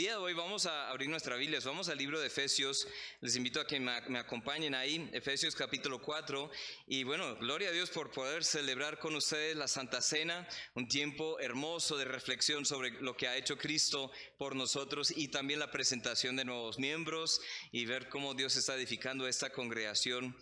Día 0.00 0.12
de 0.12 0.16
hoy 0.16 0.32
vamos 0.32 0.64
a 0.64 0.88
abrir 0.88 1.10
nuestra 1.10 1.36
Biblia, 1.36 1.60
vamos 1.62 1.90
al 1.90 1.98
libro 1.98 2.18
de 2.18 2.28
Efesios, 2.28 2.88
les 3.20 3.36
invito 3.36 3.60
a 3.60 3.66
que 3.66 3.78
me, 3.78 4.18
acompañen 4.18 4.74
ahí, 4.74 5.10
Efesios 5.12 5.54
capítulo 5.54 6.00
4, 6.00 6.50
y 6.86 7.04
bueno, 7.04 7.36
gloria 7.36 7.68
a 7.68 7.72
Dios 7.72 7.90
por 7.90 8.10
poder 8.10 8.42
celebrar 8.42 8.98
con 8.98 9.14
ustedes 9.14 9.56
la 9.56 9.68
Santa 9.68 10.00
Cena, 10.00 10.48
un 10.72 10.88
tiempo 10.88 11.38
hermoso 11.38 11.98
de 11.98 12.06
reflexión 12.06 12.64
sobre 12.64 12.92
lo 13.02 13.14
que 13.14 13.28
ha 13.28 13.36
hecho 13.36 13.58
Cristo 13.58 14.10
por 14.38 14.56
nosotros 14.56 15.12
y 15.14 15.28
también 15.28 15.60
la 15.60 15.70
presentación 15.70 16.34
de 16.34 16.46
nuevos 16.46 16.78
miembros 16.78 17.42
y 17.70 17.84
ver 17.84 18.08
cómo 18.08 18.32
Dios 18.32 18.56
está 18.56 18.76
edificando 18.76 19.28
esta 19.28 19.50
congregación. 19.50 20.34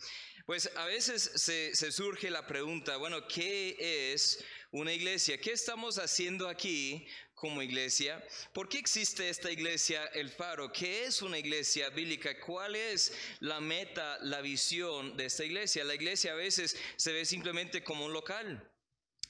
Pues 0.46 0.70
a 0.76 0.84
veces 0.84 1.32
se, 1.34 1.74
se 1.74 1.90
surge 1.90 2.30
la 2.30 2.46
pregunta, 2.46 2.96
bueno, 2.96 3.26
¿qué 3.26 4.12
es 4.12 4.44
una 4.70 4.92
iglesia? 4.92 5.40
¿Qué 5.40 5.50
estamos 5.50 5.98
haciendo 5.98 6.48
aquí 6.48 7.06
como 7.40 7.62
iglesia. 7.62 8.22
¿Por 8.52 8.68
qué 8.68 8.78
existe 8.78 9.28
esta 9.28 9.50
iglesia, 9.50 10.04
el 10.14 10.30
faro? 10.30 10.72
¿Qué 10.72 11.04
es 11.04 11.22
una 11.22 11.38
iglesia 11.38 11.88
bíblica? 11.90 12.38
¿Cuál 12.40 12.76
es 12.76 13.12
la 13.40 13.60
meta, 13.60 14.18
la 14.22 14.40
visión 14.40 15.16
de 15.16 15.26
esta 15.26 15.44
iglesia? 15.44 15.84
La 15.84 15.94
iglesia 15.94 16.32
a 16.32 16.36
veces 16.36 16.76
se 16.96 17.12
ve 17.12 17.24
simplemente 17.24 17.82
como 17.82 18.04
un 18.04 18.12
local. 18.12 18.70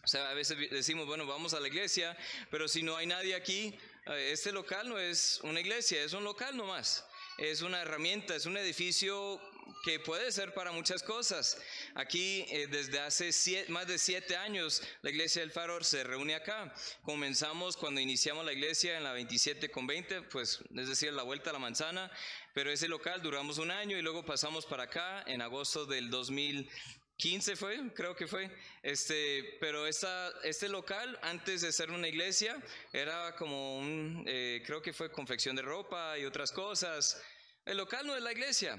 O 0.05 0.07
sea, 0.07 0.31
a 0.31 0.35
veces 0.35 0.57
decimos, 0.71 1.07
bueno, 1.07 1.27
vamos 1.27 1.55
a 1.55 1.61
la 1.61 1.69
iglesia, 1.69 2.17
pero 2.51 2.67
si 2.67 2.83
no 2.83 2.97
hay 2.97 3.07
nadie 3.07 3.35
aquí, 3.35 3.79
eh, 4.07 4.31
este 4.33 4.53
local 4.53 4.89
no 4.89 4.99
es 4.99 5.41
una 5.43 5.61
iglesia, 5.61 6.03
es 6.03 6.13
un 6.15 6.25
local 6.25 6.57
nomás. 6.57 7.05
Es 7.37 7.63
una 7.63 7.83
herramienta, 7.83 8.35
es 8.35 8.47
un 8.47 8.57
edificio 8.57 9.41
que 9.85 10.01
puede 10.01 10.33
ser 10.33 10.55
para 10.55 10.73
muchas 10.73 11.03
cosas. 11.03 11.59
Aquí 11.95 12.45
eh, 12.49 12.67
desde 12.69 13.01
hace 13.01 13.31
más 13.69 13.87
de 13.87 13.99
siete 13.99 14.37
años 14.37 14.83
la 15.03 15.11
iglesia 15.11 15.43
del 15.43 15.51
Faro 15.51 15.83
se 15.83 16.05
reúne 16.05 16.35
acá. 16.35 16.73
Comenzamos 17.03 17.77
cuando 17.77 18.01
iniciamos 18.01 18.45
la 18.45 18.53
iglesia 18.53 18.97
en 18.97 19.05
la 19.05 19.13
27 19.13 19.71
con 19.71 19.87
20, 19.87 20.23
pues 20.23 20.61
es 20.77 20.89
decir, 20.89 21.13
la 21.13 21.23
vuelta 21.23 21.51
a 21.51 21.53
la 21.53 21.59
manzana, 21.59 22.11
pero 22.55 22.71
ese 22.71 22.89
local 22.89 23.23
duramos 23.23 23.59
un 23.59 23.71
año 23.71 23.97
y 23.97 24.03
luego 24.03 24.25
pasamos 24.25 24.67
para 24.67 24.85
acá 24.85 25.23
en 25.27 25.43
agosto 25.43 25.87
del 25.87 26.11
2015 26.11 27.57
fue, 27.57 27.93
creo 27.95 28.17
que 28.17 28.27
fue. 28.27 28.51
Este, 28.83 29.57
pero 29.61 29.87
esta, 29.87 30.33
este 30.45 30.69
local, 30.69 31.19
antes 31.23 31.61
de 31.63 31.73
ser 31.73 31.91
una 31.91 32.09
iglesia, 32.09 32.63
era 32.93 33.35
como 33.37 33.79
un, 33.79 34.25
eh, 34.27 34.63
creo 34.67 34.83
que 34.83 34.93
fue 34.93 35.11
confección 35.11 35.57
de 35.57 35.63
ropa 35.63 36.19
y 36.19 36.25
otras 36.25 36.53
cosas. 36.53 37.23
El 37.65 37.77
local 37.77 38.07
no 38.07 38.17
es 38.17 38.23
la 38.23 38.33
iglesia. 38.33 38.79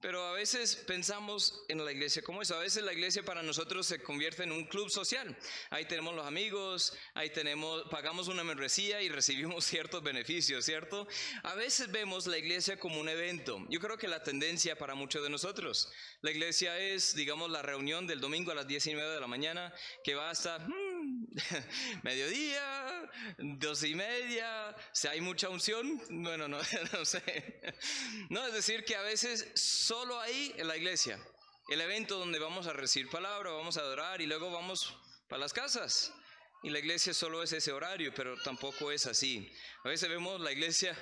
Pero 0.00 0.26
a 0.26 0.32
veces 0.32 0.76
pensamos 0.76 1.64
en 1.68 1.82
la 1.82 1.90
iglesia 1.90 2.22
como 2.22 2.42
eso. 2.42 2.54
A 2.54 2.60
veces 2.60 2.82
la 2.82 2.92
iglesia 2.92 3.24
para 3.24 3.42
nosotros 3.42 3.86
se 3.86 4.02
convierte 4.02 4.42
en 4.42 4.52
un 4.52 4.64
club 4.66 4.90
social. 4.90 5.36
Ahí 5.70 5.86
tenemos 5.86 6.14
los 6.14 6.26
amigos, 6.26 6.96
ahí 7.14 7.30
tenemos, 7.30 7.88
pagamos 7.90 8.28
una 8.28 8.44
membresía 8.44 9.00
y 9.00 9.08
recibimos 9.08 9.64
ciertos 9.64 10.02
beneficios, 10.02 10.64
¿cierto? 10.64 11.08
A 11.42 11.54
veces 11.54 11.90
vemos 11.90 12.26
la 12.26 12.36
iglesia 12.36 12.78
como 12.78 13.00
un 13.00 13.08
evento. 13.08 13.64
Yo 13.70 13.80
creo 13.80 13.96
que 13.96 14.06
la 14.06 14.22
tendencia 14.22 14.76
para 14.76 14.94
muchos 14.94 15.22
de 15.22 15.30
nosotros. 15.30 15.90
La 16.20 16.30
iglesia 16.30 16.78
es, 16.78 17.14
digamos, 17.14 17.50
la 17.50 17.62
reunión 17.62 18.06
del 18.06 18.20
domingo 18.20 18.52
a 18.52 18.54
las 18.54 18.68
19 18.68 19.14
de 19.14 19.20
la 19.20 19.26
mañana 19.26 19.72
que 20.04 20.14
va 20.14 20.30
hasta 20.30 20.58
hmm, 20.58 20.85
mediodía, 22.02 23.10
dos 23.38 23.82
y 23.84 23.94
media. 23.94 24.74
Si 24.92 25.08
hay 25.08 25.20
mucha 25.20 25.48
unción, 25.48 26.00
bueno, 26.08 26.48
no, 26.48 26.58
no 26.92 27.04
sé. 27.04 27.60
No, 28.30 28.46
es 28.46 28.54
decir, 28.54 28.84
que 28.84 28.96
a 28.96 29.02
veces 29.02 29.48
solo 29.54 30.20
ahí 30.20 30.54
en 30.56 30.68
la 30.68 30.76
iglesia, 30.76 31.18
el 31.68 31.80
evento 31.80 32.18
donde 32.18 32.38
vamos 32.38 32.66
a 32.66 32.72
recibir 32.72 33.10
palabra, 33.10 33.50
vamos 33.50 33.76
a 33.76 33.80
adorar 33.80 34.20
y 34.20 34.26
luego 34.26 34.50
vamos 34.50 34.96
para 35.28 35.40
las 35.40 35.52
casas. 35.52 36.12
Y 36.62 36.70
la 36.70 36.78
iglesia 36.78 37.12
solo 37.12 37.42
es 37.42 37.52
ese 37.52 37.70
horario, 37.70 38.12
pero 38.14 38.36
tampoco 38.42 38.90
es 38.90 39.06
así. 39.06 39.52
A 39.84 39.88
veces 39.88 40.08
vemos 40.08 40.40
la 40.40 40.52
iglesia 40.52 40.96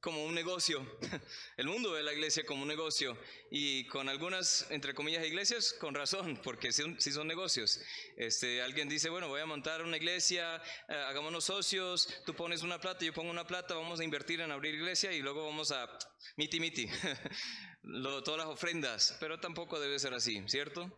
como 0.00 0.24
un 0.24 0.34
negocio. 0.34 0.84
El 1.56 1.66
mundo 1.66 1.92
ve 1.92 2.02
la 2.02 2.12
iglesia 2.12 2.44
como 2.44 2.62
un 2.62 2.68
negocio 2.68 3.16
y 3.50 3.86
con 3.86 4.08
algunas, 4.08 4.66
entre 4.70 4.94
comillas, 4.94 5.26
iglesias, 5.26 5.74
con 5.74 5.94
razón, 5.94 6.40
porque 6.42 6.72
si 6.72 7.12
son, 7.12 7.26
negocios. 7.26 7.80
Este, 8.16 8.62
alguien 8.62 8.88
dice, 8.88 9.10
bueno, 9.10 9.28
voy 9.28 9.40
a 9.40 9.46
montar 9.46 9.82
una 9.82 9.96
iglesia, 9.96 10.62
eh, 10.88 10.94
hagámonos 10.94 11.44
socios, 11.44 12.08
tú 12.24 12.34
pones 12.34 12.62
una 12.62 12.80
plata, 12.80 13.04
yo 13.04 13.12
pongo 13.12 13.30
una 13.30 13.46
plata, 13.46 13.74
vamos 13.74 14.00
a 14.00 14.04
invertir 14.04 14.40
en 14.40 14.50
abrir 14.50 14.74
iglesia 14.74 15.12
y 15.12 15.20
luego 15.20 15.44
vamos 15.44 15.70
a 15.70 15.88
miti 16.36 16.60
miti. 16.60 16.88
todas 18.24 18.38
las 18.38 18.46
ofrendas, 18.46 19.16
pero 19.20 19.40
tampoco 19.40 19.80
debe 19.80 19.98
ser 19.98 20.14
así, 20.14 20.42
¿cierto? 20.46 20.90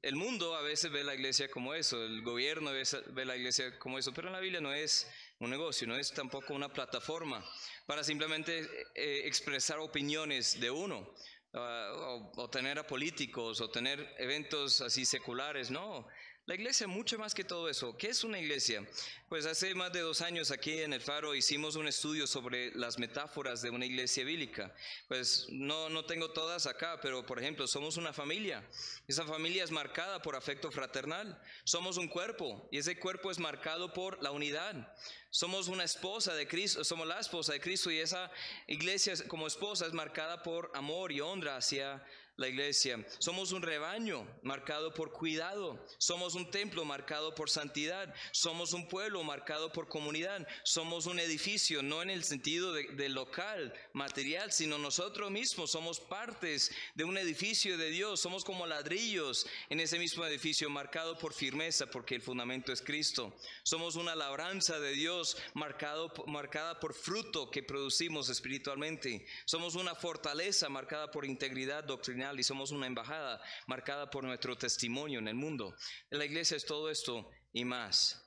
El 0.00 0.16
mundo 0.16 0.56
a 0.56 0.62
veces 0.62 0.90
ve 0.90 1.04
la 1.04 1.14
iglesia 1.14 1.48
como 1.48 1.74
eso, 1.74 2.02
el 2.04 2.22
gobierno 2.22 2.72
ve 2.72 3.24
la 3.24 3.36
iglesia 3.36 3.78
como 3.78 3.98
eso, 3.98 4.12
pero 4.12 4.28
en 4.28 4.32
la 4.32 4.40
Biblia 4.40 4.60
no 4.60 4.72
es 4.72 5.08
un 5.38 5.50
negocio, 5.50 5.86
no 5.86 5.96
es 5.96 6.12
tampoco 6.12 6.54
una 6.54 6.72
plataforma 6.72 7.44
para 7.86 8.04
simplemente 8.04 8.68
eh, 8.94 9.22
expresar 9.26 9.78
opiniones 9.78 10.58
de 10.60 10.70
uno, 10.70 11.12
ah, 11.54 11.92
o, 11.94 12.42
o, 12.42 12.48
tener 12.48 12.78
a 12.78 12.86
políticos, 12.86 13.60
o 13.60 13.68
tener 13.68 14.14
eventos 14.18 14.80
así 14.80 15.04
seculares, 15.04 15.70
no. 15.70 16.06
La 16.44 16.56
iglesia, 16.56 16.88
mucho 16.88 17.20
más 17.20 17.34
que 17.34 17.44
todo 17.44 17.68
eso. 17.68 17.96
¿Qué 17.96 18.08
es 18.08 18.24
una 18.24 18.36
iglesia? 18.36 18.84
Pues 19.28 19.46
hace 19.46 19.76
más 19.76 19.92
de 19.92 20.00
dos 20.00 20.22
años 20.22 20.50
aquí 20.50 20.80
en 20.80 20.92
el 20.92 21.00
Faro 21.00 21.36
hicimos 21.36 21.76
un 21.76 21.86
estudio 21.86 22.26
sobre 22.26 22.74
las 22.74 22.98
metáforas 22.98 23.62
de 23.62 23.70
una 23.70 23.86
iglesia 23.86 24.24
bíblica. 24.24 24.74
Pues 25.06 25.46
no, 25.50 25.88
no 25.88 26.04
tengo 26.04 26.32
todas 26.32 26.66
acá, 26.66 26.98
pero 27.00 27.24
por 27.24 27.38
ejemplo, 27.38 27.68
somos 27.68 27.96
una 27.96 28.12
familia. 28.12 28.68
Esa 29.06 29.24
familia 29.24 29.62
es 29.62 29.70
marcada 29.70 30.20
por 30.20 30.34
afecto 30.34 30.72
fraternal. 30.72 31.40
Somos 31.62 31.96
un 31.96 32.08
cuerpo 32.08 32.68
y 32.72 32.78
ese 32.78 32.98
cuerpo 32.98 33.30
es 33.30 33.38
marcado 33.38 33.92
por 33.92 34.20
la 34.20 34.32
unidad. 34.32 34.92
Somos 35.30 35.68
una 35.68 35.84
esposa 35.84 36.34
de 36.34 36.48
Cristo, 36.48 36.82
somos 36.82 37.06
la 37.06 37.20
esposa 37.20 37.52
de 37.52 37.60
Cristo 37.60 37.88
y 37.88 38.00
esa 38.00 38.32
iglesia 38.66 39.14
como 39.28 39.46
esposa 39.46 39.86
es 39.86 39.92
marcada 39.92 40.42
por 40.42 40.72
amor 40.74 41.12
y 41.12 41.20
honra 41.20 41.56
hacia 41.56 42.04
la 42.36 42.48
iglesia. 42.48 43.04
Somos 43.18 43.52
un 43.52 43.62
rebaño 43.62 44.26
marcado 44.42 44.94
por 44.94 45.12
cuidado. 45.12 45.84
Somos 45.98 46.34
un 46.34 46.50
templo 46.50 46.84
marcado 46.84 47.34
por 47.34 47.50
santidad. 47.50 48.14
Somos 48.30 48.72
un 48.72 48.88
pueblo 48.88 49.22
marcado 49.22 49.70
por 49.72 49.88
comunidad. 49.88 50.46
Somos 50.64 51.06
un 51.06 51.20
edificio, 51.20 51.82
no 51.82 52.00
en 52.02 52.10
el 52.10 52.24
sentido 52.24 52.72
de, 52.72 53.08
local, 53.10 53.74
material, 53.92 54.50
sino 54.50 54.78
nosotros 54.78 55.30
mismos 55.30 55.72
somos 55.72 56.00
partes 56.00 56.72
de 56.94 57.04
un 57.04 57.18
edificio 57.18 57.76
de 57.76 57.90
Dios. 57.90 58.20
Somos 58.20 58.44
como 58.44 58.66
ladrillos 58.66 59.46
en 59.68 59.80
ese 59.80 59.98
mismo 59.98 60.24
edificio 60.24 60.70
marcado 60.70 61.18
por 61.18 61.34
firmeza 61.34 61.86
porque 61.86 62.14
el 62.14 62.22
fundamento 62.22 62.72
es 62.72 62.80
Cristo. 62.80 63.36
Somos 63.62 63.96
una 63.96 64.14
labranza 64.14 64.80
de 64.80 64.92
Dios 64.92 65.36
marcado, 65.52 66.12
marcada 66.26 66.80
por 66.80 66.94
fruto 66.94 67.50
que 67.50 67.62
producimos 67.62 68.30
espiritualmente. 68.30 69.26
Somos 69.44 69.74
una 69.74 69.94
fortaleza 69.94 70.70
marcada 70.70 71.10
por 71.10 71.26
integridad 71.26 71.84
doctrinal 71.84 72.21
y 72.38 72.42
somos 72.42 72.70
una 72.70 72.86
embajada 72.86 73.40
marcada 73.66 74.08
por 74.08 74.24
nuestro 74.24 74.56
testimonio 74.56 75.18
en 75.18 75.28
el 75.28 75.34
mundo. 75.34 75.74
La 76.10 76.24
iglesia 76.24 76.56
es 76.56 76.64
todo 76.64 76.88
esto 76.88 77.28
y 77.52 77.64
más. 77.64 78.18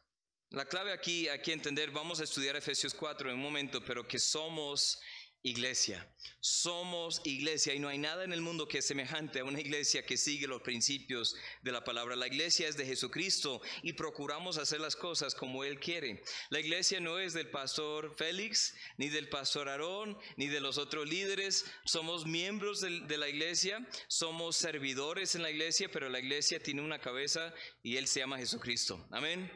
La 0.49 0.65
clave 0.65 0.91
aquí, 0.91 1.27
aquí 1.29 1.51
entender, 1.51 1.91
vamos 1.91 2.19
a 2.19 2.25
estudiar 2.25 2.55
Efesios 2.55 2.93
4 2.93 3.29
en 3.29 3.35
un 3.35 3.41
momento, 3.41 3.83
pero 3.83 4.07
que 4.07 4.19
somos 4.19 4.99
iglesia. 5.45 6.05
Somos 6.41 7.21
iglesia 7.23 7.73
y 7.73 7.79
no 7.79 7.87
hay 7.87 7.99
nada 7.99 8.23
en 8.23 8.33
el 8.33 8.41
mundo 8.41 8.67
que 8.67 8.79
es 8.79 8.85
semejante 8.85 9.39
a 9.39 9.43
una 9.43 9.59
iglesia 9.59 10.05
que 10.05 10.17
sigue 10.17 10.47
los 10.47 10.61
principios 10.63 11.35
de 11.61 11.71
la 11.71 11.83
palabra. 11.83 12.15
La 12.15 12.27
iglesia 12.27 12.67
es 12.67 12.77
de 12.77 12.85
Jesucristo 12.85 13.61
y 13.83 13.93
procuramos 13.93 14.57
hacer 14.57 14.79
las 14.79 14.95
cosas 14.95 15.35
como 15.35 15.63
Él 15.63 15.79
quiere. 15.79 16.23
La 16.49 16.59
iglesia 16.59 16.99
no 16.99 17.19
es 17.19 17.33
del 17.33 17.49
pastor 17.49 18.15
Félix, 18.15 18.73
ni 18.97 19.09
del 19.09 19.29
pastor 19.29 19.69
Aarón, 19.69 20.17
ni 20.35 20.47
de 20.47 20.59
los 20.59 20.79
otros 20.79 21.07
líderes. 21.07 21.65
Somos 21.83 22.25
miembros 22.25 22.81
de, 22.81 23.17
la 23.17 23.29
iglesia, 23.29 23.87
somos 24.07 24.55
servidores 24.55 25.35
en 25.35 25.43
la 25.43 25.51
iglesia, 25.51 25.89
pero 25.91 26.09
la 26.09 26.19
iglesia 26.19 26.61
tiene 26.61 26.81
una 26.81 26.99
cabeza 26.99 27.53
y 27.85 27.97
Él 27.97 28.07
se 28.07 28.19
llama 28.19 28.39
Jesucristo. 28.39 28.99
Amén. 29.11 29.47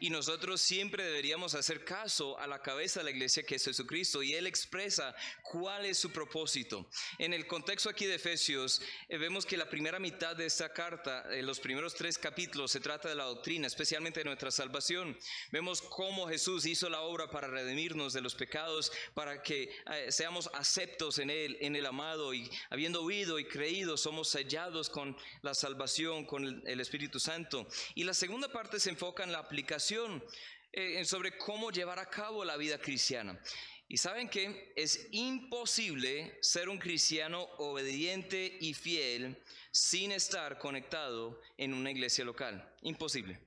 Y 0.00 0.10
nosotros 0.10 0.60
siempre 0.60 1.04
deberíamos 1.04 1.54
hacer 1.54 1.84
caso 1.84 2.36
a 2.36 2.48
la 2.48 2.60
cabeza 2.60 2.98
de 2.98 3.04
la 3.04 3.12
iglesia 3.12 3.44
que 3.44 3.54
es 3.54 3.64
Jesucristo 3.64 4.24
y 4.24 4.34
Él 4.34 4.48
expresa 4.48 5.14
cuál 5.44 5.86
es 5.86 5.96
su 5.96 6.10
propósito. 6.10 6.90
En 7.18 7.32
el 7.32 7.46
contexto 7.46 7.88
aquí 7.88 8.04
de 8.06 8.16
Efesios, 8.16 8.82
eh, 9.08 9.18
vemos 9.18 9.46
que 9.46 9.56
la 9.56 9.70
primera 9.70 10.00
mitad 10.00 10.34
de 10.34 10.46
esta 10.46 10.72
carta, 10.72 11.32
eh, 11.32 11.44
los 11.44 11.60
primeros 11.60 11.94
tres 11.94 12.18
capítulos, 12.18 12.72
se 12.72 12.80
trata 12.80 13.08
de 13.08 13.14
la 13.14 13.22
doctrina, 13.22 13.68
especialmente 13.68 14.18
de 14.18 14.24
nuestra 14.24 14.50
salvación. 14.50 15.16
Vemos 15.52 15.80
cómo 15.80 16.26
Jesús 16.26 16.66
hizo 16.66 16.90
la 16.90 17.02
obra 17.02 17.30
para 17.30 17.46
redimirnos 17.46 18.12
de 18.12 18.20
los 18.20 18.34
pecados, 18.34 18.90
para 19.14 19.42
que 19.42 19.70
eh, 19.92 20.10
seamos 20.10 20.50
aceptos 20.54 21.20
en 21.20 21.30
Él, 21.30 21.56
en 21.60 21.76
el 21.76 21.86
amado, 21.86 22.34
y 22.34 22.50
habiendo 22.68 23.04
oído 23.04 23.38
y 23.38 23.44
creído, 23.44 23.96
somos 23.96 24.28
sellados 24.28 24.90
con 24.90 25.16
la 25.42 25.54
salvación, 25.54 26.26
con 26.26 26.66
el 26.66 26.80
Espíritu 26.80 27.20
Santo. 27.20 27.68
Y 27.94 28.04
la 28.04 28.14
segunda 28.14 28.50
parte 28.50 28.80
se 28.80 28.90
enfoca 28.90 29.24
en 29.24 29.32
la 29.32 29.38
aplicación 29.38 30.24
sobre 31.04 31.38
cómo 31.38 31.70
llevar 31.70 31.98
a 31.98 32.10
cabo 32.10 32.44
la 32.44 32.56
vida 32.56 32.78
cristiana. 32.78 33.40
Y 33.88 33.98
saben 33.98 34.28
que 34.28 34.72
es 34.74 35.08
imposible 35.12 36.36
ser 36.42 36.68
un 36.68 36.78
cristiano 36.78 37.42
obediente 37.58 38.58
y 38.60 38.74
fiel 38.74 39.40
sin 39.70 40.10
estar 40.10 40.58
conectado 40.58 41.40
en 41.56 41.72
una 41.72 41.92
iglesia 41.92 42.24
local. 42.24 42.74
Imposible. 42.82 43.38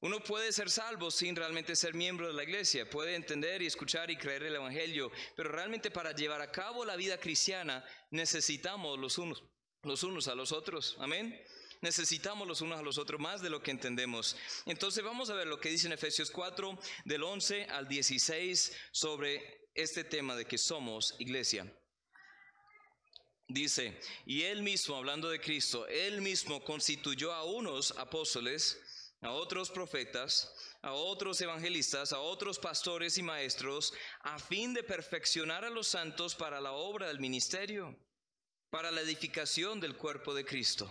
Uno 0.00 0.20
puede 0.20 0.52
ser 0.52 0.70
salvo 0.70 1.10
sin 1.10 1.36
realmente 1.36 1.76
ser 1.76 1.94
miembro 1.94 2.26
de 2.26 2.34
la 2.34 2.42
iglesia, 2.42 2.88
puede 2.90 3.14
entender 3.14 3.62
y 3.62 3.66
escuchar 3.66 4.10
y 4.10 4.16
creer 4.16 4.42
el 4.44 4.56
Evangelio, 4.56 5.12
pero 5.36 5.50
realmente 5.50 5.92
para 5.92 6.12
llevar 6.12 6.40
a 6.40 6.50
cabo 6.50 6.84
la 6.84 6.96
vida 6.96 7.18
cristiana 7.18 7.84
necesitamos 8.10 8.98
los 8.98 9.18
unos, 9.18 9.44
los 9.82 10.02
unos 10.02 10.26
a 10.26 10.34
los 10.34 10.50
otros. 10.50 10.96
Amén. 10.98 11.40
Necesitamos 11.82 12.46
los 12.46 12.60
unos 12.60 12.78
a 12.78 12.82
los 12.82 12.96
otros 12.96 13.20
más 13.20 13.42
de 13.42 13.50
lo 13.50 13.60
que 13.60 13.72
entendemos. 13.72 14.36
Entonces 14.66 15.02
vamos 15.02 15.30
a 15.30 15.34
ver 15.34 15.48
lo 15.48 15.58
que 15.58 15.68
dice 15.68 15.88
en 15.88 15.92
Efesios 15.92 16.30
4, 16.30 16.78
del 17.04 17.24
11 17.24 17.64
al 17.64 17.88
16, 17.88 18.72
sobre 18.92 19.68
este 19.74 20.04
tema 20.04 20.36
de 20.36 20.44
que 20.44 20.58
somos 20.58 21.16
iglesia. 21.18 21.66
Dice, 23.48 24.00
y 24.24 24.42
él 24.42 24.62
mismo, 24.62 24.96
hablando 24.96 25.28
de 25.28 25.40
Cristo, 25.40 25.88
él 25.88 26.22
mismo 26.22 26.62
constituyó 26.62 27.32
a 27.32 27.44
unos 27.44 27.90
apóstoles, 27.98 28.80
a 29.20 29.32
otros 29.32 29.68
profetas, 29.68 30.54
a 30.82 30.92
otros 30.92 31.40
evangelistas, 31.40 32.12
a 32.12 32.20
otros 32.20 32.60
pastores 32.60 33.18
y 33.18 33.24
maestros, 33.24 33.92
a 34.20 34.38
fin 34.38 34.72
de 34.72 34.84
perfeccionar 34.84 35.64
a 35.64 35.70
los 35.70 35.88
santos 35.88 36.36
para 36.36 36.60
la 36.60 36.72
obra 36.72 37.08
del 37.08 37.18
ministerio, 37.18 37.98
para 38.70 38.92
la 38.92 39.00
edificación 39.00 39.80
del 39.80 39.96
cuerpo 39.96 40.32
de 40.32 40.44
Cristo, 40.44 40.90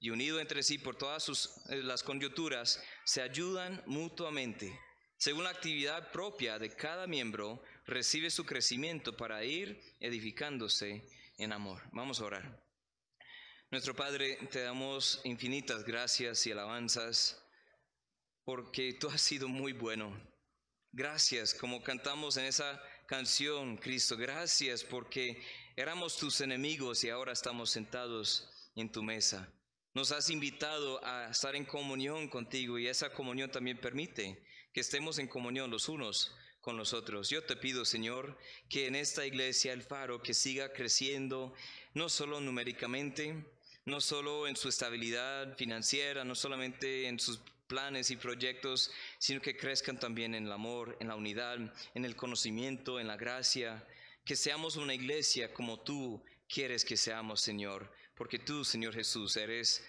y 0.00 0.10
unido 0.10 0.40
entre 0.40 0.62
sí 0.62 0.78
por 0.78 0.96
todas 0.96 1.22
sus, 1.22 1.50
eh, 1.68 1.82
las 1.82 2.02
coyunturas, 2.02 2.82
se 3.04 3.22
ayudan 3.22 3.82
mutuamente. 3.86 4.78
Según 5.16 5.44
la 5.44 5.50
actividad 5.50 6.12
propia 6.12 6.58
de 6.58 6.74
cada 6.74 7.06
miembro, 7.06 7.62
recibe 7.86 8.30
su 8.30 8.46
crecimiento 8.46 9.16
para 9.16 9.44
ir 9.44 9.80
edificándose 9.98 11.04
en 11.38 11.52
amor. 11.52 11.82
Vamos 11.92 12.20
a 12.20 12.24
orar. 12.24 12.64
Nuestro 13.70 13.94
Padre, 13.94 14.36
te 14.50 14.62
damos 14.62 15.20
infinitas 15.24 15.84
gracias 15.84 16.46
y 16.46 16.52
alabanzas 16.52 17.42
porque 18.44 18.94
tú 18.94 19.08
has 19.08 19.20
sido 19.20 19.48
muy 19.48 19.72
bueno. 19.72 20.16
Gracias, 20.92 21.52
como 21.52 21.82
cantamos 21.82 22.36
en 22.38 22.46
esa 22.46 22.80
canción, 23.06 23.76
Cristo, 23.76 24.16
gracias 24.16 24.84
porque 24.84 25.42
éramos 25.76 26.16
tus 26.16 26.40
enemigos 26.40 27.04
y 27.04 27.10
ahora 27.10 27.32
estamos 27.32 27.70
sentados 27.70 28.70
en 28.74 28.90
tu 28.90 29.02
mesa. 29.02 29.52
Nos 29.94 30.12
has 30.12 30.30
invitado 30.30 31.04
a 31.04 31.30
estar 31.30 31.56
en 31.56 31.64
comunión 31.64 32.28
contigo 32.28 32.78
y 32.78 32.86
esa 32.86 33.12
comunión 33.12 33.50
también 33.50 33.80
permite 33.80 34.42
que 34.72 34.80
estemos 34.80 35.18
en 35.18 35.28
comunión 35.28 35.70
los 35.70 35.88
unos 35.88 36.34
con 36.60 36.76
los 36.76 36.92
otros. 36.92 37.30
Yo 37.30 37.42
te 37.44 37.56
pido, 37.56 37.84
Señor, 37.84 38.38
que 38.68 38.86
en 38.86 38.94
esta 38.94 39.26
iglesia 39.26 39.72
el 39.72 39.82
faro 39.82 40.22
que 40.22 40.34
siga 40.34 40.72
creciendo, 40.72 41.54
no 41.94 42.08
solo 42.08 42.40
numéricamente, 42.40 43.44
no 43.86 44.00
solo 44.00 44.46
en 44.46 44.56
su 44.56 44.68
estabilidad 44.68 45.56
financiera, 45.56 46.24
no 46.24 46.34
solamente 46.34 47.08
en 47.08 47.18
sus 47.18 47.40
planes 47.66 48.10
y 48.10 48.16
proyectos, 48.16 48.90
sino 49.18 49.40
que 49.40 49.56
crezcan 49.56 49.98
también 49.98 50.34
en 50.34 50.46
el 50.46 50.52
amor, 50.52 50.96
en 51.00 51.08
la 51.08 51.16
unidad, 51.16 51.58
en 51.94 52.04
el 52.04 52.16
conocimiento, 52.16 53.00
en 53.00 53.06
la 53.06 53.16
gracia, 53.16 53.86
que 54.24 54.36
seamos 54.36 54.76
una 54.76 54.94
iglesia 54.94 55.52
como 55.54 55.80
tú 55.80 56.22
quieres 56.48 56.84
que 56.84 56.96
seamos, 56.96 57.40
Señor, 57.40 57.90
porque 58.18 58.40
tú, 58.40 58.64
Señor 58.64 58.94
Jesús, 58.94 59.36
eres 59.36 59.82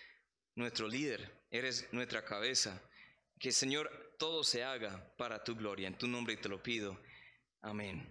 nuestro 0.53 0.87
líder, 0.87 1.43
eres 1.49 1.91
nuestra 1.91 2.23
cabeza. 2.23 2.79
Que, 3.39 3.51
Señor, 3.51 4.15
todo 4.19 4.43
se 4.43 4.63
haga 4.63 5.11
para 5.17 5.43
tu 5.43 5.55
gloria. 5.55 5.87
En 5.87 5.97
tu 5.97 6.07
nombre 6.07 6.37
te 6.37 6.47
lo 6.47 6.61
pido. 6.61 7.01
Amén. 7.61 8.07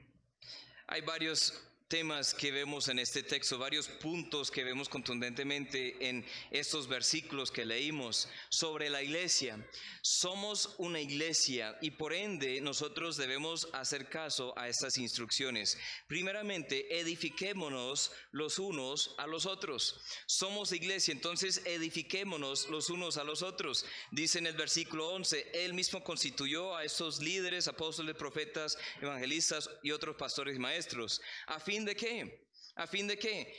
Hay 0.89 1.03
varios 1.03 1.63
temas 1.89 2.35
que 2.35 2.53
vemos 2.53 2.89
en 2.89 2.99
este 2.99 3.23
texto, 3.23 3.57
varios 3.59 3.89
puntos 3.89 4.51
que 4.51 4.63
vemos 4.63 4.89
contundentemente 4.91 6.09
en 6.09 6.25
estos 6.51 6.87
versículos 6.87 7.51
que 7.51 7.65
leímos 7.65 8.29
sobre 8.51 8.91
la 8.91 9.03
iglesia. 9.03 9.59
Somos 10.03 10.75
una 10.79 11.01
iglesia 11.01 11.79
y 11.81 11.91
por 11.93 12.13
ende 12.13 12.61
nosotros 12.61 13.17
debemos 13.17 13.69
hacer 13.73 14.09
caso 14.09 14.53
a 14.59 14.69
estas 14.69 14.99
instrucciones. 14.99 15.79
Primeramente, 16.07 17.01
edifiquémonos 17.01 18.13
los 18.33 18.59
unos 18.59 19.15
a 19.17 19.27
los 19.27 19.47
otros. 19.47 19.99
Somos 20.27 20.73
iglesia, 20.73 21.13
entonces 21.13 21.63
edifiquémonos 21.65 22.69
los 22.69 22.91
unos 22.91 23.17
a 23.17 23.25
los 23.25 23.43
otros. 23.43 23.87
Dice 24.11 24.39
en 24.39 24.47
el 24.47 24.55
versículo 24.55 25.09
11, 25.09 25.53
Él 25.55 25.73
mismo 25.73 26.05
constituyó 26.05 26.77
a 26.77 26.85
estos 26.85 27.21
líderes, 27.21 27.67
apóstoles, 27.67 28.15
profetas, 28.15 28.77
evangelistas 29.01 29.71
y 29.83 29.91
otros 29.91 30.17
pastores 30.17 30.57
y 30.57 30.59
maestros, 30.59 31.23
a 31.47 31.59
fin 31.59 31.78
de 31.85 31.95
qué? 31.97 32.47
¿A 32.77 32.87
fin 32.87 33.07
de 33.07 33.19
qué? 33.19 33.55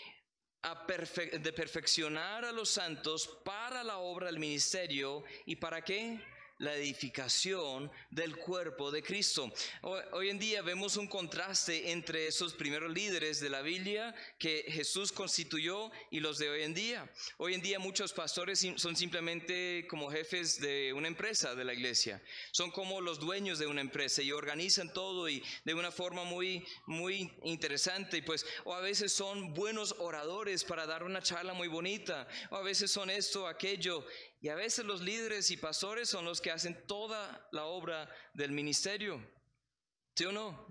de 0.61 1.53
perfeccionar 1.53 2.43
a 2.43 2.51
los 2.51 2.69
santos 2.69 3.39
para 3.45 3.81
la 3.81 3.99
obra 3.99 4.25
del 4.25 4.39
ministerio 4.39 5.23
y 5.45 5.55
para 5.55 5.81
qué? 5.81 6.19
La 6.59 6.75
edificación 6.75 7.89
del 8.11 8.35
cuerpo 8.35 8.91
de 8.91 9.01
Cristo. 9.01 9.51
Hoy 10.11 10.29
en 10.29 10.37
día 10.39 10.61
vemos 10.61 10.97
un 10.97 11.07
contraste 11.07 11.91
entre 11.91 12.27
esos 12.27 12.53
primeros 12.53 12.93
líderes 12.93 13.39
de 13.39 13.49
la 13.49 13.61
Biblia 13.61 14.13
que 14.37 14.65
Jesús 14.67 15.11
constituyó 15.11 15.89
y 16.11 16.19
los 16.19 16.37
de 16.37 16.49
hoy 16.49 16.63
en 16.63 16.73
día. 16.73 17.09
Hoy 17.37 17.53
en 17.53 17.61
día 17.61 17.79
muchos 17.79 18.11
pastores 18.13 18.65
son 18.75 18.95
simplemente 18.95 19.87
como 19.89 20.11
jefes 20.11 20.59
de 20.59 20.91
una 20.93 21.07
empresa 21.07 21.55
de 21.55 21.63
la 21.63 21.73
iglesia. 21.73 22.21
Son 22.51 22.71
como 22.71 22.99
los 22.99 23.19
dueños 23.19 23.57
de 23.57 23.67
una 23.67 23.81
empresa 23.81 24.21
y 24.21 24.31
organizan 24.33 24.91
todo 24.93 25.29
y 25.29 25.41
de 25.63 25.73
una 25.73 25.91
forma 25.91 26.25
muy 26.25 26.65
muy 26.85 27.31
interesante 27.43 28.17
y 28.17 28.21
pues 28.21 28.45
o 28.65 28.73
a 28.73 28.81
veces 28.81 29.13
son 29.13 29.53
buenos 29.53 29.95
oradores 29.99 30.65
para 30.65 30.85
dar 30.85 31.03
una 31.03 31.21
charla 31.21 31.53
muy 31.53 31.67
bonita, 31.67 32.27
o 32.49 32.57
a 32.57 32.61
veces 32.61 32.91
son 32.91 33.09
esto, 33.09 33.47
aquello 33.47 34.05
y 34.41 34.49
a 34.49 34.55
veces 34.55 34.85
los 34.85 35.01
líderes 35.01 35.51
y 35.51 35.57
pastores 35.57 36.09
son 36.09 36.25
los 36.25 36.39
que 36.39 36.51
hacen 36.51 36.85
toda 36.87 37.47
la 37.51 37.65
obra 37.65 38.09
del 38.33 38.51
ministerio. 38.51 39.21
¿Sí 40.15 40.25
o 40.25 40.31
no? 40.31 40.67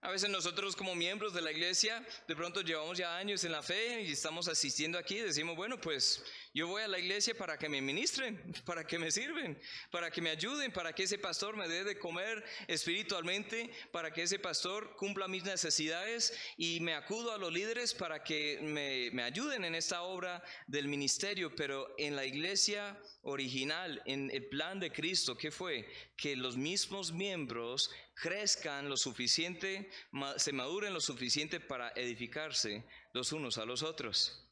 A 0.00 0.12
veces 0.12 0.30
nosotros 0.30 0.76
como 0.76 0.94
miembros 0.94 1.34
de 1.34 1.42
la 1.42 1.50
iglesia, 1.50 2.06
de 2.28 2.36
pronto 2.36 2.60
llevamos 2.60 2.96
ya 2.96 3.16
años 3.16 3.42
en 3.42 3.50
la 3.50 3.64
fe 3.64 4.02
y 4.02 4.12
estamos 4.12 4.46
asistiendo 4.46 4.96
aquí 4.96 5.16
decimos, 5.16 5.56
bueno, 5.56 5.80
pues 5.80 6.22
yo 6.54 6.68
voy 6.68 6.82
a 6.82 6.88
la 6.88 7.00
iglesia 7.00 7.36
para 7.36 7.58
que 7.58 7.68
me 7.68 7.82
ministren, 7.82 8.40
para 8.64 8.86
que 8.86 8.96
me 8.96 9.10
sirven, 9.10 9.60
para 9.90 10.08
que 10.12 10.22
me 10.22 10.30
ayuden, 10.30 10.72
para 10.72 10.92
que 10.92 11.02
ese 11.02 11.18
pastor 11.18 11.56
me 11.56 11.66
dé 11.66 11.82
de 11.82 11.98
comer 11.98 12.44
espiritualmente, 12.68 13.72
para 13.90 14.12
que 14.12 14.22
ese 14.22 14.38
pastor 14.38 14.94
cumpla 14.94 15.26
mis 15.26 15.42
necesidades 15.42 16.32
y 16.56 16.78
me 16.78 16.94
acudo 16.94 17.32
a 17.32 17.38
los 17.38 17.52
líderes 17.52 17.92
para 17.92 18.22
que 18.22 18.60
me, 18.62 19.10
me 19.10 19.24
ayuden 19.24 19.64
en 19.64 19.74
esta 19.74 20.02
obra 20.02 20.44
del 20.68 20.86
ministerio. 20.86 21.56
Pero 21.56 21.92
en 21.98 22.14
la 22.14 22.24
iglesia 22.24 22.96
original, 23.22 24.00
en 24.06 24.30
el 24.30 24.46
plan 24.46 24.78
de 24.78 24.92
Cristo, 24.92 25.36
¿qué 25.36 25.50
fue? 25.50 25.88
Que 26.16 26.36
los 26.36 26.56
mismos 26.56 27.10
miembros 27.10 27.90
crezcan 28.20 28.88
lo 28.88 28.96
suficiente, 28.96 29.90
se 30.36 30.52
maduren 30.52 30.92
lo 30.92 31.00
suficiente 31.00 31.60
para 31.60 31.92
edificarse 31.94 32.84
los 33.12 33.32
unos 33.32 33.58
a 33.58 33.64
los 33.64 33.82
otros. 33.82 34.44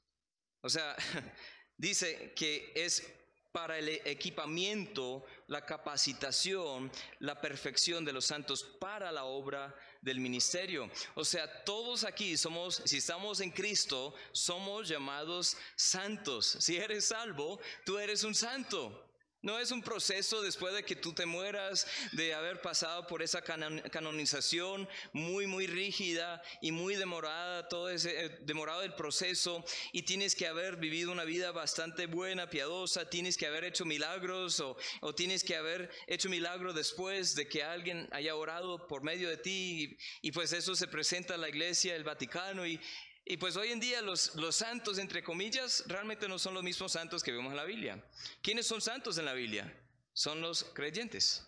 O 0.61 0.69
sea, 0.69 0.97
dice 1.77 2.33
que 2.35 2.73
es 2.75 3.13
para 3.53 3.79
el 3.79 3.89
equipamiento, 3.89 5.25
la 5.47 5.65
capacitación, 5.65 6.93
la 7.21 7.41
perfección 7.41 8.05
de 8.05 8.13
los 8.13 8.27
santos 8.27 8.63
para 8.63 9.11
la 9.11 9.25
obra 9.25 9.75
del 10.03 10.21
ministerio. 10.21 10.91
O 11.15 11.25
sea, 11.25 11.65
todos 11.65 12.05
aquí 12.05 12.37
somos, 12.37 12.83
si 12.85 12.99
estamos 12.99 13.41
en 13.41 13.51
Cristo, 13.51 14.15
somos 14.33 14.89
llamados 14.89 15.57
santos. 15.75 16.59
Si 16.61 16.77
eres 16.77 17.07
salvo, 17.07 17.59
tú 17.87 17.99
eres 17.99 18.25
un 18.25 18.35
santo. 18.35 19.06
No 19.47 19.61
es 19.61 19.71
un 19.71 19.81
proceso 19.81 20.43
después 20.43 20.75
de 20.75 20.83
que 20.83 20.97
tú 20.97 21.13
te 21.13 21.25
mueras, 21.25 21.87
de 22.11 22.35
haber 22.35 22.61
pasado 22.61 23.07
por 23.07 23.23
esa 23.23 23.43
canonización 23.43 24.89
muy, 25.13 25.47
muy 25.47 25.69
rígida 25.69 26.43
y 26.61 26.73
muy 26.73 26.97
demorada, 26.97 27.69
todo 27.69 27.89
ese 27.89 28.25
eh, 28.25 28.39
demorado 28.41 28.83
el 28.83 28.95
proceso, 28.95 29.65
y 29.93 30.03
tienes 30.03 30.35
que 30.35 30.49
haber 30.49 30.79
vivido 30.79 31.13
una 31.13 31.23
vida 31.23 31.53
bastante 31.53 32.07
buena, 32.07 32.51
piadosa, 32.51 33.09
tienes 33.09 33.37
que 33.37 33.47
haber 33.47 33.63
hecho 33.63 33.85
milagros 33.85 34.59
o, 34.59 34.77
o 35.01 35.15
tienes 35.15 35.45
que 35.45 35.55
haber 35.55 35.93
hecho 36.09 36.29
milagros 36.29 36.75
después 36.75 37.37
de 37.37 37.47
que 37.47 37.63
alguien 37.63 38.09
haya 38.11 38.35
orado 38.35 38.89
por 38.89 39.05
medio 39.05 39.29
de 39.29 39.37
ti, 39.37 39.97
y, 40.23 40.29
y 40.29 40.33
pues 40.33 40.53
eso 40.53 40.75
se 40.75 40.89
presenta 40.89 41.35
a 41.35 41.39
la 41.39 41.49
iglesia, 41.49 41.95
el 41.95 42.03
Vaticano, 42.03 42.67
y, 42.67 42.81
y 43.29 43.39
pues 43.39 43.57
hoy 43.57 43.73
en 43.73 43.81
día 43.81 44.01
los, 44.03 44.31
santos, 44.53 44.99
entre 44.99 45.21
comillas, 45.25 45.83
realmente 45.89 46.29
no 46.29 46.39
son 46.39 46.55
los 46.55 46.63
mismos 46.63 46.93
santos 46.93 47.25
que 47.25 47.33
vemos 47.33 47.51
en 47.51 47.57
la 47.57 47.65
Biblia. 47.65 48.01
¿Quiénes 48.41 48.69
son 48.69 48.81
santos 48.81 49.19
en 49.19 49.25
la 49.25 49.33
Biblia? 49.33 49.77
Son 50.13 50.41
los 50.41 50.63
creyentes. 50.63 51.45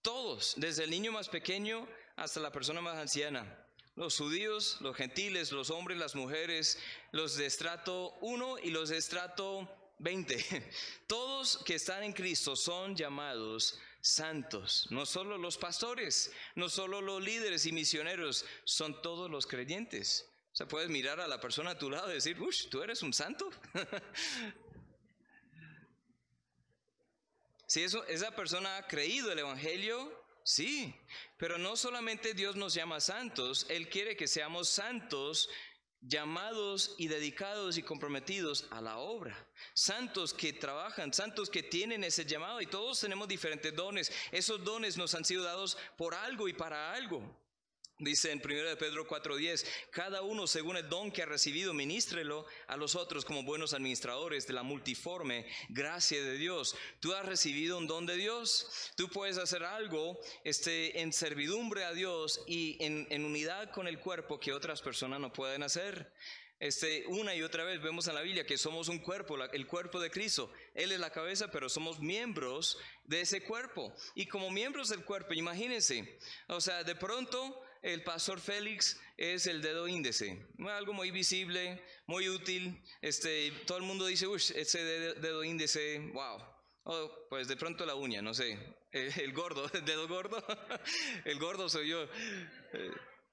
Todos, 0.00 0.54
desde 0.56 0.84
el 0.84 0.90
niño 0.90 1.10
más 1.10 1.28
pequeño 1.28 1.88
hasta 2.14 2.38
la 2.38 2.52
persona 2.52 2.80
más 2.80 2.98
anciana. 2.98 3.44
Los 3.96 4.16
judíos, 4.16 4.78
los 4.80 4.94
gentiles, 4.94 5.50
los 5.50 5.70
hombres, 5.70 5.98
las 5.98 6.14
mujeres, 6.14 6.78
los 7.10 7.36
de 7.36 7.46
estrato 7.46 8.14
1 8.20 8.60
y 8.60 8.70
los 8.70 8.90
de 8.90 8.98
estrato 8.98 9.68
20. 9.98 10.70
Todos 11.08 11.64
que 11.64 11.74
están 11.74 12.04
en 12.04 12.12
Cristo 12.12 12.54
son 12.54 12.94
llamados 12.94 13.76
santos. 14.00 14.86
No 14.90 15.04
solo 15.04 15.36
los 15.36 15.58
pastores, 15.58 16.30
no 16.54 16.68
solo 16.68 17.00
los 17.00 17.20
líderes 17.20 17.66
y 17.66 17.72
misioneros, 17.72 18.44
son 18.62 19.02
todos 19.02 19.28
los 19.28 19.48
creyentes. 19.48 20.30
O 20.56 20.58
sea, 20.58 20.66
puedes 20.66 20.88
mirar 20.88 21.20
a 21.20 21.28
la 21.28 21.38
persona 21.38 21.72
a 21.72 21.78
tu 21.78 21.90
lado 21.90 22.10
y 22.10 22.14
decir, 22.14 22.40
uff, 22.40 22.70
tú 22.70 22.82
eres 22.82 23.02
un 23.02 23.12
santo. 23.12 23.50
si 27.66 27.82
eso, 27.82 28.06
esa 28.06 28.34
persona 28.34 28.78
ha 28.78 28.88
creído 28.88 29.30
el 29.30 29.38
Evangelio, 29.38 30.10
sí, 30.44 30.98
pero 31.36 31.58
no 31.58 31.76
solamente 31.76 32.32
Dios 32.32 32.56
nos 32.56 32.72
llama 32.72 33.00
santos, 33.00 33.66
Él 33.68 33.90
quiere 33.90 34.16
que 34.16 34.26
seamos 34.26 34.70
santos 34.70 35.50
llamados 36.00 36.94
y 36.96 37.08
dedicados 37.08 37.76
y 37.76 37.82
comprometidos 37.82 38.66
a 38.70 38.80
la 38.80 38.96
obra. 38.96 39.36
Santos 39.74 40.32
que 40.32 40.54
trabajan, 40.54 41.12
santos 41.12 41.50
que 41.50 41.64
tienen 41.64 42.02
ese 42.02 42.24
llamado 42.24 42.62
y 42.62 42.66
todos 42.66 42.98
tenemos 42.98 43.28
diferentes 43.28 43.76
dones. 43.76 44.10
Esos 44.32 44.64
dones 44.64 44.96
nos 44.96 45.14
han 45.14 45.26
sido 45.26 45.44
dados 45.44 45.76
por 45.98 46.14
algo 46.14 46.48
y 46.48 46.54
para 46.54 46.94
algo. 46.94 47.45
Dice 47.98 48.30
en 48.30 48.42
1 48.44 48.68
de 48.68 48.76
Pedro 48.76 49.06
4:10, 49.06 49.64
cada 49.90 50.20
uno 50.20 50.46
según 50.46 50.76
el 50.76 50.86
don 50.86 51.10
que 51.10 51.22
ha 51.22 51.26
recibido, 51.26 51.72
ministrelo 51.72 52.44
a 52.66 52.76
los 52.76 52.94
otros 52.94 53.24
como 53.24 53.42
buenos 53.42 53.72
administradores 53.72 54.46
de 54.46 54.52
la 54.52 54.62
multiforme 54.62 55.46
gracia 55.70 56.22
de 56.22 56.36
Dios. 56.36 56.76
Tú 57.00 57.14
has 57.14 57.24
recibido 57.24 57.78
un 57.78 57.86
don 57.86 58.04
de 58.04 58.16
Dios, 58.16 58.92
tú 58.96 59.08
puedes 59.08 59.38
hacer 59.38 59.64
algo 59.64 60.20
este, 60.44 61.00
en 61.00 61.10
servidumbre 61.10 61.84
a 61.84 61.94
Dios 61.94 62.42
y 62.46 62.76
en, 62.84 63.06
en 63.08 63.24
unidad 63.24 63.70
con 63.70 63.88
el 63.88 63.98
cuerpo 63.98 64.38
que 64.38 64.52
otras 64.52 64.82
personas 64.82 65.18
no 65.18 65.32
pueden 65.32 65.62
hacer. 65.62 66.12
Este, 66.58 67.06
una 67.08 67.34
y 67.34 67.42
otra 67.42 67.64
vez 67.64 67.82
vemos 67.82 68.08
en 68.08 68.14
la 68.14 68.22
Biblia 68.22 68.46
que 68.46 68.56
somos 68.56 68.88
un 68.88 68.98
cuerpo, 68.98 69.36
el 69.42 69.66
cuerpo 69.66 70.00
de 70.00 70.10
Cristo. 70.10 70.50
Él 70.74 70.90
es 70.90 71.00
la 71.00 71.10
cabeza, 71.10 71.50
pero 71.50 71.68
somos 71.68 72.00
miembros 72.00 72.78
de 73.04 73.20
ese 73.20 73.42
cuerpo. 73.42 73.94
Y 74.14 74.26
como 74.26 74.50
miembros 74.50 74.88
del 74.88 75.04
cuerpo, 75.04 75.34
imagínense, 75.34 76.18
o 76.48 76.60
sea, 76.60 76.82
de 76.82 76.94
pronto 76.94 77.62
el 77.86 78.02
pastor 78.02 78.40
Félix 78.40 79.00
es 79.16 79.46
el 79.46 79.62
dedo 79.62 79.86
índice, 79.86 80.44
algo 80.68 80.92
muy 80.92 81.12
visible, 81.12 81.80
muy 82.06 82.28
útil. 82.28 82.82
Este, 83.00 83.52
todo 83.64 83.78
el 83.78 83.84
mundo 83.84 84.06
dice, 84.06 84.26
uy, 84.26 84.42
ese 84.56 84.82
dedo, 84.84 85.44
índice, 85.44 86.00
wow. 86.12 86.42
Oh, 86.82 87.26
pues 87.30 87.46
de 87.46 87.56
pronto 87.56 87.86
la 87.86 87.94
uña, 87.94 88.20
no 88.22 88.34
sé. 88.34 88.58
El, 88.90 89.32
gordo, 89.32 89.70
el 89.72 89.84
dedo 89.84 90.08
gordo. 90.08 90.44
el 91.24 91.38
gordo 91.38 91.68
soy 91.68 91.88
yo. 91.88 92.02
Eh, 92.02 92.90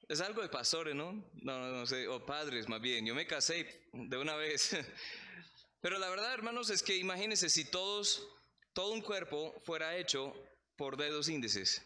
es 0.08 0.22
algo 0.22 0.44
de 0.44 0.50
pastores, 0.50 0.94
¿no? 0.94 1.14
¿no? 1.42 1.70
No, 1.72 1.86
sé, 1.88 2.08
o 2.08 2.24
padres 2.24 2.70
más 2.70 2.80
bien. 2.80 3.08
Yo 3.08 3.16
me 3.16 3.26
casé 3.26 3.90
de 3.92 4.18
una 4.18 4.36
vez. 4.36 4.78
Pero 5.82 5.98
la 5.98 6.10
verdad, 6.10 6.32
hermanos, 6.32 6.70
es 6.70 6.84
que 6.84 6.96
imagínense 6.96 7.50
si 7.50 7.66
todos, 7.66 8.28
todo 8.74 8.92
un 8.92 9.02
cuerpo 9.02 9.60
fuera 9.66 9.98
hecho 9.98 10.32
por 10.78 10.96
dedos 10.96 11.28
índices. 11.28 11.82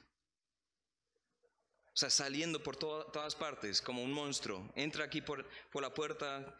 O 1.97 1.99
sea, 1.99 2.11
saliendo 2.11 2.61
por 2.61 2.77
todas 2.77 3.33
partes 3.33 3.81
como 3.81 4.03
un 4.03 4.13
monstruo. 4.13 4.71
Entra 4.75 5.05
aquí 5.05 5.19
por, 5.19 5.49
por 5.71 5.81
la 5.81 5.91
puerta, 5.91 6.55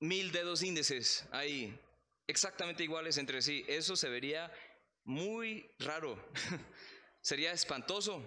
mil 0.00 0.32
dedos 0.32 0.64
índices 0.64 1.28
ahí, 1.30 1.78
exactamente 2.26 2.82
iguales 2.82 3.18
entre 3.18 3.40
sí. 3.40 3.64
Eso 3.68 3.94
se 3.94 4.08
vería 4.08 4.52
muy 5.04 5.70
raro. 5.78 6.20
sería 7.22 7.52
espantoso 7.52 8.20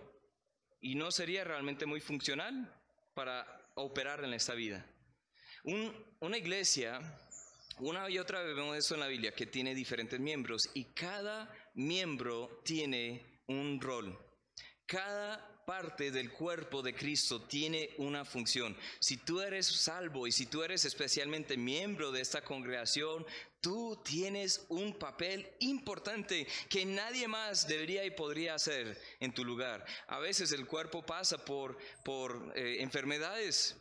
y 0.80 0.96
no 0.96 1.12
sería 1.12 1.44
realmente 1.44 1.86
muy 1.86 2.00
funcional 2.00 2.82
para 3.14 3.46
operar 3.76 4.24
en 4.24 4.34
esta 4.34 4.54
vida. 4.54 4.90
una 5.66 6.38
iglesia, 6.38 7.02
una 7.80 8.10
y 8.10 8.20
otra 8.20 8.42
vez 8.42 8.56
vemos 8.56 8.78
eso 8.78 8.94
en 8.94 9.02
la 9.02 9.08
Biblia, 9.08 9.36
que 9.36 9.48
tiene 9.48 9.76
diferentes 9.76 10.18
miembros 10.18 10.70
y 10.74 10.94
cada 10.94 11.54
miembro 11.74 12.62
tiene 12.64 13.44
un 13.48 13.82
rol. 13.82 14.18
Cada 14.86 15.53
parte 15.66 16.12
del 16.12 16.32
cuerpo 16.32 16.82
de 16.82 16.94
Cristo 16.94 17.42
tiene 17.42 17.92
una 17.98 18.26
función. 18.26 18.76
Si 19.00 19.18
tú 19.18 19.42
eres 19.42 19.66
salvo 19.66 20.28
y 20.28 20.32
si 20.32 20.46
tú 20.46 20.64
eres 20.64 20.86
especialmente 20.86 21.58
miembro 21.58 22.12
de 22.12 22.22
esta 22.22 22.42
congregación, 22.42 23.26
tú 23.62 24.02
tienes 24.04 24.66
un 24.70 24.94
papel 24.94 25.50
importante 25.60 26.48
que 26.70 26.86
nadie 26.86 27.28
más 27.28 27.68
debería 27.68 28.04
y 28.04 28.12
podría 28.12 28.56
hacer 28.56 29.00
en 29.20 29.34
tu 29.34 29.46
lugar. 29.46 29.86
A 30.08 30.20
veces 30.20 30.52
el 30.52 30.68
cuerpo 30.68 31.06
pasa 31.06 31.44
por, 31.46 31.78
por 32.04 32.52
eh, 32.56 32.82
enfermedades, 32.82 33.78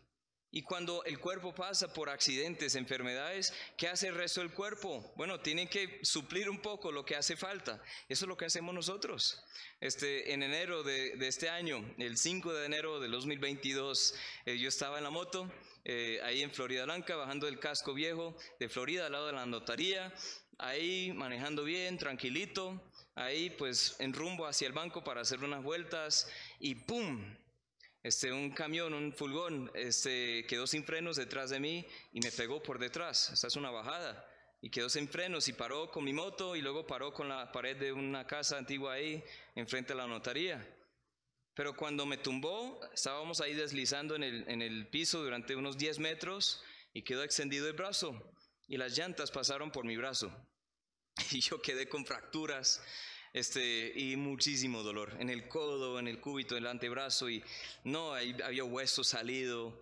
y 0.55 0.63
cuando 0.63 1.03
el 1.05 1.19
cuerpo 1.19 1.55
pasa 1.55 1.95
por 1.95 2.11
accidentes, 2.11 2.75
enfermedades, 2.75 3.55
¿qué 3.79 3.89
hace 3.89 4.09
el 4.09 4.15
resto 4.15 4.43
del 4.43 4.53
cuerpo? 4.53 5.11
Bueno, 5.17 5.41
tiene 5.41 5.67
que 5.67 6.01
suplir 6.03 6.51
un 6.51 6.61
poco 6.61 6.93
lo 6.93 7.07
que 7.07 7.17
hace 7.17 7.37
falta. 7.37 7.83
Eso 8.07 8.27
es 8.27 8.29
lo 8.29 8.37
que 8.37 8.45
hacemos 8.45 8.75
nosotros. 8.75 9.43
Este, 9.81 10.35
en 10.35 10.43
enero 10.43 10.83
de, 10.83 11.15
este 11.27 11.49
año, 11.49 11.83
el 11.97 12.19
5 12.19 12.53
de 12.53 12.67
enero 12.67 13.01
de 13.01 13.09
2022, 13.09 14.15
eh, 14.45 14.59
yo 14.59 14.69
estaba 14.69 14.99
en 14.99 15.05
la 15.05 15.11
moto, 15.11 15.51
eh, 15.87 16.21
ahí 16.23 16.43
en 16.43 16.51
Florida 16.51 16.85
Blanca, 16.85 17.17
bajando 17.17 17.47
del 17.47 17.59
casco 17.59 17.95
viejo 17.95 18.37
de 18.61 18.69
Florida, 18.69 19.07
al 19.07 19.13
lado 19.13 19.29
de 19.29 19.33
la 19.33 19.47
notaría, 19.47 20.13
ahí 20.59 21.15
manejando 21.15 21.65
bien, 21.65 21.97
tranquilito, 21.97 22.79
ahí 23.15 23.49
pues 23.49 23.97
en 24.01 24.13
rumbo 24.13 24.47
hacia 24.47 24.67
el 24.67 24.75
banco 24.75 25.03
para 25.03 25.23
hacer 25.23 25.43
unas 25.43 25.63
vueltas 25.63 26.29
y 26.61 26.75
¡pum! 26.75 27.25
Este, 28.03 28.33
un 28.33 28.51
camión, 28.51 28.95
un 28.95 29.13
fulgón, 29.13 29.71
este, 29.75 30.45
quedó 30.47 30.67
sin 30.67 30.85
frenos 30.85 31.17
detrás 31.17 31.51
de 31.51 31.61
mí 31.61 31.87
y 32.13 32.21
me 32.21 32.33
pegó 32.33 32.63
por 32.63 32.79
detrás. 32.79 33.31
Esta 33.33 33.47
es 33.47 33.57
una 33.57 33.71
bajada. 33.71 34.29
Y 34.61 34.71
quedó 34.71 34.89
sin 34.89 35.09
frenos 35.09 35.49
y 35.49 35.53
paró 35.53 35.91
con 35.91 36.05
mi 36.05 36.13
moto 36.13 36.55
y 36.55 36.63
luego 36.63 36.87
paró 36.87 37.13
con 37.13 37.29
la 37.29 37.51
pared 37.51 37.77
de 37.77 37.93
una 37.93 38.27
casa 38.27 38.59
antigua 38.59 38.95
ahí, 38.95 39.23
enfrente 39.55 39.93
de 39.93 39.99
la 39.99 40.07
notaría. 40.07 40.65
Pero 41.55 41.77
cuando 41.77 42.07
me 42.07 42.17
tumbó, 42.17 42.81
estábamos 42.93 43.41
ahí 43.41 43.55
deslizando 43.55 44.17
en 44.17 44.23
el, 44.23 44.49
en 44.49 44.63
el 44.63 44.89
piso 44.89 45.23
durante 45.23 45.57
unos 45.57 45.79
10 45.79 45.99
metros 45.99 46.63
y 46.93 47.03
quedó 47.03 47.23
extendido 47.23 47.69
el 47.69 47.75
brazo. 47.75 48.33
Y 48.69 48.77
las 48.79 48.97
llantas 48.97 49.31
pasaron 49.31 49.71
por 49.71 49.85
mi 49.85 49.97
brazo. 49.97 50.33
Y 51.31 51.41
yo 51.41 51.61
quedé 51.61 51.89
con 51.89 52.07
fracturas 52.07 52.83
este, 53.33 53.93
y 53.95 54.17
muchísimo 54.17 54.83
dolor 54.83 55.17
en 55.19 55.31
el 55.31 55.49
codo, 55.49 55.99
en 55.99 56.09
el 56.09 56.21
cúbito, 56.21 56.57
en 56.57 56.65
el 56.65 56.71
antebrazo 56.71 57.31
y 57.31 57.43
no, 57.85 58.15
había 58.15 58.65
hueso 58.65 59.05
salido. 59.05 59.81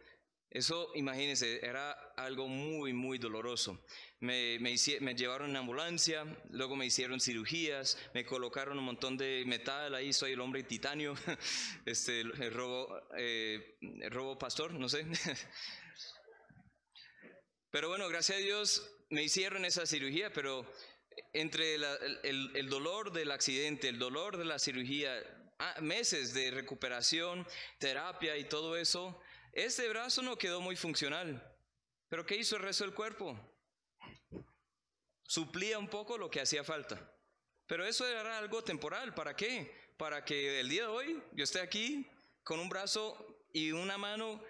Eso, 0.50 0.90
imagínense, 0.96 1.64
era 1.64 1.92
algo 2.16 2.48
muy, 2.48 2.92
muy 2.92 3.18
doloroso. 3.18 3.84
Me, 4.18 4.58
me, 4.58 4.74
llevaron 5.14 5.50
en 5.50 5.56
ambulancia, 5.56 6.24
luego 6.50 6.74
me 6.74 6.86
hicieron 6.86 7.20
cirugías, 7.20 7.96
me 8.14 8.26
colocaron 8.26 8.76
un 8.76 8.84
montón 8.84 9.16
de 9.16 9.44
metal, 9.46 9.94
ahí 9.94 10.12
soy 10.12 10.32
el 10.32 10.40
hombre 10.40 10.64
titanio, 10.64 11.14
este, 11.86 12.24
robo, 12.50 13.00
eh, 13.16 13.78
el 13.80 14.10
robo 14.10 14.36
pastor, 14.38 14.74
no 14.74 14.88
sé. 14.88 15.06
Pero 17.70 17.88
bueno, 17.88 18.08
gracias 18.08 18.38
a 18.38 18.40
Dios 18.40 18.90
me 19.10 19.24
hicieron 19.24 19.64
esa 19.64 19.86
cirugía, 19.86 20.32
pero 20.32 20.64
entre 21.32 21.74
el, 21.74 22.68
dolor 22.68 23.12
del 23.12 23.30
accidente, 23.30 23.88
el 23.88 23.98
dolor 23.98 24.36
de 24.36 24.44
la 24.44 24.58
cirugía, 24.58 25.22
ah, 25.58 25.76
meses 25.80 26.34
de 26.34 26.50
recuperación, 26.50 27.46
terapia 27.78 28.36
y 28.36 28.44
todo 28.44 28.76
eso, 28.76 29.20
ese 29.52 29.88
brazo 29.88 30.22
no 30.22 30.36
quedó 30.36 30.60
muy 30.60 30.76
funcional. 30.76 31.42
Pero 32.08 32.26
¿qué 32.26 32.36
hizo 32.36 32.56
el 32.56 32.62
resto 32.62 32.84
del 32.84 32.94
cuerpo? 32.94 33.38
Suplía 35.22 35.78
un 35.78 35.88
poco 35.88 36.18
lo 36.18 36.30
que 36.30 36.40
hacía 36.40 36.64
falta. 36.64 37.12
Pero 37.66 37.86
eso 37.86 38.06
era 38.06 38.38
algo 38.38 38.64
temporal. 38.64 39.14
¿Para 39.14 39.36
qué? 39.36 39.72
Para 39.96 40.24
que 40.24 40.60
el 40.60 40.68
día 40.68 40.82
de 40.82 40.88
hoy 40.88 41.22
yo 41.32 41.44
esté 41.44 41.60
aquí 41.60 42.04
con 42.42 42.58
un 42.58 42.68
brazo 42.68 43.44
y 43.52 43.70
una 43.70 43.96
mano 43.96 44.42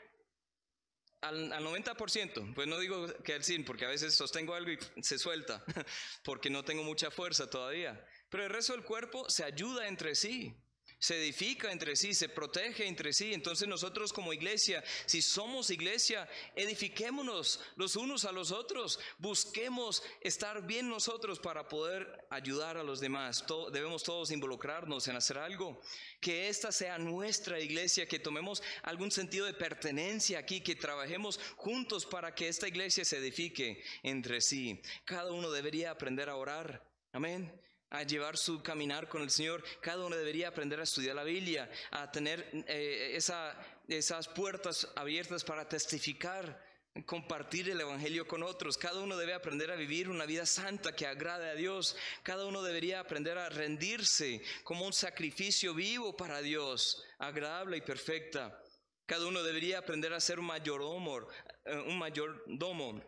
al, 1.21 1.51
90%, 1.53 2.55
pues 2.55 2.67
no 2.69 2.79
digo 2.79 3.07
que 3.23 3.35
al 3.35 3.45
100, 3.45 3.65
porque 3.65 3.85
a 3.85 3.89
veces 3.89 4.15
sostengo 4.15 4.55
algo 4.55 4.71
y 4.71 4.79
se 5.03 5.19
suelta, 5.19 5.65
porque 6.25 6.51
no 6.51 6.65
tengo 6.65 6.83
mucha 6.83 7.11
fuerza 7.11 7.49
todavía. 7.49 8.05
Pero 8.31 8.45
el 8.45 8.51
resto 8.51 8.73
del 8.73 8.85
cuerpo 8.85 9.29
se 9.29 9.45
ayuda 9.45 9.89
entre 9.89 10.15
sí 10.15 10.57
se 11.01 11.17
edifica 11.17 11.73
entre 11.73 11.97
sí, 11.97 12.13
se 12.15 12.29
protege 12.29 12.87
entre 12.87 13.13
sí. 13.13 13.33
Entonces 13.33 13.67
nosotros 13.67 14.13
como 14.13 14.35
iglesia, 14.35 14.85
si 15.07 15.23
somos 15.23 15.71
iglesia, 15.71 16.29
edifiquémonos 16.55 17.59
los 17.77 17.97
unos 17.97 18.27
a 18.27 18.33
los 18.33 18.53
otros, 18.53 19.01
busquemos 19.19 20.03
estar 20.21 20.67
bien 20.67 20.89
nosotros 20.91 21.41
para 21.41 21.69
poder 21.69 22.27
ayudar 22.29 22.77
a 22.77 22.85
los 22.85 23.01
demás. 23.01 23.45
debemos 23.73 24.03
todos 24.03 24.31
involucrarnos 24.31 25.09
en 25.09 25.17
hacer 25.17 25.39
algo. 25.39 25.81
Que 26.21 26.49
esta 26.49 26.71
sea 26.71 26.99
nuestra 26.99 27.59
iglesia, 27.59 28.07
que 28.07 28.19
tomemos 28.19 28.63
algún 28.83 29.11
sentido 29.11 29.47
de 29.47 29.55
pertenencia 29.55 30.39
aquí, 30.39 30.61
que 30.61 30.77
trabajemos 30.77 31.41
juntos 31.57 32.05
para 32.05 32.35
que 32.35 32.49
esta 32.49 32.69
iglesia 32.69 33.07
se 33.07 33.17
edifique 33.17 33.83
entre 34.03 34.43
sí. 34.43 34.83
Cada 35.07 35.33
uno 35.33 35.51
debería 35.51 35.93
aprender 35.93 36.29
a 36.29 36.37
orar. 36.37 36.87
Amén 37.13 37.70
a 37.91 38.05
llevar 38.05 38.37
su 38.37 38.63
caminar 38.63 39.09
con 39.09 39.23
el 39.23 39.31
Señor. 39.31 39.63
Cada 39.81 40.05
uno 40.05 40.17
debería 40.17 40.49
aprender 40.49 40.81
a 40.81 40.85
estudiar 40.85 41.17
la 41.17 41.25
Biblia, 41.25 41.71
a 41.91 42.11
tener 42.11 42.49
eh, 42.69 43.13
esa, 43.15 43.57
esas 43.89 44.29
puertas 44.29 44.89
abiertas 44.95 45.45
para 45.45 45.69
testificar, 45.69 46.65
compartir 47.05 47.69
el 47.69 47.81
Evangelio 47.81 48.27
con 48.27 48.43
otros. 48.43 48.79
Cada 48.79 49.01
uno 49.01 49.17
debe 49.17 49.35
aprender 49.35 49.71
a 49.71 49.77
vivir 49.77 50.09
una 50.09 50.25
vida 50.25 50.47
santa 50.47 50.95
que 50.95 51.07
agrade 51.07 51.51
a 51.51 51.55
Dios. 51.55 51.97
Cada 52.23 52.47
uno 52.47 52.63
debería 52.63 53.01
aprender 53.01 53.39
a 53.39 53.49
rendirse 53.49 54.43
como 54.63 54.87
un 54.87 54.93
sacrificio 54.93 55.75
vivo 55.75 56.17
para 56.17 56.41
Dios, 56.41 57.05
agradable 57.19 57.77
y 57.77 57.81
perfecta. 57.81 58.63
Cada 59.07 59.27
uno 59.27 59.43
debería 59.43 59.79
aprender 59.79 60.13
a 60.13 60.21
ser 60.21 60.39
un 60.39 60.47
mayordomo, 60.47 61.27
eh, 61.65 61.77
un 61.77 61.99
mayordomo 61.99 63.03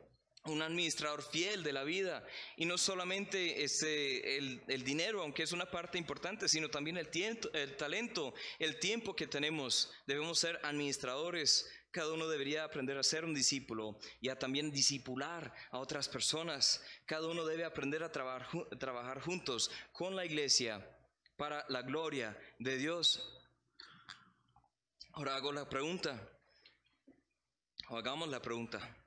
un 0.44 0.60
administrador 0.60 1.22
fiel 1.22 1.62
de 1.62 1.72
la 1.72 1.84
vida 1.84 2.24
y 2.56 2.64
no 2.64 2.76
solamente 2.76 3.62
este, 3.62 4.38
el, 4.38 4.84
dinero, 4.84 5.22
aunque 5.22 5.44
es 5.44 5.52
una 5.52 5.70
parte 5.70 5.98
importante, 5.98 6.48
sino 6.48 6.68
también 6.68 6.96
el, 6.96 7.08
tiempo, 7.08 7.48
el 7.52 7.76
talento, 7.76 8.34
el 8.58 8.78
tiempo 8.80 9.14
que 9.14 9.28
tenemos. 9.28 9.92
Debemos 10.06 10.38
ser 10.38 10.58
administradores. 10.64 11.70
Cada 11.92 12.12
uno 12.12 12.26
debería 12.26 12.64
aprender 12.64 12.98
a 12.98 13.02
ser 13.02 13.24
un 13.24 13.34
discípulo 13.34 13.98
y 14.20 14.30
a 14.30 14.38
también 14.38 14.72
discipular 14.72 15.54
a 15.70 15.78
otras 15.78 16.08
personas. 16.08 16.82
Cada 17.06 17.28
uno 17.28 17.44
debe 17.44 17.64
aprender 17.64 18.02
a 18.02 18.10
trabajar, 18.10 19.20
juntos 19.20 19.70
con 19.92 20.16
la 20.16 20.24
iglesia 20.24 20.84
para 21.36 21.64
la 21.68 21.82
gloria 21.82 22.36
de 22.58 22.78
Dios. 22.78 23.40
Ahora 25.12 25.36
hago 25.36 25.52
la 25.52 25.68
pregunta, 25.68 26.18
hagamos 27.90 28.28
la 28.28 28.40
pregunta. 28.40 29.01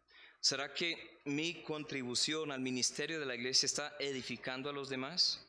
¿Será 0.46 0.75
que 0.75 1.22
mi 1.25 1.64
contribución 1.64 2.52
al 2.52 2.60
ministerio 2.60 3.20
de 3.20 3.25
la 3.25 3.34
iglesia 3.34 3.66
está 3.66 3.96
edificando 4.00 4.70
a 4.70 4.74
los 4.74 4.90
demás? 4.90 5.44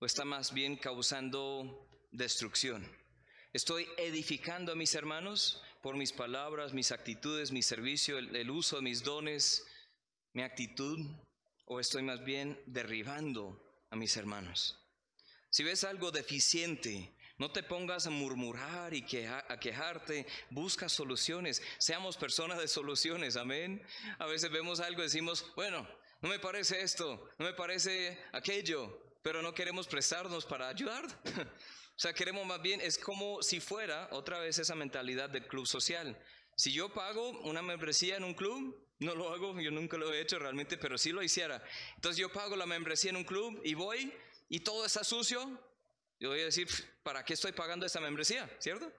¿O 0.00 0.04
está 0.04 0.24
más 0.24 0.52
bien 0.52 0.74
causando 0.74 1.88
destrucción? 2.10 2.84
¿Estoy 3.52 3.86
edificando 3.98 4.72
a 4.72 4.74
mis 4.74 4.96
hermanos 4.96 5.62
por 5.80 5.96
mis 5.96 6.12
palabras, 6.12 6.72
mis 6.72 6.90
actitudes, 6.90 7.52
mi 7.52 7.62
servicio, 7.62 8.18
el, 8.18 8.50
uso 8.50 8.74
de 8.74 8.82
mis 8.82 9.04
dones, 9.04 9.64
mi 10.32 10.42
actitud? 10.42 10.98
¿O 11.66 11.78
estoy 11.78 12.02
más 12.02 12.24
bien 12.24 12.60
derribando 12.66 13.86
a 13.90 13.94
mis 13.94 14.16
hermanos? 14.16 14.76
Si 15.50 15.62
ves 15.62 15.84
algo 15.84 16.10
deficiente 16.10 17.14
no 17.42 17.50
te 17.50 17.64
pongas 17.64 18.06
a 18.06 18.10
murmurar 18.10 18.94
y 18.94 19.04
a 19.26 19.58
quejarte, 19.58 20.28
busca 20.50 20.88
soluciones. 20.88 21.60
Seamos 21.76 22.16
personas 22.16 22.60
de 22.60 22.68
soluciones, 22.68 23.34
amén. 23.34 23.84
A 24.20 24.26
veces 24.26 24.48
vemos 24.48 24.78
algo 24.78 25.00
y 25.00 25.06
decimos, 25.06 25.50
bueno, 25.56 25.84
no 26.20 26.28
me 26.28 26.38
parece 26.38 26.82
esto, 26.82 27.28
no 27.40 27.44
me 27.44 27.52
parece 27.52 28.16
aquello, 28.30 28.96
pero 29.24 29.42
no 29.42 29.54
queremos 29.54 29.88
prestarnos 29.88 30.46
para 30.46 30.68
ayudar. 30.68 31.04
o 31.34 31.98
sea, 31.98 32.12
queremos 32.12 32.46
más 32.46 32.62
bien, 32.62 32.80
es 32.80 32.96
como 32.96 33.42
si 33.42 33.58
fuera 33.58 34.08
otra 34.12 34.38
vez 34.38 34.60
esa 34.60 34.76
mentalidad 34.76 35.28
del 35.28 35.48
club 35.48 35.66
social. 35.66 36.16
Si 36.54 36.72
yo 36.72 36.94
pago 36.94 37.40
una 37.40 37.60
membresía 37.60 38.18
en 38.18 38.22
un 38.22 38.34
club, 38.34 38.88
no 39.00 39.16
lo 39.16 39.34
hago, 39.34 39.58
yo 39.58 39.72
nunca 39.72 39.96
lo 39.96 40.14
he 40.14 40.20
hecho 40.20 40.38
realmente, 40.38 40.78
pero 40.78 40.96
si 40.96 41.10
lo 41.10 41.24
hiciera. 41.24 41.60
Entonces 41.96 42.18
yo 42.18 42.32
pago 42.32 42.54
la 42.54 42.66
membresía 42.66 43.10
en 43.10 43.16
un 43.16 43.24
club 43.24 43.60
y 43.64 43.74
voy 43.74 44.12
y 44.48 44.60
todo 44.60 44.86
está 44.86 45.02
sucio, 45.02 45.58
yo 46.22 46.28
voy 46.28 46.40
a 46.40 46.44
decir, 46.44 46.68
¿para 47.02 47.24
qué 47.24 47.34
estoy 47.34 47.50
pagando 47.50 47.84
esta 47.84 48.00
membresía? 48.00 48.48
¿Cierto? 48.60 48.92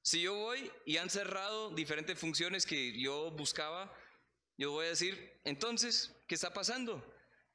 Si 0.00 0.22
yo 0.22 0.32
voy 0.32 0.70
y 0.84 0.96
han 0.96 1.10
cerrado 1.10 1.70
diferentes 1.70 2.16
funciones 2.16 2.64
que 2.64 2.96
yo 2.96 3.32
buscaba, 3.32 3.92
yo 4.56 4.70
voy 4.70 4.86
a 4.86 4.90
decir, 4.90 5.40
entonces, 5.42 6.14
¿qué 6.28 6.36
está 6.36 6.54
pasando? 6.54 7.04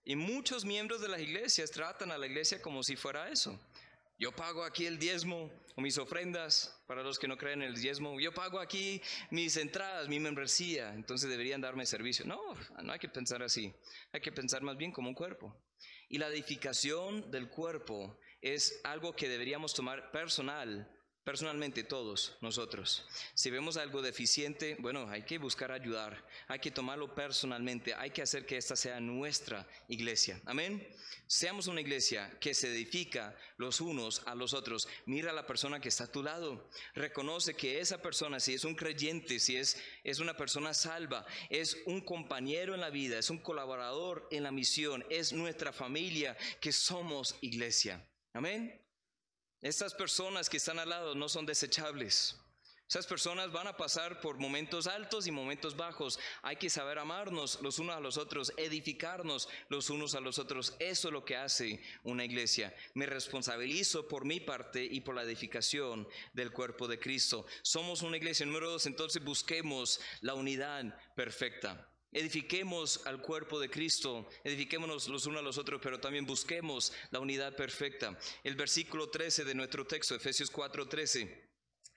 Y 0.04 0.18
muchos 0.18 0.66
miembros 0.66 1.00
de 1.00 1.08
las 1.08 1.22
iglesias 1.22 1.72
tratan 1.72 2.12
a 2.12 2.18
la 2.18 2.26
iglesia 2.26 2.62
como 2.62 2.84
si 2.84 2.98
fuera 2.98 3.30
eso. 3.30 3.58
Yo 4.20 4.34
pago 4.34 4.66
aquí 4.66 4.86
el 4.86 5.00
diezmo 5.00 5.50
o 5.78 5.82
mis 5.82 5.98
ofrendas, 5.98 6.78
para 6.86 7.02
los 7.02 7.18
que 7.18 7.30
no 7.30 7.38
creen 7.38 7.62
en 7.62 7.70
el 7.70 7.80
diezmo. 7.80 8.20
Yo 8.20 8.34
pago 8.34 8.60
aquí 8.60 9.02
mis 9.30 9.56
entradas, 9.56 10.10
mi 10.10 10.20
membresía, 10.20 10.94
entonces 10.94 11.30
deberían 11.30 11.62
darme 11.62 11.86
servicio. 11.86 12.26
No, 12.26 12.42
no 12.84 12.92
hay 12.92 13.00
que 13.00 13.08
pensar 13.08 13.42
así. 13.42 13.74
Hay 14.12 14.20
que 14.20 14.34
pensar 14.34 14.62
más 14.64 14.76
bien 14.76 14.92
como 14.92 15.08
un 15.08 15.16
cuerpo. 15.16 15.56
Y 16.10 16.18
la 16.18 16.28
edificación 16.28 17.32
del 17.32 17.48
cuerpo 17.48 18.20
es 18.42 18.80
algo 18.84 19.16
que 19.16 19.30
deberíamos 19.30 19.74
tomar 19.74 20.12
personal, 20.12 20.90
personalmente 21.24 21.84
todos 21.84 22.38
nosotros. 22.42 23.08
Si 23.36 23.52
vemos 23.52 23.78
algo 23.78 24.02
deficiente, 24.02 24.76
bueno, 24.80 25.08
hay 25.10 25.24
que 25.24 25.38
buscar 25.38 25.72
ayudar, 25.72 26.26
hay 26.48 26.60
que 26.60 26.72
tomarlo 26.72 27.14
personalmente, 27.14 27.94
hay 27.94 28.10
que 28.10 28.24
hacer 28.24 28.46
que 28.46 28.58
esta 28.58 28.76
sea 28.76 29.00
nuestra 29.00 29.68
iglesia. 29.88 30.42
Amén. 30.46 30.88
Seamos 31.28 31.68
una 31.68 31.80
iglesia 31.80 32.38
que 32.42 32.54
se 32.54 32.70
edifica 32.70 33.38
los 33.58 33.80
unos 33.80 34.24
a 34.26 34.36
los 34.36 34.54
otros. 34.54 34.88
Mira 35.06 35.32
a 35.32 35.34
la 35.34 35.46
persona 35.46 35.80
que 35.80 35.90
está 35.90 36.06
a 36.06 36.12
tu 36.12 36.24
lado. 36.24 36.70
Reconoce 36.96 37.54
que 37.54 37.80
esa 37.80 38.02
persona, 38.02 38.40
si 38.40 38.56
es 38.56 38.66
un 38.66 38.76
creyente, 38.76 39.40
si 39.40 39.56
es, 39.56 39.82
es 40.04 40.20
una 40.20 40.36
persona 40.36 40.74
salva, 40.74 41.26
es 41.50 41.78
un 41.86 42.02
compañero 42.02 42.74
en 42.74 42.82
la 42.82 42.90
vida, 42.90 43.20
es 43.20 43.30
un 43.30 43.38
colaborador 43.38 44.28
en 44.32 44.44
la 44.44 44.52
misión, 44.52 45.06
es 45.10 45.32
nuestra 45.32 45.72
familia, 45.72 46.36
que 46.60 46.72
somos 46.72 47.38
iglesia. 47.42 48.06
Amén. 48.34 48.80
Estas 49.62 49.94
personas 49.94 50.50
que 50.50 50.58
están 50.58 50.80
al 50.80 50.90
lado 50.90 51.16
no 51.16 51.30
son 51.30 51.46
desechables. 51.46 52.36
Esas 52.92 53.08
personas 53.08 53.54
van 53.54 53.68
a 53.68 53.78
pasar 53.78 54.20
por 54.20 54.38
momentos 54.38 54.86
altos 54.86 55.26
y 55.26 55.32
momentos 55.32 55.78
bajos. 55.78 56.20
Hay 56.42 56.58
que 56.58 56.70
saber 56.70 57.00
amarnos 57.00 57.58
los 57.62 57.80
unos 57.80 57.96
a 57.96 58.02
los 58.02 58.18
otros, 58.18 58.52
edificarnos 58.58 59.48
los 59.70 59.90
unos 59.90 60.14
a 60.14 60.20
los 60.20 60.40
otros. 60.40 60.76
Eso 60.78 61.08
es 61.08 61.14
lo 61.14 61.24
que 61.24 61.38
hace 61.38 61.82
una 62.04 62.26
iglesia. 62.26 62.76
Me 62.94 63.06
responsabilizo 63.06 64.10
por 64.10 64.26
mi 64.26 64.42
parte 64.42 64.84
y 64.84 65.00
por 65.00 65.16
la 65.16 65.24
edificación 65.24 66.06
del 66.34 66.52
cuerpo 66.52 66.86
de 66.88 67.00
Cristo. 67.00 67.46
Somos 67.62 68.02
una 68.02 68.18
iglesia. 68.18 68.46
Número 68.46 68.70
dos, 68.70 68.86
entonces 68.86 69.24
busquemos 69.24 70.02
la 70.20 70.34
unidad 70.34 70.84
perfecta. 71.16 71.91
Edifiquemos 72.12 73.06
al 73.06 73.22
cuerpo 73.22 73.60
de 73.60 73.70
Cristo, 73.70 74.28
edifiquémonos 74.44 75.08
los 75.08 75.26
unos 75.28 75.40
a 75.40 75.44
los 75.44 75.58
otros, 75.58 75.80
pero 75.82 76.00
también 76.00 76.26
busquemos 76.26 76.92
la 77.10 77.20
unidad 77.20 77.56
perfecta. 77.56 78.18
El 78.44 78.56
versículo 78.56 79.10
13 79.10 79.46
de 79.46 79.56
nuestro 79.56 79.86
texto, 79.86 80.16
Efesios 80.16 80.52
4:13, 80.52 81.50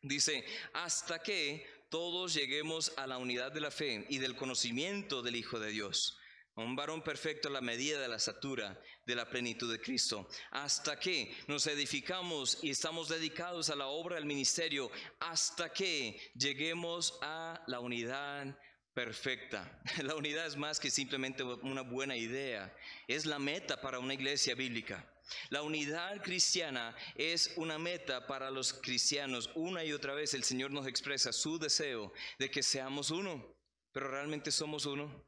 dice, 0.03 0.44
hasta 0.72 1.20
que 1.20 1.66
todos 1.90 2.35
lleguemos 2.35 2.92
a 2.96 3.07
la 3.07 3.18
unidad 3.18 3.50
de 3.50 3.61
la 3.61 3.70
fe 3.70 4.07
y 4.09 4.18
del 4.18 4.37
conocimiento 4.37 5.22
del 5.22 5.37
Hijo 5.37 5.59
de 5.59 5.70
Dios. 5.70 6.16
Un 6.57 6.77
varón 6.77 7.03
perfecto 7.03 7.48
a 7.48 7.53
la 7.53 7.61
medida 7.61 8.00
de 8.00 8.07
la 8.07 8.16
estatura 8.16 8.81
de 9.07 9.16
la 9.16 9.29
plenitud 9.29 9.70
de 9.72 9.81
Cristo. 9.81 10.29
Hasta 10.53 11.00
que 11.00 11.35
nos 11.48 11.66
edificamos 11.66 12.59
y 12.62 12.70
estamos 12.70 13.09
dedicados 13.09 13.70
a 13.70 13.77
la 13.77 13.88
obra 13.88 14.14
del 14.14 14.24
ministerio. 14.24 14.88
Hasta 15.18 15.72
que 15.72 16.20
lleguemos 16.37 17.18
a 17.22 17.61
la 17.66 17.81
unidad 17.81 18.57
perfecta. 18.94 19.83
La 20.02 20.14
unidad 20.14 20.46
es 20.46 20.57
más 20.57 20.80
que 20.80 20.90
simplemente 20.90 21.42
una 21.42 21.83
buena 21.83 22.16
idea, 22.16 22.74
es 23.09 23.26
la 23.26 23.38
meta 23.38 23.80
para 23.80 23.98
una 23.98 24.14
iglesia 24.14 24.54
bíblica. 24.54 25.11
La 25.48 25.62
unidad 25.62 26.22
cristiana 26.22 26.94
es 27.16 27.52
una 27.57 27.78
meta 27.78 28.26
para 28.26 28.50
los 28.50 28.74
cristianos. 28.74 29.50
Una 29.54 29.83
y 29.85 29.92
otra 29.92 30.14
vez 30.14 30.35
el 30.35 30.44
Señor 30.44 30.70
nos 30.70 30.87
expresa 30.87 31.33
su 31.33 31.59
deseo 31.59 32.12
de 32.38 32.50
que 32.50 32.62
seamos 32.62 33.11
uno, 33.11 33.57
pero 33.90 34.11
realmente 34.11 34.50
somos 34.50 34.87
uno. 34.87 35.24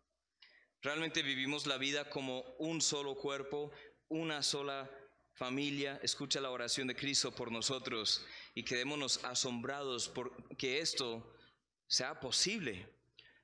Realmente 0.83 1.23
vivimos 1.23 1.67
la 1.67 1.79
vida 1.79 2.11
como 2.11 2.43
un 2.59 2.81
solo 2.83 3.17
cuerpo, 3.17 3.73
una 4.09 4.43
sola 4.43 4.91
familia. 5.33 5.99
Escucha 6.03 6.41
la 6.41 6.51
oración 6.51 6.89
de 6.89 6.95
Cristo 6.95 7.35
por 7.35 7.51
nosotros 7.51 8.25
y 8.55 8.63
quedémonos 8.63 9.25
asombrados 9.25 10.09
por 10.09 10.57
que 10.57 10.81
esto 10.81 11.35
sea 11.89 12.21
posible. 12.21 12.96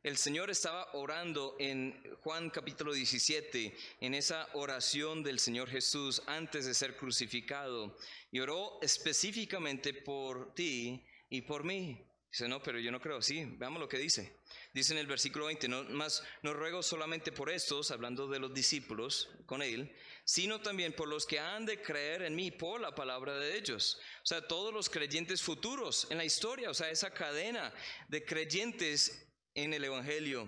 El 0.02 0.16
Señor 0.16 0.50
estaba 0.50 0.88
orando 0.94 1.54
en 1.60 2.02
Juan 2.22 2.50
capítulo 2.50 2.92
17, 2.92 3.72
en 4.00 4.14
esa 4.14 4.48
oración 4.54 5.22
del 5.22 5.38
Señor 5.38 5.70
Jesús 5.70 6.24
antes 6.26 6.66
de 6.66 6.74
ser 6.74 6.96
crucificado, 6.96 7.96
y 8.32 8.40
oró 8.40 8.80
específicamente 8.82 9.94
por 9.94 10.56
ti 10.56 11.06
y 11.30 11.42
por 11.42 11.62
mí. 11.62 12.04
Dice, 12.32 12.48
no, 12.48 12.60
pero 12.60 12.80
yo 12.80 12.90
no 12.90 13.00
creo. 13.00 13.22
Sí, 13.22 13.44
veamos 13.44 13.78
lo 13.78 13.88
que 13.88 13.98
dice. 13.98 14.40
Dice 14.74 14.92
en 14.92 14.98
el 14.98 15.06
versículo 15.06 15.44
20, 15.46 15.68
no 15.68 15.84
más 15.84 16.24
no 16.42 16.52
ruego 16.52 16.82
solamente 16.82 17.30
por 17.30 17.48
estos, 17.48 17.92
hablando 17.92 18.26
de 18.26 18.40
los 18.40 18.52
discípulos 18.52 19.28
con 19.46 19.62
él, 19.62 19.94
sino 20.24 20.60
también 20.60 20.94
por 20.94 21.06
los 21.06 21.26
que 21.26 21.38
han 21.38 21.64
de 21.64 21.80
creer 21.80 22.22
en 22.22 22.34
mí 22.34 22.50
por 22.50 22.80
la 22.80 22.92
palabra 22.92 23.38
de 23.38 23.56
ellos. 23.56 24.00
O 24.24 24.26
sea, 24.26 24.48
todos 24.48 24.74
los 24.74 24.90
creyentes 24.90 25.42
futuros 25.42 26.08
en 26.10 26.18
la 26.18 26.24
historia, 26.24 26.70
o 26.70 26.74
sea, 26.74 26.90
esa 26.90 27.12
cadena 27.12 27.72
de 28.08 28.24
creyentes 28.24 29.28
en 29.54 29.74
el 29.74 29.84
Evangelio. 29.84 30.46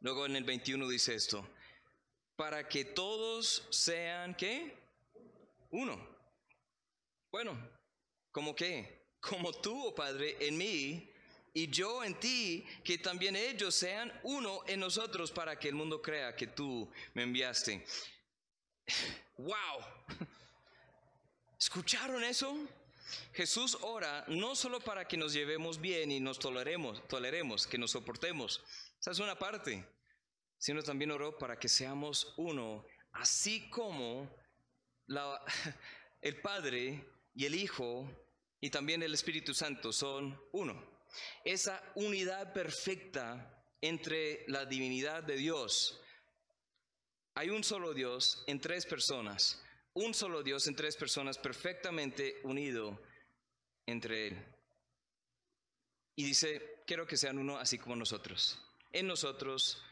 Luego 0.00 0.26
en 0.26 0.36
el 0.36 0.44
21 0.44 0.88
dice 0.88 1.14
esto, 1.14 1.46
para 2.36 2.68
que 2.68 2.84
todos 2.84 3.66
sean, 3.70 4.34
¿qué? 4.34 4.76
Uno. 5.70 5.98
Bueno, 7.30 7.58
¿como 8.30 8.54
qué? 8.54 9.08
Como 9.20 9.52
tú, 9.52 9.88
oh 9.88 9.94
Padre, 9.94 10.36
en 10.40 10.56
mí 10.56 11.10
y 11.52 11.68
yo 11.68 12.04
en 12.04 12.14
ti, 12.20 12.66
que 12.84 12.98
también 12.98 13.34
ellos 13.34 13.74
sean 13.74 14.12
uno 14.24 14.60
en 14.66 14.80
nosotros 14.80 15.32
para 15.32 15.58
que 15.58 15.68
el 15.68 15.74
mundo 15.74 16.02
crea 16.02 16.36
que 16.36 16.46
tú 16.46 16.90
me 17.14 17.22
enviaste. 17.22 17.84
¡Wow! 19.38 19.80
¿Escucharon 21.58 22.22
eso? 22.24 22.54
Jesús 23.32 23.78
ora 23.82 24.24
no 24.28 24.54
solo 24.54 24.80
para 24.80 25.06
que 25.06 25.16
nos 25.16 25.32
llevemos 25.32 25.80
bien 25.80 26.10
y 26.10 26.20
nos 26.20 26.38
toleremos, 26.38 27.06
toleremos, 27.08 27.66
que 27.66 27.78
nos 27.78 27.92
soportemos. 27.92 28.62
Esa 29.00 29.10
es 29.12 29.18
una 29.18 29.38
parte. 29.38 29.86
Sino 30.58 30.82
también 30.82 31.10
oró 31.10 31.36
para 31.36 31.58
que 31.58 31.68
seamos 31.68 32.32
uno, 32.38 32.86
así 33.12 33.68
como 33.68 34.34
el 36.22 36.40
Padre 36.40 37.06
y 37.34 37.44
el 37.44 37.54
Hijo 37.54 38.10
y 38.60 38.70
también 38.70 39.02
el 39.02 39.14
Espíritu 39.14 39.54
Santo 39.54 39.92
son 39.92 40.40
uno. 40.52 40.96
Esa 41.44 41.82
unidad 41.94 42.52
perfecta 42.52 43.52
entre 43.80 44.44
la 44.48 44.64
divinidad 44.64 45.22
de 45.22 45.36
Dios. 45.36 46.00
Hay 47.34 47.50
un 47.50 47.62
solo 47.62 47.92
Dios 47.92 48.42
en 48.46 48.60
tres 48.60 48.86
personas, 48.86 49.62
un 49.96 50.12
solo 50.14 50.42
Dios 50.42 50.66
en 50.66 50.76
tres 50.76 50.96
personas 50.96 51.38
perfectamente 51.38 52.40
unido 52.44 53.00
entre 53.86 54.28
Él. 54.28 54.56
Y 56.16 56.24
dice, 56.24 56.82
quiero 56.86 57.06
que 57.06 57.16
sean 57.16 57.38
uno 57.38 57.58
así 57.58 57.78
como 57.78 57.96
nosotros, 57.96 58.58
en 58.92 59.06
nosotros, 59.06 59.82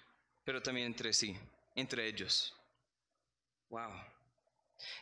pero 0.45 0.63
también 0.63 0.89
entre 0.89 1.13
sí, 1.13 1.37
entre 1.75 2.07
ellos. 2.07 2.55
Wow. 3.71 3.93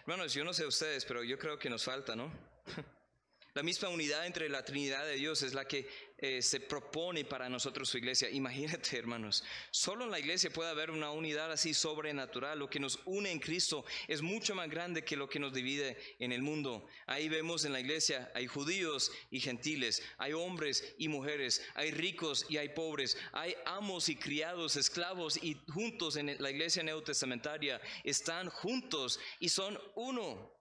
Hermanos, 0.03 0.35
yo 0.35 0.45
no 0.45 0.53
sé 0.53 0.67
ustedes, 0.67 1.05
pero 1.05 1.25
yo 1.25 1.38
creo 1.38 1.59
que 1.59 1.71
nos 1.71 1.85
falta, 1.85 2.15
¿no? 2.15 2.33
La 3.55 3.62
misma 3.62 3.88
unidad 3.88 4.25
entre 4.25 4.49
la 4.49 4.65
Trinidad 4.65 5.05
de 5.05 5.17
Dios 5.17 5.43
es 5.43 5.53
la 5.53 5.67
que 5.67 5.87
eh, 6.24 6.40
se 6.40 6.61
propone 6.61 7.24
para 7.24 7.48
nosotros 7.48 7.88
su 7.88 7.98
iglesia. 7.98 8.30
Imagínate, 8.30 8.96
hermanos, 8.96 9.42
solo 9.72 10.04
en 10.04 10.12
la 10.12 10.20
iglesia 10.20 10.52
puede 10.52 10.70
haber 10.70 10.92
una 10.92 11.11
unidad 11.11 11.50
así 11.50 11.74
sobrenatural. 11.74 12.61
Lo 12.61 12.70
que 12.70 12.78
nos 12.78 13.00
une 13.06 13.32
en 13.32 13.40
Cristo 13.40 13.85
es 14.06 14.22
mucho 14.22 14.54
más 14.54 14.70
grande 14.70 15.04
que 15.04 15.16
lo 15.16 15.28
que 15.28 15.40
nos 15.40 15.52
divide 15.52 15.98
en 16.20 16.30
el 16.30 16.40
mundo. 16.40 16.87
Ahí 17.06 17.28
vemos 17.28 17.64
en 17.64 17.72
la 17.72 17.80
iglesia, 17.80 18.30
hay 18.37 18.46
judíos 18.46 19.11
y 19.32 19.40
gentiles, 19.40 20.00
hay 20.16 20.32
hombres 20.32 20.94
y 20.96 21.08
mujeres, 21.08 21.61
hay 21.74 21.90
ricos 21.90 22.46
y 22.48 22.56
hay 22.56 22.68
pobres, 22.68 23.18
hay 23.32 23.56
amos 23.66 24.08
y 24.08 24.14
criados, 24.14 24.76
esclavos 24.76 25.42
y 25.42 25.61
juntos 25.72 26.14
en 26.14 26.40
la 26.40 26.50
iglesia 26.52 26.85
neotestamentaria 26.85 27.80
están 28.04 28.48
juntos 28.48 29.18
y 29.40 29.48
son 29.48 29.76
uno. 29.96 30.52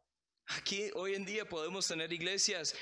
Aquí 0.57 0.89
hoy 0.95 1.15
en 1.15 1.23
día 1.23 1.47
podemos 1.47 1.87
tener 1.87 2.11
iglesias 2.11 2.75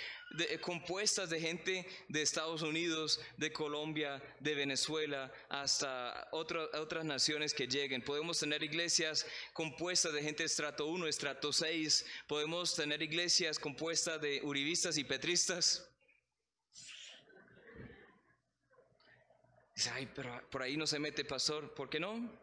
compuestas 0.61 1.29
de 1.29 1.39
gente 1.39 1.85
de 2.07 2.21
Estados 2.21 2.61
Unidos, 2.61 3.19
de 3.37 3.51
Colombia, 3.51 4.21
de 4.39 4.55
Venezuela, 4.55 5.31
hasta 5.49 6.27
otras 6.31 7.05
naciones 7.05 7.53
que 7.53 7.67
lleguen. 7.67 8.01
Podemos 8.01 8.39
tener 8.39 8.63
iglesias 8.63 9.25
compuestas 9.53 10.13
de 10.13 10.21
gente 10.21 10.43
de 10.43 10.47
estrato 10.47 10.87
1, 10.87 11.07
estrato 11.07 11.51
6. 11.51 12.05
Podemos 12.27 12.75
tener 12.75 13.01
iglesias 13.01 13.59
compuestas 13.59 14.21
de 14.21 14.41
uribistas 14.43 14.97
y 14.97 15.03
petristas. 15.03 15.89
Dice, 19.75 19.89
ay, 19.91 20.09
pero 20.13 20.47
por 20.49 20.61
ahí 20.61 20.75
no 20.75 20.85
se 20.85 20.99
mete 20.99 21.23
pastor. 21.23 21.73
¿Por 21.73 21.89
qué 21.89 21.99
no? 21.99 22.37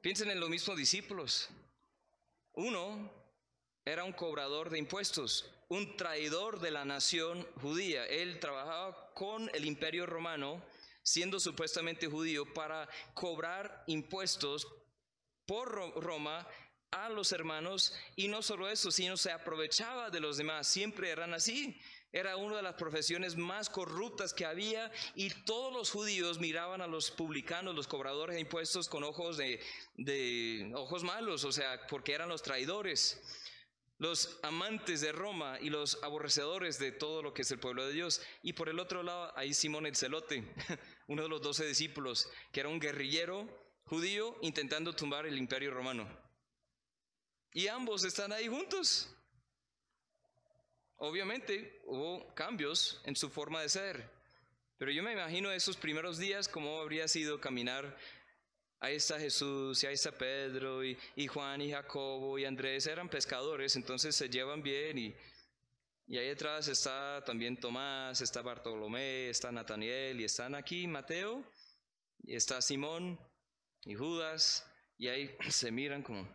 Piensen 0.00 0.30
en 0.30 0.38
los 0.38 0.50
mismos 0.50 0.76
discípulos. 0.76 1.48
Uno 2.52 3.17
era 3.88 4.04
un 4.04 4.12
cobrador 4.12 4.68
de 4.68 4.78
impuestos, 4.78 5.50
un 5.68 5.96
traidor 5.96 6.60
de 6.60 6.70
la 6.70 6.84
nación 6.84 7.46
judía. 7.62 8.04
Él 8.04 8.38
trabajaba 8.38 9.12
con 9.14 9.50
el 9.54 9.64
imperio 9.64 10.04
romano, 10.04 10.62
siendo 11.02 11.40
supuestamente 11.40 12.06
judío, 12.06 12.52
para 12.52 12.86
cobrar 13.14 13.84
impuestos 13.86 14.68
por 15.46 15.70
Roma 16.02 16.46
a 16.90 17.08
los 17.08 17.32
hermanos 17.32 17.94
y 18.14 18.28
no 18.28 18.42
solo 18.42 18.68
eso, 18.68 18.90
sino 18.90 19.16
se 19.16 19.30
aprovechaba 19.30 20.10
de 20.10 20.20
los 20.20 20.36
demás. 20.36 20.66
Siempre 20.66 21.08
eran 21.08 21.32
así. 21.32 21.80
Era 22.12 22.36
una 22.36 22.56
de 22.56 22.62
las 22.62 22.74
profesiones 22.74 23.36
más 23.36 23.68
corruptas 23.70 24.34
que 24.34 24.44
había 24.44 24.90
y 25.14 25.30
todos 25.44 25.72
los 25.72 25.90
judíos 25.90 26.38
miraban 26.38 26.80
a 26.82 26.86
los 26.86 27.10
publicanos, 27.10 27.74
los 27.74 27.86
cobradores 27.86 28.34
de 28.34 28.40
impuestos 28.40 28.88
con 28.88 29.04
ojos 29.04 29.36
de, 29.36 29.60
de 29.96 30.72
ojos 30.74 31.04
malos, 31.04 31.44
o 31.44 31.52
sea, 31.52 31.86
porque 31.86 32.14
eran 32.14 32.30
los 32.30 32.42
traidores, 32.42 33.20
los 33.98 34.38
amantes 34.42 35.00
de 35.00 35.12
Roma 35.12 35.58
y 35.60 35.70
los 35.70 36.02
aborrecedores 36.02 36.78
de 36.78 36.92
todo 36.92 37.22
lo 37.22 37.34
que 37.34 37.42
es 37.42 37.50
el 37.50 37.58
pueblo 37.58 37.86
de 37.86 37.92
Dios. 37.92 38.22
Y 38.42 38.52
por 38.52 38.68
el 38.68 38.78
otro 38.78 39.02
lado, 39.02 39.32
hay 39.36 39.52
Simón 39.52 39.86
el 39.86 39.96
Celote, 39.96 40.44
uno 41.08 41.22
de 41.22 41.28
los 41.28 41.42
doce 41.42 41.66
discípulos, 41.66 42.30
que 42.52 42.60
era 42.60 42.68
un 42.68 42.80
guerrillero 42.80 43.48
judío 43.84 44.36
intentando 44.42 44.92
tumbar 44.92 45.26
el 45.26 45.36
imperio 45.36 45.72
romano. 45.72 46.08
Y 47.52 47.66
ambos 47.68 48.04
están 48.04 48.32
ahí 48.32 48.46
juntos. 48.46 49.12
Obviamente 50.96 51.80
hubo 51.86 52.34
cambios 52.34 53.00
en 53.04 53.16
su 53.16 53.30
forma 53.30 53.62
de 53.62 53.68
ser, 53.68 54.10
pero 54.78 54.92
yo 54.92 55.02
me 55.02 55.12
imagino 55.12 55.50
esos 55.50 55.76
primeros 55.76 56.18
días 56.18 56.48
cómo 56.48 56.80
habría 56.80 57.08
sido 57.08 57.40
caminar. 57.40 57.96
Ahí 58.80 58.94
está 58.94 59.18
Jesús, 59.18 59.82
y 59.82 59.86
ahí 59.86 59.94
está 59.94 60.12
Pedro, 60.12 60.84
y, 60.84 61.26
Juan, 61.26 61.60
y 61.60 61.72
Jacobo, 61.72 62.38
y 62.38 62.44
Andrés, 62.44 62.86
eran 62.86 63.08
pescadores, 63.08 63.74
entonces 63.74 64.14
se 64.14 64.28
llevan 64.28 64.62
bien, 64.62 64.98
y, 64.98 65.14
y 66.06 66.16
ahí 66.16 66.28
detrás 66.28 66.68
está 66.68 67.24
también 67.24 67.58
Tomás, 67.58 68.20
está 68.20 68.40
Bartolomé, 68.40 69.30
está 69.30 69.50
Nataniel, 69.50 70.20
y 70.20 70.24
están 70.24 70.54
aquí 70.54 70.86
Mateo, 70.86 71.44
y 72.22 72.36
está 72.36 72.62
Simón, 72.62 73.18
y 73.84 73.94
Judas, 73.94 74.64
y 74.96 75.08
ahí 75.08 75.36
se 75.50 75.72
miran 75.72 76.02
como 76.02 76.28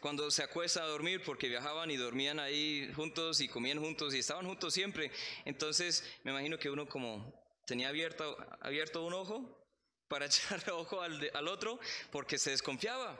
cuando 0.00 0.30
se 0.30 0.42
acuesta 0.42 0.82
a 0.82 0.86
dormir, 0.86 1.22
porque 1.24 1.48
viajaban 1.48 1.90
y 1.90 1.96
dormían 1.96 2.40
ahí 2.40 2.90
juntos 2.96 3.40
y 3.40 3.48
comían 3.48 3.78
juntos 3.78 4.14
y 4.14 4.20
estaban 4.20 4.46
juntos 4.46 4.72
siempre. 4.72 5.10
Entonces 5.44 6.02
me 6.24 6.30
imagino 6.30 6.58
que 6.58 6.70
uno 6.70 6.88
como 6.88 7.39
tenía 7.70 7.88
abierto, 7.88 8.36
abierto 8.62 9.06
un 9.06 9.14
ojo 9.14 9.64
para 10.08 10.26
echarle 10.30 10.72
ojo 10.72 11.00
al, 11.02 11.30
al 11.32 11.46
otro 11.46 11.78
porque 12.10 12.36
se 12.36 12.50
desconfiaba. 12.50 13.16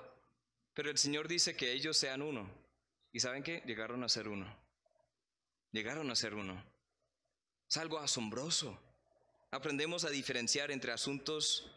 Pero 0.74 0.90
el 0.90 0.98
Señor 0.98 1.28
dice 1.28 1.56
que 1.56 1.72
ellos 1.72 1.96
sean 1.96 2.20
uno. 2.20 2.50
¿Y 3.12 3.20
saben 3.20 3.44
qué? 3.44 3.62
Llegaron 3.64 4.02
a 4.02 4.08
ser 4.08 4.26
uno. 4.26 4.52
Llegaron 5.70 6.10
a 6.10 6.16
ser 6.16 6.34
uno. 6.34 6.64
Es 7.68 7.76
algo 7.76 8.00
asombroso. 8.00 8.76
Aprendemos 9.52 10.04
a 10.04 10.10
diferenciar 10.10 10.72
entre 10.72 10.90
asuntos 10.90 11.70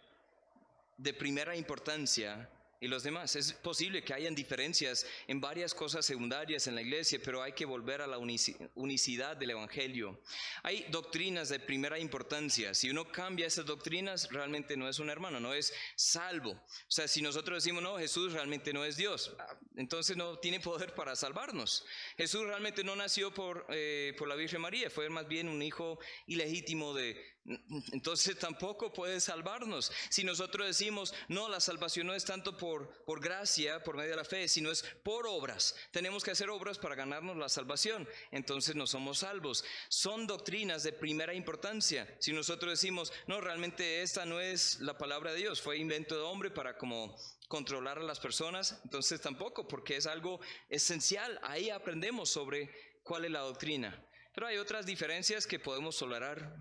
de 0.97 1.13
primera 1.13 1.55
importancia 1.55 2.49
y 2.83 2.87
los 2.89 3.01
demás. 3.01 3.37
Es 3.37 3.53
posible 3.53 4.03
que 4.03 4.13
hayan 4.13 4.35
diferencias 4.35 5.05
en 5.27 5.39
varias 5.39 5.73
cosas 5.73 6.05
secundarias 6.05 6.67
en 6.67 6.75
la 6.75 6.81
iglesia, 6.81 7.17
pero 7.23 7.41
hay 7.41 7.53
que 7.53 7.63
volver 7.63 8.01
a 8.01 8.07
la 8.07 8.17
unicidad 8.17 9.37
del 9.37 9.51
Evangelio. 9.51 10.19
Hay 10.63 10.85
doctrinas 10.89 11.47
de 11.47 11.61
primera 11.61 11.97
importancia. 11.97 12.73
Si 12.73 12.89
uno 12.89 13.09
cambia 13.09 13.47
esas 13.47 13.65
doctrinas, 13.65 14.27
realmente 14.31 14.75
no 14.75 14.89
es 14.89 14.99
un 14.99 15.09
hermano, 15.09 15.39
no 15.39 15.53
es 15.53 15.73
salvo. 15.95 16.51
O 16.51 16.91
sea, 16.91 17.07
si 17.07 17.21
nosotros 17.21 17.63
decimos, 17.63 17.81
no, 17.81 17.97
Jesús 17.97 18.33
realmente 18.33 18.73
no 18.73 18.83
es 18.83 18.97
Dios, 18.97 19.33
ah, 19.39 19.57
entonces 19.77 20.17
no 20.17 20.37
tiene 20.39 20.59
poder 20.59 20.93
para 20.93 21.15
salvarnos. 21.15 21.85
Jesús 22.17 22.43
realmente 22.43 22.83
no 22.83 22.97
nació 22.97 23.33
por, 23.33 23.65
eh, 23.69 24.13
por 24.17 24.27
la 24.27 24.35
Virgen 24.35 24.59
María, 24.59 24.89
fue 24.89 25.09
más 25.09 25.25
bien 25.29 25.47
un 25.47 25.61
hijo 25.61 25.99
ilegítimo 26.27 26.93
de, 26.93 27.32
entonces 27.45 28.37
tampoco 28.39 28.93
puede 28.93 29.19
salvarnos. 29.19 29.91
Si 30.09 30.23
nosotros 30.23 30.65
decimos, 30.65 31.13
no, 31.27 31.49
la 31.49 31.59
salvación 31.59 32.07
no 32.07 32.13
es 32.13 32.23
tanto 32.23 32.55
por, 32.55 33.03
por 33.03 33.21
gracia, 33.21 33.83
por 33.83 33.97
medio 33.97 34.11
de 34.11 34.17
la 34.17 34.23
fe, 34.23 34.47
sino 34.47 34.71
es 34.71 34.83
por 35.03 35.27
obras. 35.27 35.75
Tenemos 35.91 36.23
que 36.23 36.31
hacer 36.31 36.49
obras 36.49 36.77
para 36.77 36.95
ganarnos 36.95 37.35
la 37.35 37.49
salvación. 37.49 38.07
Entonces 38.31 38.75
no 38.75 38.87
somos 38.87 39.19
salvos. 39.19 39.65
Son 39.89 40.25
doctrinas 40.25 40.83
de 40.83 40.93
primera 40.93 41.33
importancia. 41.33 42.07
Si 42.19 42.31
nosotros 42.31 42.71
decimos, 42.71 43.11
no, 43.27 43.41
realmente 43.41 44.01
esta 44.01 44.25
no 44.25 44.39
es 44.39 44.79
la 44.79 44.97
palabra 44.97 45.31
de 45.31 45.39
Dios, 45.39 45.61
fue 45.61 45.77
invento 45.77 46.15
de 46.15 46.21
hombre 46.21 46.49
para 46.49 46.77
como 46.77 47.15
controlar 47.49 47.99
a 47.99 48.03
las 48.03 48.19
personas, 48.19 48.79
entonces 48.83 49.21
tampoco, 49.21 49.67
porque 49.67 49.97
es 49.97 50.07
algo 50.07 50.39
esencial. 50.69 51.39
Ahí 51.43 51.69
aprendemos 51.69 52.29
sobre 52.29 52.73
cuál 53.03 53.25
es 53.25 53.31
la 53.31 53.41
doctrina. 53.41 54.03
Pero 54.33 54.47
hay 54.47 54.57
otras 54.57 54.85
diferencias 54.85 55.45
que 55.45 55.59
podemos 55.59 55.97
tolerar 55.97 56.57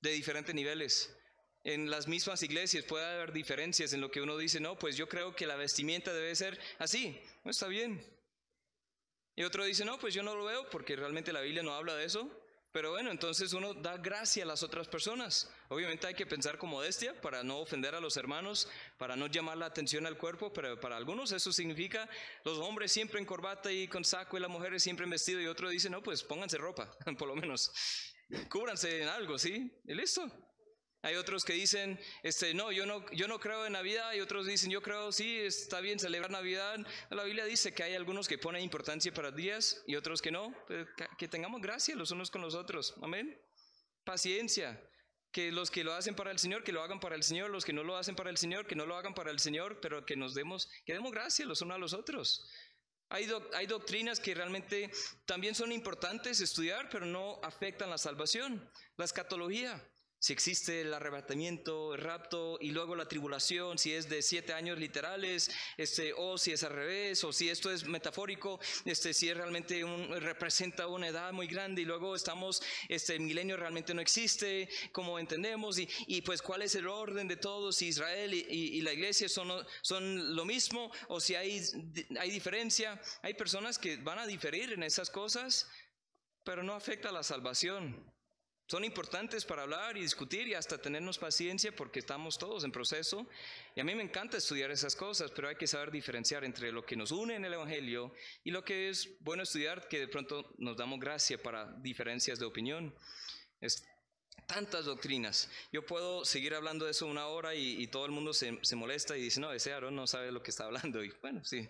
de 0.00 0.10
diferentes 0.10 0.54
niveles. 0.54 1.14
En 1.64 1.90
las 1.90 2.06
mismas 2.06 2.42
iglesias 2.42 2.84
puede 2.84 3.04
haber 3.04 3.32
diferencias 3.32 3.92
en 3.92 4.00
lo 4.00 4.10
que 4.10 4.20
uno 4.20 4.38
dice, 4.38 4.60
no, 4.60 4.78
pues 4.78 4.96
yo 4.96 5.08
creo 5.08 5.34
que 5.34 5.46
la 5.46 5.56
vestimenta 5.56 6.12
debe 6.12 6.34
ser 6.34 6.58
así, 6.78 7.20
no 7.44 7.50
está 7.50 7.66
bien. 7.66 8.04
Y 9.34 9.42
otro 9.42 9.64
dice, 9.64 9.84
no, 9.84 9.98
pues 9.98 10.14
yo 10.14 10.22
no 10.22 10.34
lo 10.34 10.44
veo 10.44 10.70
porque 10.70 10.96
realmente 10.96 11.32
la 11.32 11.40
Biblia 11.40 11.62
no 11.62 11.74
habla 11.74 11.94
de 11.94 12.04
eso. 12.04 12.30
Pero 12.76 12.90
bueno, 12.90 13.10
entonces 13.10 13.54
uno 13.54 13.72
da 13.72 13.96
gracia 13.96 14.44
a 14.44 14.46
las 14.46 14.62
otras 14.62 14.86
personas. 14.86 15.50
Obviamente 15.70 16.06
hay 16.06 16.14
que 16.14 16.26
pensar 16.26 16.58
con 16.58 16.68
modestia 16.68 17.18
para 17.22 17.42
no 17.42 17.60
ofender 17.60 17.94
a 17.94 18.00
los 18.00 18.18
hermanos, 18.18 18.68
para 18.98 19.16
no 19.16 19.28
llamar 19.28 19.56
la 19.56 19.64
atención 19.64 20.04
al 20.04 20.18
cuerpo, 20.18 20.52
pero 20.52 20.78
para 20.78 20.98
algunos 20.98 21.32
eso 21.32 21.52
significa 21.52 22.06
los 22.44 22.58
hombres 22.58 22.92
siempre 22.92 23.18
en 23.18 23.24
corbata 23.24 23.72
y 23.72 23.88
con 23.88 24.04
saco 24.04 24.36
y 24.36 24.40
las 24.40 24.50
mujeres 24.50 24.82
siempre 24.82 25.04
en 25.04 25.10
vestido 25.10 25.40
y 25.40 25.46
otro 25.46 25.70
dice, 25.70 25.88
no, 25.88 26.02
pues 26.02 26.22
pónganse 26.22 26.58
ropa, 26.58 26.94
por 27.18 27.28
lo 27.28 27.34
menos. 27.34 27.72
Cúbranse 28.48 29.02
en 29.02 29.08
algo, 29.08 29.38
¿sí? 29.38 29.70
Y 29.84 29.94
listo. 29.94 30.30
Hay 31.02 31.14
otros 31.14 31.44
que 31.44 31.52
dicen, 31.52 32.00
este, 32.24 32.52
no, 32.52 32.72
yo 32.72 32.84
no, 32.84 33.08
yo 33.12 33.28
no 33.28 33.38
creo 33.38 33.64
en 33.64 33.74
Navidad, 33.74 34.12
y 34.14 34.20
otros 34.20 34.44
dicen, 34.44 34.70
yo 34.70 34.82
creo, 34.82 35.12
sí, 35.12 35.38
está 35.38 35.80
bien 35.80 36.00
celebrar 36.00 36.32
Navidad. 36.32 36.78
La 37.10 37.22
Biblia 37.22 37.44
dice 37.44 37.72
que 37.72 37.84
hay 37.84 37.94
algunos 37.94 38.26
que 38.26 38.38
ponen 38.38 38.62
importancia 38.62 39.14
para 39.14 39.30
días 39.30 39.84
y 39.86 39.94
otros 39.94 40.20
que 40.20 40.32
no. 40.32 40.52
Que 41.16 41.28
tengamos 41.28 41.60
gracia 41.62 41.94
los 41.94 42.10
unos 42.10 42.30
con 42.30 42.40
los 42.40 42.56
otros. 42.56 42.94
Amén. 43.02 43.40
Paciencia. 44.04 44.82
Que 45.30 45.52
los 45.52 45.70
que 45.70 45.84
lo 45.84 45.92
hacen 45.92 46.16
para 46.16 46.32
el 46.32 46.40
Señor, 46.40 46.64
que 46.64 46.72
lo 46.72 46.82
hagan 46.82 46.98
para 46.98 47.14
el 47.14 47.22
Señor. 47.22 47.50
Los 47.50 47.64
que 47.64 47.72
no 47.72 47.84
lo 47.84 47.96
hacen 47.96 48.16
para 48.16 48.30
el 48.30 48.36
Señor, 48.36 48.66
que 48.66 48.74
no 48.74 48.86
lo 48.86 48.96
hagan 48.96 49.14
para 49.14 49.30
el 49.30 49.38
Señor, 49.38 49.80
pero 49.80 50.04
que 50.04 50.16
nos 50.16 50.34
demos, 50.34 50.68
que 50.84 50.94
demos 50.94 51.12
gracia 51.12 51.46
los 51.46 51.60
unos 51.62 51.76
a 51.76 51.78
los 51.78 51.92
otros. 51.92 52.48
Hay, 53.08 53.28
hay, 53.54 53.66
doctrinas 53.66 54.18
que 54.18 54.34
realmente 54.34 54.90
también 55.24 55.54
son 55.54 55.70
importantes 55.70 56.40
estudiar, 56.40 56.88
pero 56.90 57.06
no 57.06 57.40
afectan 57.42 57.90
la 57.90 57.98
salvación. 57.98 58.68
La 58.96 59.04
escatología 59.04 59.80
si 60.26 60.32
existe 60.32 60.80
el 60.80 60.92
arrebatamiento, 60.92 61.94
el 61.94 62.00
rapto 62.00 62.58
y 62.60 62.72
luego 62.72 62.96
la 62.96 63.06
tribulación, 63.06 63.78
si 63.78 63.92
es 63.92 64.08
de 64.08 64.22
siete 64.22 64.54
años 64.54 64.76
literales, 64.76 65.52
este, 65.76 66.12
o 66.16 66.36
si 66.36 66.50
es 66.50 66.64
al 66.64 66.72
revés, 66.72 67.22
o 67.22 67.32
si 67.32 67.48
esto 67.48 67.70
es 67.70 67.84
metafórico, 67.84 68.58
este, 68.84 69.14
si 69.14 69.28
es 69.28 69.36
realmente 69.36 69.84
un, 69.84 70.20
representa 70.20 70.88
una 70.88 71.06
edad 71.06 71.32
muy 71.32 71.46
grande 71.46 71.82
y 71.82 71.84
luego 71.84 72.16
estamos, 72.16 72.60
este, 72.88 73.14
el 73.14 73.20
milenio 73.20 73.56
realmente 73.56 73.94
no 73.94 74.00
existe, 74.00 74.68
como 74.90 75.20
entendemos, 75.20 75.78
y, 75.78 75.88
y 76.08 76.22
pues 76.22 76.42
cuál 76.42 76.62
es 76.62 76.74
el 76.74 76.88
orden 76.88 77.28
de 77.28 77.36
todos, 77.36 77.76
si 77.76 77.86
Israel 77.86 78.34
y, 78.34 78.48
y, 78.50 78.80
la 78.80 78.92
iglesia 78.92 79.28
son, 79.28 79.64
son 79.80 80.34
lo 80.34 80.44
mismo, 80.44 80.90
o 81.06 81.20
si 81.20 81.36
hay, 81.36 81.62
hay 82.18 82.32
diferencia. 82.32 83.00
Hay 83.22 83.34
personas 83.34 83.78
que 83.78 83.96
van 83.98 84.18
a 84.18 84.26
diferir 84.26 84.72
en 84.72 84.82
esas 84.82 85.08
cosas, 85.08 85.70
pero 86.42 86.64
no 86.64 86.74
afecta 86.74 87.12
la 87.12 87.22
salvación. 87.22 88.15
Son 88.68 88.84
importantes 88.84 89.44
para 89.44 89.62
hablar 89.62 89.96
y 89.96 90.00
discutir 90.00 90.48
y 90.48 90.54
hasta 90.54 90.76
tenernos 90.76 91.18
paciencia 91.18 91.74
porque 91.74 92.00
estamos 92.00 92.36
todos 92.36 92.64
en 92.64 92.72
proceso. 92.72 93.28
Y 93.76 93.80
a 93.80 93.84
mí 93.84 93.94
me 93.94 94.02
encanta 94.02 94.38
estudiar 94.38 94.72
esas 94.72 94.96
cosas, 94.96 95.30
pero 95.30 95.48
hay 95.48 95.54
que 95.54 95.68
saber 95.68 95.92
diferenciar 95.92 96.44
entre 96.44 96.72
lo 96.72 96.84
que 96.84 96.96
nos 96.96 97.12
une 97.12 97.36
en 97.36 97.44
el 97.44 97.54
Evangelio 97.54 98.12
y 98.42 98.50
lo 98.50 98.64
que 98.64 98.88
es 98.88 99.20
bueno 99.20 99.44
estudiar, 99.44 99.86
que 99.86 100.00
de 100.00 100.08
pronto 100.08 100.52
nos 100.58 100.76
damos 100.76 100.98
gracia 100.98 101.40
para 101.40 101.72
diferencias 101.74 102.40
de 102.40 102.46
opinión. 102.46 102.92
Es 103.60 103.84
tantas 104.48 104.86
doctrinas. 104.86 105.48
Yo 105.72 105.86
puedo 105.86 106.24
seguir 106.24 106.52
hablando 106.52 106.86
de 106.86 106.90
eso 106.90 107.06
una 107.06 107.28
hora 107.28 107.54
y, 107.54 107.86
todo 107.86 108.04
el 108.04 108.12
mundo 108.12 108.34
se, 108.34 108.58
se, 108.62 108.74
molesta 108.74 109.16
y 109.16 109.22
dice, 109.22 109.38
no, 109.38 109.52
ese 109.52 109.80
no 109.92 110.08
sabe 110.08 110.32
lo 110.32 110.42
que 110.42 110.50
está 110.50 110.64
hablando. 110.64 111.04
Y 111.04 111.10
bueno, 111.22 111.44
sí. 111.44 111.68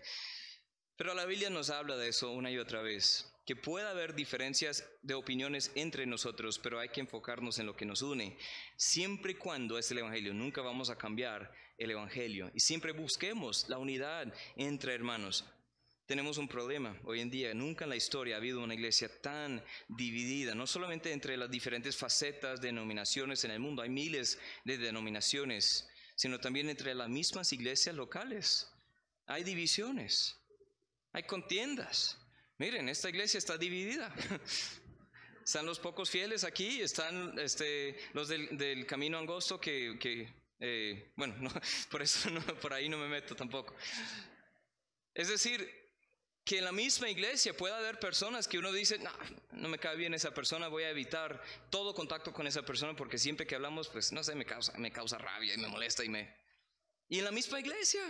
Pero 0.95 1.13
la 1.13 1.25
Biblia 1.25 1.51
nos 1.51 1.69
habla 1.69 1.95
de 1.95 2.07
eso 2.07 2.31
una 2.31 2.49
y 2.49 2.57
otra 2.57 2.81
vez 2.81 3.31
que 3.47 3.55
pueda 3.55 3.91
haber 3.91 4.13
diferencias 4.13 4.83
de 5.01 5.13
opiniones 5.13 5.71
entre 5.75 6.05
nosotros, 6.05 6.59
pero 6.59 6.81
hay 6.81 6.89
que 6.89 6.99
enfocarnos 6.99 7.59
en 7.59 7.65
lo 7.65 7.77
que 7.77 7.85
nos 7.85 8.01
une. 8.01 8.37
Siempre 8.75 9.31
y 9.31 9.35
cuando 9.35 9.77
es 9.77 9.89
el 9.89 9.99
Evangelio, 9.99 10.33
nunca 10.33 10.61
vamos 10.61 10.89
a 10.89 10.97
cambiar 10.97 11.49
el 11.77 11.91
Evangelio. 11.91 12.51
Y 12.53 12.59
siempre 12.59 12.91
busquemos 12.91 13.69
la 13.69 13.77
unidad 13.77 14.33
entre 14.57 14.93
hermanos. 14.93 15.45
Tenemos 16.05 16.37
un 16.37 16.49
problema 16.49 16.99
hoy 17.05 17.21
en 17.21 17.29
día. 17.29 17.53
Nunca 17.53 17.85
en 17.85 17.91
la 17.91 17.95
historia 17.95 18.35
ha 18.35 18.39
habido 18.39 18.61
una 18.61 18.73
iglesia 18.73 19.09
tan 19.21 19.63
dividida, 19.87 20.53
no 20.53 20.67
solamente 20.67 21.13
entre 21.13 21.37
las 21.37 21.49
diferentes 21.49 21.95
facetas, 21.95 22.59
denominaciones 22.59 23.45
en 23.45 23.51
el 23.51 23.61
mundo, 23.61 23.81
hay 23.81 23.89
miles 23.89 24.37
de 24.65 24.77
denominaciones, 24.77 25.87
sino 26.15 26.37
también 26.41 26.67
entre 26.67 26.93
las 26.93 27.07
mismas 27.07 27.53
iglesias 27.53 27.95
locales. 27.95 28.69
Hay 29.25 29.45
divisiones, 29.45 30.37
hay 31.13 31.23
contiendas. 31.23 32.19
Miren, 32.59 32.89
esta 32.89 33.09
iglesia 33.09 33.37
está 33.37 33.57
dividida. 33.57 34.13
Están 35.43 35.65
los 35.65 35.79
pocos 35.79 36.09
fieles 36.09 36.43
aquí, 36.43 36.81
están 36.81 37.39
este, 37.39 37.97
los 38.11 38.27
del, 38.27 38.85
camino 38.85 39.17
angosto 39.17 39.61
que, 39.61 40.27
eh, 40.59 41.13
bueno, 41.15 41.35
por 41.89 42.01
eso 42.01 42.29
por 42.61 42.73
ahí 42.73 42.89
no 42.89 42.97
me 42.97 43.07
meto 43.07 43.33
tampoco. 43.33 43.73
Es 45.13 45.29
decir, 45.29 45.65
que 46.43 46.57
en 46.57 46.65
la 46.65 46.73
misma 46.73 47.09
iglesia 47.09 47.55
pueda 47.55 47.77
haber 47.77 47.97
personas 47.97 48.45
que 48.45 48.57
uno 48.57 48.73
dice, 48.73 48.99
no, 48.99 49.09
no 49.51 49.69
me 49.69 49.79
cae 49.79 49.95
bien 49.95 50.13
esa 50.13 50.33
persona, 50.33 50.67
voy 50.67 50.83
a 50.83 50.89
evitar 50.89 51.41
todo 51.69 51.95
contacto 51.95 52.33
con 52.33 52.45
esa 52.45 52.63
persona 52.63 52.93
porque 52.93 53.17
siempre 53.17 53.47
que 53.47 53.55
hablamos, 53.55 53.87
pues 53.87 54.11
no 54.11 54.25
sé, 54.25 54.35
me 54.35 54.43
causa, 54.43 54.77
me 54.77 54.91
causa 54.91 55.17
rabia 55.17 55.53
y 55.53 55.57
me 55.59 55.69
molesta 55.69 56.03
y 56.03 56.09
me... 56.09 56.35
Y 57.07 57.19
en 57.19 57.23
la 57.23 57.31
misma 57.31 57.61
iglesia 57.61 58.01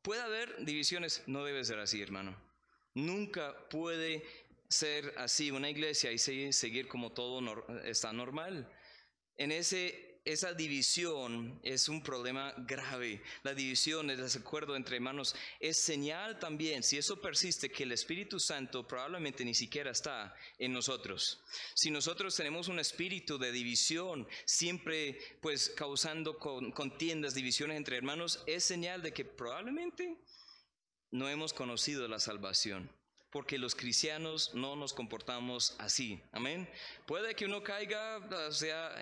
puede 0.00 0.22
haber 0.22 0.64
divisiones, 0.64 1.24
no 1.26 1.44
debe 1.44 1.64
ser 1.64 1.80
así, 1.80 2.00
hermano. 2.00 2.53
Nunca 2.94 3.68
puede 3.68 4.24
ser 4.68 5.14
así 5.18 5.50
una 5.50 5.70
iglesia 5.70 6.12
y 6.12 6.18
seguir 6.18 6.88
como 6.88 7.12
todo 7.12 7.40
está 7.84 8.12
normal. 8.12 8.70
En 9.36 9.50
ese, 9.50 10.20
esa 10.24 10.54
división 10.54 11.60
es 11.64 11.88
un 11.88 12.02
problema 12.02 12.54
grave. 12.56 13.20
La 13.42 13.52
división, 13.52 14.10
el 14.10 14.16
desacuerdo 14.16 14.76
entre 14.76 14.96
hermanos 14.96 15.34
es 15.58 15.76
señal 15.76 16.38
también, 16.38 16.84
si 16.84 16.96
eso 16.96 17.20
persiste, 17.20 17.68
que 17.68 17.82
el 17.82 17.92
Espíritu 17.92 18.38
Santo 18.38 18.86
probablemente 18.86 19.44
ni 19.44 19.54
siquiera 19.54 19.90
está 19.90 20.34
en 20.58 20.72
nosotros. 20.72 21.42
Si 21.74 21.90
nosotros 21.90 22.36
tenemos 22.36 22.68
un 22.68 22.78
espíritu 22.78 23.38
de 23.38 23.50
división, 23.50 24.26
siempre 24.44 25.18
pues 25.40 25.68
causando 25.70 26.38
contiendas, 26.38 27.34
divisiones 27.34 27.76
entre 27.76 27.96
hermanos, 27.96 28.42
es 28.46 28.62
señal 28.62 29.02
de 29.02 29.12
que 29.12 29.24
probablemente 29.24 30.16
no 31.14 31.28
hemos 31.28 31.52
conocido 31.52 32.08
la 32.08 32.18
salvación, 32.18 32.90
porque 33.30 33.56
los 33.56 33.76
cristianos 33.76 34.52
no 34.52 34.74
nos 34.74 34.92
comportamos 34.92 35.76
así. 35.78 36.20
Amén. 36.32 36.68
Puede 37.06 37.36
que 37.36 37.44
uno 37.44 37.62
caiga, 37.62 38.18
o 38.48 38.50
sea, 38.50 38.96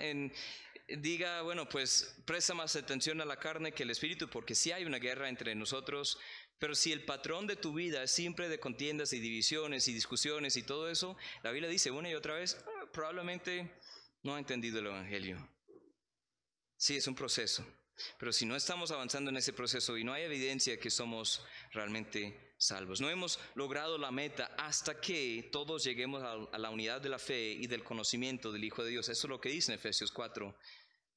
diga, 0.88 1.40
bueno, 1.40 1.66
pues 1.66 2.14
presta 2.27 2.53
más 2.53 2.77
atención 2.77 3.22
a 3.22 3.25
la 3.25 3.38
carne 3.38 3.72
que 3.72 3.85
el 3.85 3.90
espíritu, 3.90 4.29
porque 4.29 4.55
sí 4.55 4.72
hay 4.72 4.85
una 4.85 4.98
guerra 4.98 5.31
entre 5.31 5.55
nosotros, 5.55 6.18
pero 6.59 6.75
si 6.75 6.92
el 6.92 7.07
patrón 7.07 7.46
de 7.46 7.57
tu 7.57 7.72
vida 7.72 8.03
es 8.03 8.11
siempre 8.11 8.51
de 8.51 8.61
contiendas 8.61 9.14
y 9.14 9.18
divisiones 9.18 9.88
y 9.88 9.94
discusiones 9.94 10.59
y 10.59 10.64
todo 10.64 10.90
eso, 10.90 11.16
la 11.42 11.51
Biblia 11.51 11.70
dice 11.70 11.90
una 11.90 12.11
y 12.11 12.14
otra 12.14 12.35
vez, 12.35 12.62
ah, 12.66 12.90
probablemente 12.92 13.72
no 14.22 14.35
ha 14.35 14.38
entendido 14.38 14.81
el 14.81 14.88
Evangelio. 14.88 15.48
Sí, 16.77 16.94
es 16.94 17.07
un 17.07 17.14
proceso. 17.14 17.64
Pero 18.19 18.33
si 18.33 18.47
no 18.47 18.57
estamos 18.57 18.91
avanzando 18.91 19.31
en 19.31 19.37
ese 19.37 19.53
proceso 19.53 19.97
y 19.97 20.05
no 20.05 20.13
hay 20.13 20.23
evidencia 20.25 20.79
que 20.79 20.91
somos 20.91 21.45
realmente 21.73 22.55
salvos, 22.57 23.01
no 23.01 23.11
hemos 23.11 23.39
logrado 23.55 23.99
la 23.99 24.11
meta 24.11 24.55
hasta 24.59 25.01
que 25.01 25.49
todos 25.53 25.85
lleguemos 25.85 26.23
a, 26.23 26.59
la 26.59 26.71
unidad 26.71 27.01
de 27.01 27.09
la 27.09 27.19
fe 27.19 27.53
y 27.53 27.67
del 27.67 27.85
conocimiento 27.85 28.53
del 28.53 28.65
Hijo 28.65 28.83
de 28.85 28.91
Dios. 28.91 29.09
Eso 29.09 29.27
es 29.27 29.31
lo 29.31 29.41
que 29.41 29.51
dice 29.51 29.73
en 29.73 29.79
Efesios 29.79 30.11
4. 30.11 30.57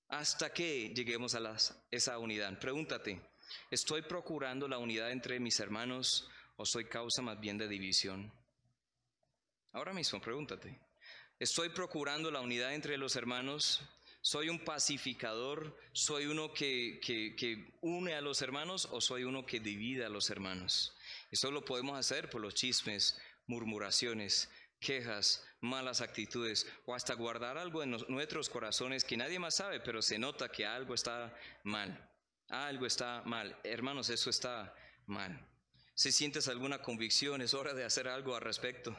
Hasta 0.09 0.53
que 0.53 0.93
lleguemos 0.93 1.33
a 1.35 1.55
esa 1.89 2.19
unidad. 2.19 2.59
Pregúntate, 2.59 3.21
¿estoy 3.71 4.03
procurando 4.03 4.67
la 4.67 4.77
unidad 4.77 5.11
entre 5.11 5.39
mis 5.39 5.59
hermanos 5.59 6.27
o 6.57 6.65
soy 6.65 6.85
causa 6.85 7.21
más 7.21 7.39
bien 7.39 7.57
de 7.57 7.67
división? 7.67 8.31
Ahora 9.71 9.93
mismo, 9.93 10.21
pregúntate. 10.21 10.79
¿Estoy 11.37 11.69
procurando 11.69 12.31
la 12.31 12.39
unidad 12.39 12.73
entre 12.73 12.97
los 12.97 13.15
hermanos 13.15 13.81
¿Soy 14.25 14.49
un 14.49 14.57
pacificador? 14.57 15.77
¿Soy 15.93 16.25
uno 16.25 16.51
que, 16.51 16.99
une 17.81 18.15
a 18.15 18.21
los 18.21 18.41
hermanos 18.41 18.89
o 18.91 18.99
soy 18.99 19.23
uno 19.23 19.45
que 19.45 19.59
divide 19.59 20.03
a 20.03 20.09
los 20.09 20.31
hermanos? 20.31 20.97
Eso 21.29 21.51
lo 21.51 21.63
podemos 21.63 21.95
hacer 21.95 22.27
por 22.31 22.41
los 22.41 22.55
chismes, 22.55 23.21
murmuraciones, 23.45 24.49
quejas, 24.79 25.45
malas 25.61 26.01
actitudes 26.01 26.65
o 26.87 26.95
hasta 26.95 27.13
guardar 27.13 27.59
algo 27.59 27.83
en 27.83 27.91
nuestros 28.07 28.49
corazones 28.49 29.03
que 29.03 29.15
nadie 29.15 29.37
más 29.37 29.57
sabe, 29.57 29.79
pero 29.79 30.01
se 30.01 30.17
nota 30.17 30.49
que 30.49 30.65
algo 30.65 30.95
está 30.95 31.37
mal. 31.63 32.11
Algo 32.49 32.87
está 32.87 33.21
mal. 33.27 33.55
Hermanos, 33.63 34.09
eso 34.09 34.31
está 34.31 34.73
mal. 35.05 35.39
Si 35.93 36.11
sientes 36.11 36.47
alguna 36.47 36.81
convicción, 36.81 37.43
es 37.43 37.53
hora 37.53 37.75
de 37.75 37.85
hacer 37.85 38.07
algo 38.07 38.35
al 38.35 38.41
respecto. 38.41 38.97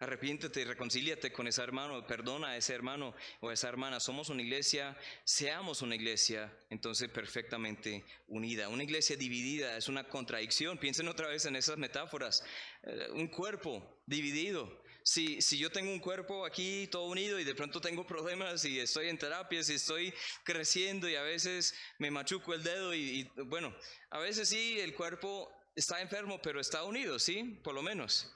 Arrepiéntete 0.00 0.64
reconcíliate 0.64 1.30
con 1.30 1.46
ese 1.46 1.62
hermano, 1.62 2.06
perdona 2.06 2.48
a 2.48 2.56
ese 2.56 2.72
hermano 2.74 3.14
o 3.40 3.50
a 3.50 3.52
esa 3.52 3.68
hermana. 3.68 4.00
Somos 4.00 4.30
una 4.30 4.40
iglesia, 4.40 4.96
seamos 5.24 5.82
una 5.82 5.94
iglesia 5.94 6.50
entonces 6.70 7.10
perfectamente 7.10 8.06
unida. 8.26 8.70
Una 8.70 8.82
iglesia 8.82 9.14
dividida 9.16 9.76
es 9.76 9.88
una 9.88 10.08
contradicción. 10.08 10.78
Piensen 10.78 11.06
otra 11.06 11.28
vez 11.28 11.44
en 11.44 11.54
esas 11.54 11.76
metáforas. 11.76 12.42
Eh, 12.82 13.08
un 13.12 13.28
cuerpo 13.28 14.02
dividido. 14.06 14.82
Si, 15.02 15.42
si 15.42 15.58
yo 15.58 15.70
tengo 15.70 15.92
un 15.92 16.00
cuerpo 16.00 16.46
aquí 16.46 16.86
todo 16.86 17.04
unido 17.04 17.38
y 17.38 17.44
de 17.44 17.54
pronto 17.54 17.78
tengo 17.78 18.06
problemas 18.06 18.64
y 18.64 18.80
estoy 18.80 19.10
en 19.10 19.18
terapia, 19.18 19.62
si 19.62 19.74
estoy 19.74 20.14
creciendo 20.44 21.10
y 21.10 21.16
a 21.16 21.22
veces 21.22 21.74
me 21.98 22.10
machuco 22.10 22.54
el 22.54 22.62
dedo 22.62 22.94
y 22.94 23.30
bueno, 23.36 23.76
a 24.08 24.18
veces 24.18 24.48
sí 24.48 24.80
el 24.80 24.94
cuerpo 24.94 25.52
está 25.74 26.00
enfermo, 26.00 26.40
pero 26.42 26.58
está 26.58 26.84
unido, 26.84 27.18
¿sí? 27.18 27.60
Por 27.62 27.74
lo 27.74 27.82
menos. 27.82 28.34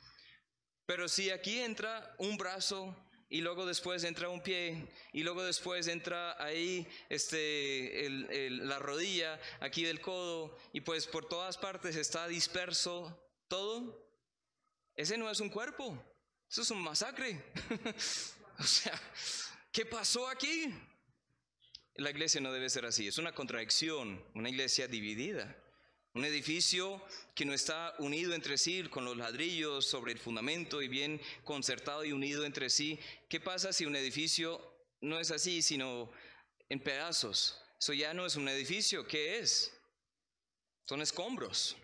Pero 0.87 1.09
si 1.09 1.31
aquí 1.31 1.61
entra 1.61 2.14
un 2.18 2.37
brazo 2.37 2.94
y 3.29 3.40
luego 3.40 3.66
después 3.66 4.05
entra 4.05 4.29
un 4.29 4.42
pie 4.42 4.87
y 5.12 5.23
luego 5.23 5.42
después 5.42 5.88
entra 5.88 6.42
ahí 6.42 6.87
este, 7.09 8.09
la 8.51 8.79
rodilla 8.79 9.40
aquí 9.61 9.85
del 9.85 10.01
codo 10.01 10.57
y 10.73 10.83
pues 10.83 11.07
por 11.07 11.27
todas 11.29 11.57
partes 11.57 11.97
está 11.97 12.29
disperso 12.29 13.18
todo, 13.49 14.07
ese 14.94 15.16
no 15.16 15.31
es 15.31 15.40
un 15.40 15.49
cuerpo, 15.49 16.03
eso 16.51 16.62
es 16.62 16.70
un 16.70 16.83
masacre. 16.83 17.42
o 18.59 18.62
sea, 18.62 19.01
¿qué 19.73 19.87
pasó 19.87 20.29
aquí? 20.29 20.73
la 21.97 22.11
iglesia 22.11 22.40
no 22.40 22.53
debe 22.53 22.70
ser 22.70 22.87
así. 22.87 23.07
Es 23.07 23.18
una 23.18 23.33
contradicción, 23.33 24.25
una 24.35 24.51
iglesia 24.51 24.88
dividida. 24.88 25.57
Un 26.14 26.24
edificio 26.24 27.03
que 27.35 27.44
no 27.44 27.53
está 27.53 27.92
unido 27.98 28.35
entre 28.35 28.57
sí 28.57 28.85
con 28.85 29.05
los 29.05 29.16
ladrillos 29.16 29.85
sobre 29.85 30.12
el 30.12 30.20
fundamento 30.20 30.81
y 30.81 30.87
bien 30.87 31.20
concertado 31.42 32.05
y 32.05 32.12
unido 32.12 32.44
entre 32.44 32.70
sí. 32.70 33.00
¿Qué 33.29 33.40
pasa 33.40 33.72
si 33.72 33.85
un 33.85 33.96
edificio 33.96 34.61
no 35.00 35.18
es 35.18 35.33
así, 35.33 35.61
sino 35.61 36.12
en 36.68 36.79
pedazos? 36.79 37.61
Eso 37.81 37.94
ya 37.94 38.14
no 38.14 38.27
es 38.27 38.37
un 38.37 38.48
edificio. 38.48 39.05
¿Qué 39.09 39.40
es? 39.40 39.77
Son 40.88 41.03
escombros. 41.03 41.77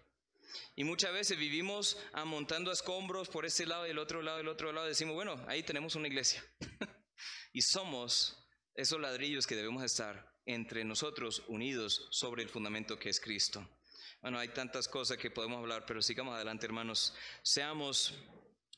Y 0.76 0.84
muchas 0.84 1.12
veces 1.12 1.36
vivimos 1.36 1.98
amontando 2.12 2.70
escombros 2.70 3.28
por 3.28 3.44
este 3.44 3.66
lado 3.66 3.84
y 3.88 3.90
el 3.90 3.98
otro 3.98 4.22
lado 4.22 4.38
y 4.38 4.42
el 4.42 4.48
otro 4.48 4.72
lado. 4.72 4.86
Decimos, 4.86 5.16
bueno, 5.16 5.44
ahí 5.48 5.64
tenemos 5.64 5.96
una 5.96 6.06
iglesia. 6.06 6.44
y 7.52 7.62
somos 7.62 8.46
esos 8.76 9.00
ladrillos 9.00 9.48
que 9.48 9.56
debemos 9.56 9.82
estar 9.82 10.32
entre 10.46 10.84
nosotros 10.84 11.42
unidos 11.48 12.06
sobre 12.12 12.44
el 12.44 12.48
fundamento 12.48 12.96
que 12.96 13.08
es 13.08 13.18
Cristo. 13.18 13.68
Bueno, 14.20 14.38
hay 14.38 14.48
tantas 14.48 14.86
cosas 14.86 15.16
que 15.16 15.30
podemos 15.30 15.58
hablar, 15.58 15.86
pero 15.86 16.02
sigamos 16.02 16.34
adelante, 16.34 16.66
hermanos. 16.66 17.14
Seamos 17.42 18.14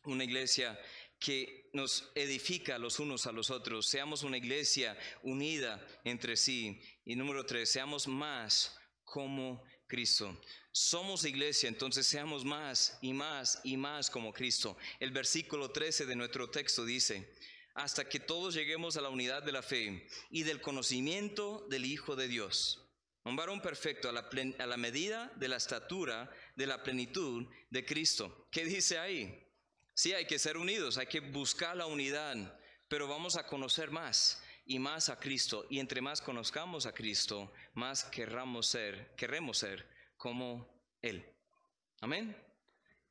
una 0.05 0.23
iglesia 0.23 0.79
que 1.19 1.69
nos 1.73 2.11
edifica 2.15 2.79
los 2.79 3.01
unos 3.01 3.27
a 3.27 3.33
los 3.33 3.51
otros. 3.51 3.89
Seamos 3.89 4.23
una 4.23 4.37
iglesia 4.37 4.97
unida 5.23 5.85
entre 6.05 6.37
sí. 6.37 6.81
Y 7.05 7.17
número 7.17 7.45
tres, 7.45 7.71
seamos 7.71 8.07
más 8.07 8.77
como 9.05 9.65
Cristo. 9.89 10.41
Somos 10.71 11.25
iglesia, 11.25 11.69
entonces 11.69 12.07
seamos 12.07 12.45
más 12.45 12.99
y 13.03 13.13
más 13.13 13.61
y 13.65 13.77
más 13.77 14.11
como 14.11 14.33
Cristo. 14.33 14.77
El 15.01 15.11
versículo 15.11 15.71
13 15.71 16.07
de 16.07 16.17
nuestro 16.17 16.51
texto 16.51 16.85
dice, 16.85 17.29
hasta 17.75 18.09
que 18.09 18.21
todos 18.21 18.55
lleguemos 18.55 18.97
a 18.97 19.01
la 19.01 19.09
unidad 19.09 19.43
de 19.43 19.53
la 19.53 19.63
fe 19.63 20.07
y 20.31 20.45
del 20.45 20.61
conocimiento 20.61 21.67
del 21.69 21.85
Hijo 21.85 22.17
de 22.17 22.29
Dios. 22.29 22.82
Un 23.25 23.37
varón 23.37 23.61
perfecto 23.61 24.09
a 24.09 24.13
la, 24.13 24.77
medida 24.77 25.31
de 25.37 25.49
la 25.49 25.57
estatura 25.57 26.29
de 26.57 26.67
la 26.67 26.83
plenitud 26.83 27.47
de 27.71 27.85
Cristo. 27.85 28.49
¿Qué 28.51 28.65
dice 28.65 28.99
ahí? 28.99 29.49
Sí, 29.95 30.13
hay 30.13 30.27
que 30.27 30.41
ser 30.41 30.57
unidos, 30.57 30.99
hay 30.99 31.07
que 31.07 31.21
buscar 31.21 31.77
la 31.77 31.87
unidad, 31.87 32.59
pero 32.89 33.07
vamos 33.07 33.37
a 33.37 33.47
conocer 33.47 33.91
más 33.93 34.43
y 34.67 34.81
más 34.81 35.09
a 35.09 35.21
Cristo. 35.21 35.67
Y 35.71 35.79
entre 35.79 36.01
más 36.01 36.21
conozcamos 36.21 36.85
a 36.87 36.93
Cristo, 36.93 37.53
más 37.75 38.05
querramos 38.05 38.67
ser, 38.67 39.15
querremos 39.17 39.59
ser 39.59 39.89
como 40.17 40.83
Él. 41.01 41.25
Amén. 42.01 42.37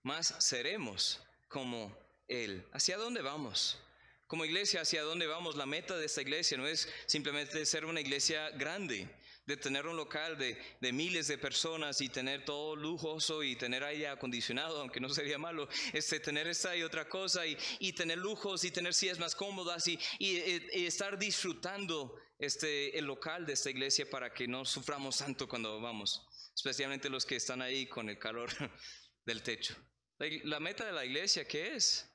Más 0.04 0.36
seremos 0.39 1.24
como 1.47 1.97
Él. 2.28 2.67
¿Hacia 2.74 2.97
dónde 2.97 3.21
vamos? 3.21 3.80
Como 4.28 4.45
iglesia, 4.45 4.82
¿hacia 4.82 5.04
dónde 5.04 5.28
vamos? 5.28 5.56
La 5.56 5.65
meta 5.65 5.97
de 5.97 6.06
esta 6.06 6.21
iglesia 6.21 6.58
no 6.58 6.65
es 6.65 6.89
simplemente 7.06 7.65
ser 7.65 7.86
una 7.86 8.00
iglesia 8.00 8.50
grande, 8.52 9.10
de 9.45 9.58
tener 9.58 9.88
un 9.88 9.97
local 9.97 10.38
de, 10.38 10.91
miles 10.91 11.27
de 11.27 11.38
personas 11.38 11.99
y 12.01 12.10
tener 12.10 12.45
todo 12.45 12.75
lujoso 12.75 13.43
y 13.43 13.56
tener 13.56 13.84
aire 13.84 14.08
acondicionado, 14.08 14.82
aunque 14.82 14.99
no 14.99 15.10
sería 15.10 15.38
malo, 15.38 15.67
este, 15.93 16.19
tener 16.19 16.47
esta 16.47 16.75
y 16.75 16.84
otra 16.84 17.10
cosa 17.10 17.45
y, 17.45 17.93
tener 17.93 18.17
lujos 18.17 18.63
y 18.63 18.71
tener 18.71 18.93
sillas 18.93 19.19
más 19.19 19.36
cómodas 19.36 19.88
y, 19.88 19.99
estar 20.86 21.17
disfrutando 21.17 22.15
este, 22.39 22.97
el 22.97 23.06
local 23.06 23.45
de 23.45 23.54
esta 23.54 23.69
iglesia 23.69 24.10
para 24.10 24.34
que 24.34 24.47
no 24.47 24.65
suframos 24.65 25.17
tanto 25.17 25.47
cuando 25.47 25.80
vamos, 25.82 26.25
especialmente 26.56 27.10
los 27.10 27.25
que 27.25 27.36
están 27.36 27.62
ahí 27.62 27.88
con 27.88 28.10
el 28.10 28.17
calor 28.17 28.49
del 29.25 29.41
techo. 29.43 29.75
La, 30.43 30.60
meta 30.60 30.86
de 30.86 30.91
la 30.91 31.04
iglesia, 31.04 31.47
¿qué 31.47 31.75
es? 31.75 32.08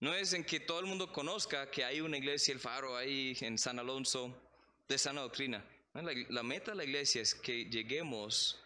No 0.00 0.14
es 0.14 0.34
en 0.34 0.44
que 0.44 0.60
todo 0.60 0.80
el 0.80 0.86
mundo 0.86 1.10
conozca 1.10 1.70
que 1.70 1.84
hay 1.84 2.02
una 2.02 2.18
iglesia, 2.18 2.52
el 2.52 2.60
faro 2.60 2.94
ahí 2.94 3.34
en 3.40 3.56
San 3.56 3.78
Alonso, 3.78 4.42
de 4.86 4.98
sana 4.98 5.22
doctrina. 5.22 5.64
La, 6.02 6.42
meta 6.42 6.72
de 6.72 6.76
la 6.76 6.84
iglesia 6.84 7.22
es 7.22 7.34
que 7.34 7.64
lleguemos 7.64 8.62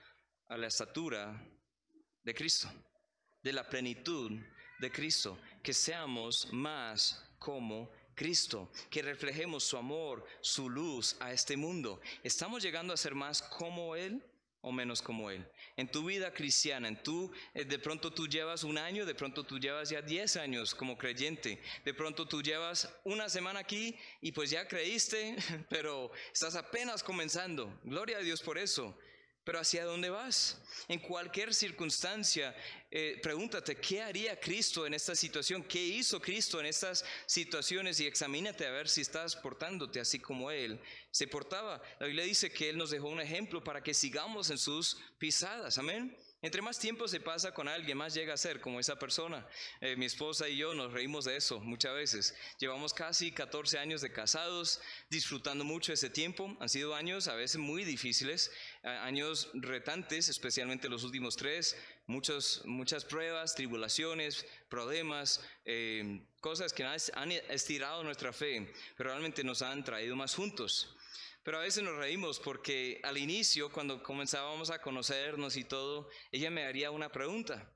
a 0.48 0.56
la 0.56 0.66
estatura 0.66 1.40
de 2.24 2.34
Cristo, 2.34 2.68
de 3.40 3.52
la 3.52 3.68
plenitud 3.68 4.32
de 4.80 4.90
Cristo, 4.90 5.38
que 5.62 5.72
seamos 5.72 6.52
más 6.52 7.22
como 7.38 7.88
Cristo, 8.16 8.72
que 8.90 9.02
reflejemos 9.02 9.62
su 9.62 9.76
amor, 9.76 10.26
su 10.40 10.68
luz 10.68 11.16
a 11.20 11.32
este 11.32 11.56
mundo. 11.56 12.00
¿Estamos 12.24 12.64
llegando 12.64 12.92
a 12.92 12.96
ser 12.96 13.14
más 13.14 13.42
como 13.42 13.94
Él? 13.94 14.20
O 14.62 14.72
menos 14.72 15.00
como 15.00 15.30
Él. 15.30 15.46
En 15.76 15.90
tu 15.90 16.04
vida 16.04 16.32
cristiana, 16.32 16.88
en 16.88 17.02
tu, 17.02 17.30
eh, 17.54 17.64
de 17.64 17.78
pronto 17.78 18.12
tú 18.12 18.26
llevas 18.26 18.64
un 18.64 18.78
año, 18.78 19.06
de 19.06 19.14
pronto 19.14 19.44
tú 19.44 19.58
llevas 19.58 19.90
ya 19.90 20.02
10 20.02 20.36
años 20.36 20.74
como 20.74 20.98
creyente, 20.98 21.60
de 21.84 21.94
pronto 21.94 22.26
tú 22.26 22.42
llevas 22.42 22.92
una 23.04 23.28
semana 23.28 23.60
aquí 23.60 23.96
y 24.20 24.32
pues 24.32 24.50
ya 24.50 24.68
creíste, 24.68 25.36
pero 25.70 26.10
estás 26.32 26.54
apenas 26.56 27.02
comenzando. 27.02 27.80
Gloria 27.84 28.18
a 28.18 28.22
Dios 28.22 28.42
por 28.42 28.58
eso. 28.58 28.96
Pero 29.50 29.62
¿hacia 29.62 29.84
dónde 29.84 30.10
vas? 30.10 30.58
En 30.86 31.00
cualquier 31.00 31.52
circunstancia, 31.52 32.54
eh, 32.88 33.18
pregúntate, 33.20 33.74
¿qué 33.74 34.00
haría 34.00 34.38
Cristo 34.38 34.86
en 34.86 34.94
esta 34.94 35.16
situación? 35.16 35.64
¿Qué 35.64 35.82
hizo 35.84 36.20
Cristo 36.20 36.60
en 36.60 36.66
estas 36.66 37.04
situaciones? 37.26 37.98
Y 37.98 38.06
examínate 38.06 38.64
a 38.64 38.70
ver 38.70 38.88
si 38.88 39.00
estás 39.00 39.34
portándote 39.34 39.98
así 39.98 40.20
como 40.20 40.52
Él 40.52 40.80
se 41.10 41.26
portaba. 41.26 41.82
La 41.98 42.06
Biblia 42.06 42.22
dice 42.22 42.52
que 42.52 42.68
Él 42.68 42.78
nos 42.78 42.90
dejó 42.90 43.08
un 43.08 43.20
ejemplo 43.20 43.64
para 43.64 43.82
que 43.82 43.92
sigamos 43.92 44.50
en 44.50 44.58
sus 44.58 44.98
pisadas. 45.18 45.78
Amén. 45.78 46.16
Entre 46.42 46.62
más 46.62 46.78
tiempo 46.78 47.06
se 47.06 47.20
pasa 47.20 47.52
con 47.52 47.68
alguien, 47.68 47.98
más 47.98 48.14
llega 48.14 48.32
a 48.32 48.38
ser 48.38 48.62
como 48.62 48.80
esa 48.80 48.98
persona. 48.98 49.46
Eh, 49.82 49.94
mi 49.96 50.06
esposa 50.06 50.48
y 50.48 50.56
yo 50.56 50.72
nos 50.72 50.90
reímos 50.90 51.26
de 51.26 51.36
eso 51.36 51.60
muchas 51.60 51.92
veces. 51.92 52.34
Llevamos 52.58 52.94
casi 52.94 53.30
14 53.30 53.78
años 53.78 54.00
de 54.00 54.10
casados, 54.10 54.80
disfrutando 55.10 55.64
mucho 55.64 55.92
ese 55.92 56.08
tiempo. 56.08 56.56
Han 56.58 56.70
sido 56.70 56.94
años 56.94 57.28
a 57.28 57.34
veces 57.34 57.58
muy 57.58 57.84
difíciles, 57.84 58.50
años 58.82 59.50
retantes, 59.54 60.28
especialmente 60.28 60.88
los 60.88 61.04
últimos 61.04 61.36
tres. 61.36 61.76
Muchos, 62.06 62.62
muchas 62.64 63.04
pruebas, 63.04 63.54
tribulaciones, 63.54 64.46
problemas, 64.68 65.44
eh, 65.64 66.26
cosas 66.40 66.72
que 66.72 66.84
han 66.84 67.32
estirado 67.32 68.02
nuestra 68.02 68.32
fe, 68.32 68.72
pero 68.96 69.10
realmente 69.10 69.44
nos 69.44 69.62
han 69.62 69.84
traído 69.84 70.16
más 70.16 70.34
juntos. 70.34 70.96
Pero 71.42 71.58
a 71.58 71.62
veces 71.62 71.82
nos 71.82 71.96
reímos 71.96 72.38
porque 72.38 73.00
al 73.02 73.16
inicio, 73.16 73.70
cuando 73.70 74.02
comenzábamos 74.02 74.70
a 74.70 74.82
conocernos 74.82 75.56
y 75.56 75.64
todo, 75.64 76.08
ella 76.30 76.50
me 76.50 76.64
haría 76.64 76.90
una 76.90 77.10
pregunta 77.10 77.72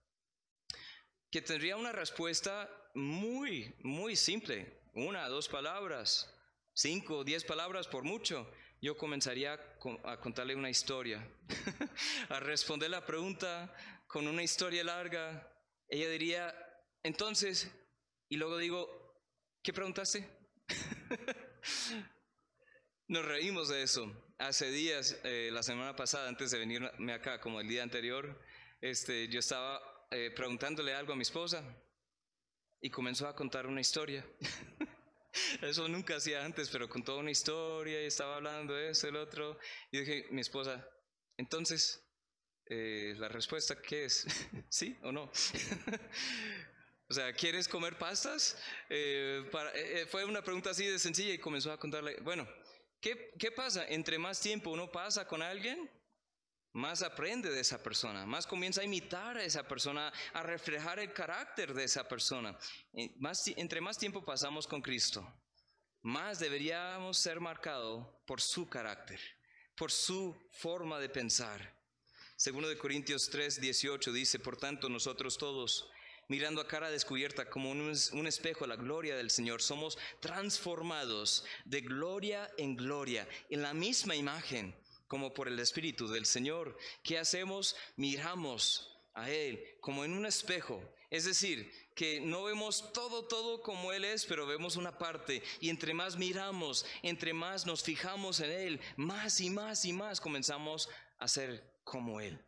que 1.30 1.42
tendría 1.42 1.76
una 1.76 1.92
respuesta 1.92 2.70
muy, 2.94 3.74
muy 3.82 4.16
simple. 4.16 4.80
Una, 4.92 5.28
dos 5.28 5.48
palabras, 5.48 6.32
cinco, 6.74 7.24
diez 7.24 7.42
palabras 7.42 7.88
por 7.88 8.04
mucho. 8.04 8.48
Yo 8.84 8.98
comenzaría 8.98 9.58
a 10.04 10.20
contarle 10.20 10.54
una 10.54 10.68
historia, 10.68 11.26
a 12.28 12.38
responder 12.38 12.90
la 12.90 13.06
pregunta 13.06 13.74
con 14.06 14.28
una 14.28 14.42
historia 14.42 14.84
larga. 14.84 15.50
Ella 15.88 16.10
diría, 16.10 16.54
entonces, 17.02 17.72
y 18.28 18.36
luego 18.36 18.58
digo, 18.58 19.22
¿qué 19.62 19.72
preguntaste? 19.72 20.28
Nos 23.08 23.24
reímos 23.24 23.70
de 23.70 23.84
eso. 23.84 24.12
Hace 24.36 24.70
días, 24.70 25.18
eh, 25.24 25.48
la 25.50 25.62
semana 25.62 25.96
pasada, 25.96 26.28
antes 26.28 26.50
de 26.50 26.58
venirme 26.58 27.14
acá, 27.14 27.40
como 27.40 27.62
el 27.62 27.68
día 27.68 27.84
anterior, 27.84 28.38
este, 28.82 29.28
yo 29.28 29.38
estaba 29.38 29.80
eh, 30.10 30.30
preguntándole 30.36 30.92
algo 30.92 31.14
a 31.14 31.16
mi 31.16 31.22
esposa 31.22 31.64
y 32.82 32.90
comenzó 32.90 33.28
a 33.28 33.34
contar 33.34 33.66
una 33.66 33.80
historia. 33.80 34.26
eso 35.62 35.88
nunca 35.88 36.16
hacía 36.16 36.44
antes, 36.44 36.68
pero 36.68 36.88
contó 36.88 37.18
una 37.18 37.30
historia 37.30 38.02
y 38.02 38.06
estaba 38.06 38.36
hablando 38.36 38.74
de 38.74 38.90
eso, 38.90 39.08
el 39.08 39.16
otro. 39.16 39.58
Y 39.90 39.98
dije, 39.98 40.26
mi 40.30 40.40
esposa, 40.40 40.86
entonces, 41.36 42.02
eh, 42.66 43.14
¿la 43.16 43.28
respuesta 43.28 43.80
qué 43.80 44.04
es? 44.06 44.26
¿Sí 44.68 44.98
o 45.02 45.12
no? 45.12 45.30
O 47.06 47.12
sea, 47.12 47.34
¿quieres 47.34 47.68
comer 47.68 47.98
pastas? 47.98 48.56
fue 50.08 50.24
una 50.24 50.42
pregunta 50.42 50.70
así 50.70 50.86
de 50.86 50.98
sencilla 50.98 51.34
y 51.34 51.38
comenzó 51.38 51.70
a 51.70 51.78
contarle, 51.78 52.16
bueno, 52.22 52.48
¿Qué, 53.04 53.52
pasa? 53.54 53.84
Entre 53.86 54.18
más 54.18 54.40
tiempo 54.40 54.70
uno 54.70 54.90
pasa 54.90 55.26
con 55.26 55.42
alguien, 55.42 55.90
más 56.72 57.02
aprende 57.02 57.50
de 57.50 57.60
esa 57.60 57.82
persona, 57.82 58.24
más 58.24 58.46
comienza 58.46 58.80
a 58.80 58.84
imitar 58.84 59.36
a 59.36 59.44
esa 59.44 59.68
persona, 59.68 60.10
a 60.32 60.42
reflejar 60.42 60.98
el 60.98 61.12
carácter 61.12 61.74
de 61.74 61.84
esa 61.84 62.08
persona. 62.08 62.56
Más, 63.18 63.46
entre 63.48 63.82
más 63.82 63.98
tiempo 63.98 64.24
pasamos 64.24 64.66
con 64.66 64.80
Cristo, 64.80 65.22
más 66.04 66.38
deberíamos 66.38 67.16
ser 67.16 67.40
marcados 67.40 68.06
por 68.26 68.38
su 68.38 68.68
carácter, 68.68 69.18
por 69.74 69.90
su 69.90 70.36
forma 70.50 71.00
de 71.00 71.08
pensar. 71.08 71.74
Segundo 72.36 72.68
de 72.68 72.76
Corintios 72.76 73.30
3, 73.30 73.58
18 73.58 74.12
dice, 74.12 74.38
por 74.38 74.58
tanto 74.58 74.90
nosotros 74.90 75.38
todos, 75.38 75.88
mirando 76.28 76.60
a 76.60 76.68
cara 76.68 76.90
descubierta 76.90 77.48
como 77.48 77.70
un, 77.70 78.26
espejo 78.26 78.66
la 78.66 78.76
gloria 78.76 79.16
del 79.16 79.30
Señor. 79.30 79.62
Somos 79.62 79.96
transformados 80.20 81.46
de 81.64 81.80
gloria 81.80 82.52
en 82.58 82.76
gloria, 82.76 83.26
en 83.48 83.62
la 83.62 83.72
misma 83.72 84.14
imagen, 84.14 84.76
como 85.08 85.32
por 85.32 85.48
el 85.48 85.58
Espíritu 85.58 86.06
del 86.06 86.26
Señor. 86.26 86.76
¿Qué 87.02 87.18
hacemos? 87.18 87.76
Miramos 87.96 88.94
a 89.14 89.30
Él 89.30 89.78
como 89.80 90.04
en 90.04 90.12
un 90.12 90.26
espejo 90.26 90.82
Es 91.14 91.24
decir, 91.26 91.70
que 91.94 92.20
no 92.20 92.42
vemos 92.42 92.92
todo, 92.92 93.22
todo 93.22 93.62
como 93.62 93.92
Él 93.92 94.04
es, 94.04 94.24
pero 94.24 94.48
vemos 94.48 94.74
una 94.74 94.98
parte. 94.98 95.44
Y 95.60 95.68
entre 95.68 95.94
más 95.94 96.16
miramos, 96.16 96.84
entre 97.04 97.32
más 97.32 97.66
nos 97.66 97.84
fijamos 97.84 98.40
en 98.40 98.50
Él, 98.50 98.80
más 98.96 99.40
y 99.40 99.48
más 99.48 99.84
y 99.84 99.92
más 99.92 100.20
comenzamos 100.20 100.88
a 101.20 101.28
ser 101.28 101.78
como 101.84 102.20
Él. 102.20 102.44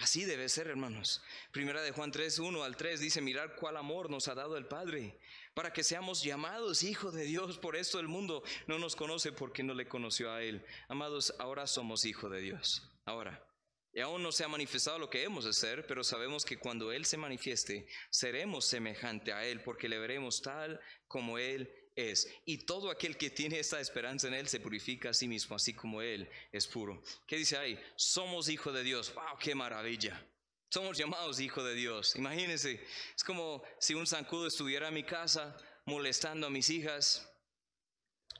Así 0.00 0.26
debe 0.26 0.50
ser, 0.50 0.66
hermanos. 0.66 1.22
Primera 1.50 1.80
de 1.80 1.92
Juan 1.92 2.12
3, 2.12 2.40
1 2.40 2.62
al 2.62 2.76
3 2.76 3.00
dice, 3.00 3.22
mirar 3.22 3.56
cuál 3.56 3.78
amor 3.78 4.10
nos 4.10 4.28
ha 4.28 4.34
dado 4.34 4.58
el 4.58 4.66
Padre, 4.66 5.18
para 5.54 5.72
que 5.72 5.82
seamos 5.82 6.22
llamados 6.22 6.82
hijos 6.82 7.14
de 7.14 7.24
Dios. 7.24 7.56
Por 7.56 7.74
esto 7.74 8.00
el 8.00 8.08
mundo 8.08 8.42
no 8.66 8.78
nos 8.78 8.96
conoce 8.96 9.32
porque 9.32 9.62
no 9.62 9.72
le 9.72 9.88
conoció 9.88 10.30
a 10.30 10.42
Él. 10.42 10.62
Amados, 10.88 11.32
ahora 11.38 11.66
somos 11.66 12.04
hijos 12.04 12.30
de 12.30 12.40
Dios. 12.40 12.82
Ahora. 13.06 13.53
Y 13.94 14.00
aún 14.00 14.24
no 14.24 14.32
se 14.32 14.42
ha 14.42 14.48
manifestado 14.48 14.98
lo 14.98 15.08
que 15.08 15.22
hemos 15.22 15.44
de 15.44 15.52
ser, 15.52 15.86
pero 15.86 16.02
sabemos 16.02 16.44
que 16.44 16.58
cuando 16.58 16.90
Él 16.90 17.04
se 17.04 17.16
manifieste, 17.16 17.86
seremos 18.10 18.64
semejante 18.64 19.32
a 19.32 19.46
Él, 19.46 19.62
porque 19.62 19.88
le 19.88 20.00
veremos 20.00 20.42
tal 20.42 20.80
como 21.06 21.38
Él 21.38 21.72
es. 21.94 22.28
Y 22.44 22.66
todo 22.66 22.90
aquel 22.90 23.16
que 23.16 23.30
tiene 23.30 23.60
esta 23.60 23.78
esperanza 23.78 24.26
en 24.26 24.34
Él 24.34 24.48
se 24.48 24.58
purifica 24.58 25.10
a 25.10 25.14
sí 25.14 25.28
mismo, 25.28 25.54
así 25.54 25.74
como 25.74 26.02
Él 26.02 26.28
es 26.50 26.66
puro. 26.66 27.04
¿Qué 27.24 27.36
dice 27.36 27.56
ahí? 27.56 27.78
Somos 27.94 28.48
hijos 28.48 28.74
de 28.74 28.82
Dios. 28.82 29.14
¡Wow! 29.14 29.38
¡Qué 29.38 29.54
maravilla! 29.54 30.26
Somos 30.70 30.98
llamados 30.98 31.38
hijos 31.38 31.64
de 31.64 31.74
Dios. 31.74 32.16
Imagínense, 32.16 32.84
es 33.14 33.22
como 33.22 33.62
si 33.78 33.94
un 33.94 34.08
zancudo 34.08 34.48
estuviera 34.48 34.88
en 34.88 34.94
mi 34.94 35.04
casa 35.04 35.56
molestando 35.84 36.48
a 36.48 36.50
mis 36.50 36.68
hijas. 36.68 37.30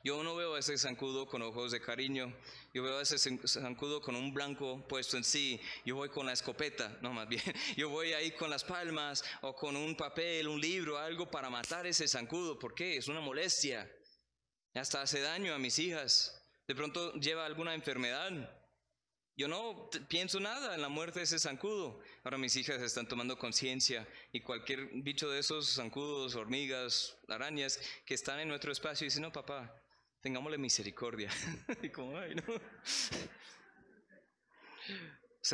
Yo 0.04 0.22
no 0.22 0.36
veo 0.36 0.54
a 0.54 0.58
ese 0.58 0.76
zancudo 0.76 1.26
con 1.26 1.40
ojos 1.40 1.72
de 1.72 1.80
cariño. 1.80 2.30
Yo 2.74 2.82
veo 2.82 2.98
a 2.98 3.02
ese 3.02 3.16
zancudo 3.18 4.02
con 4.02 4.14
un 4.14 4.34
blanco 4.34 4.86
puesto 4.86 5.16
en 5.16 5.24
sí. 5.24 5.58
Yo 5.86 5.96
voy 5.96 6.10
con 6.10 6.26
la 6.26 6.34
escopeta, 6.34 6.98
no 7.00 7.10
más 7.14 7.26
bien. 7.26 7.42
Yo 7.78 7.88
voy 7.88 8.12
ahí 8.12 8.32
con 8.32 8.50
las 8.50 8.64
palmas 8.64 9.24
o 9.40 9.56
con 9.56 9.74
un 9.76 9.96
papel, 9.96 10.46
un 10.46 10.60
libro, 10.60 10.98
algo 10.98 11.30
para 11.30 11.48
matar 11.48 11.86
ese 11.86 12.06
zancudo. 12.06 12.58
¿Por 12.58 12.74
qué? 12.74 12.98
Es 12.98 13.08
una 13.08 13.20
molestia. 13.20 13.90
Hasta 14.74 15.00
hace 15.00 15.22
daño 15.22 15.54
a 15.54 15.58
mis 15.58 15.78
hijas. 15.78 16.38
De 16.68 16.74
pronto 16.74 17.14
lleva 17.14 17.46
alguna 17.46 17.72
enfermedad. 17.72 18.30
Yo 19.36 19.48
no 19.48 19.88
pienso 20.08 20.38
nada 20.38 20.74
en 20.74 20.82
la 20.82 20.90
muerte 20.90 21.20
de 21.20 21.24
ese 21.24 21.38
zancudo. 21.38 21.98
Ahora 22.24 22.36
mis 22.36 22.54
hijas 22.56 22.82
están 22.82 23.08
tomando 23.08 23.38
conciencia 23.38 24.06
y 24.32 24.42
cualquier 24.42 24.86
bicho 25.02 25.30
de 25.30 25.38
esos 25.38 25.76
zancudos, 25.76 26.34
hormigas, 26.34 27.16
arañas 27.26 27.80
que 28.04 28.12
están 28.12 28.38
en 28.40 28.48
nuestro 28.48 28.70
espacio 28.70 29.06
dicen, 29.06 29.22
no 29.22 29.32
papá, 29.32 29.80
tengámosle 30.24 30.56
misericordia. 30.56 31.30
y 31.82 31.90
como, 31.90 32.16
ay, 32.16 32.34
no. 32.34 32.42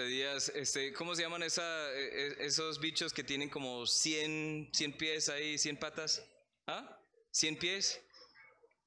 días, 0.07 0.49
este, 0.55 0.93
¿cómo 0.93 1.17
se 1.17 1.23
llaman 1.23 1.43
esa, 1.43 1.93
e, 1.93 2.05
e, 2.05 2.47
esos 2.47 2.79
bichos 2.79 3.13
que 3.13 3.25
tienen 3.25 3.49
como 3.51 3.85
100, 3.85 4.71
100 4.73 4.93
pies 4.97 5.29
ahí, 5.29 5.59
100 5.59 5.77
patas? 5.77 6.25
¿Ah? 6.69 6.97
¿100 7.33 7.59
pies? 7.59 8.01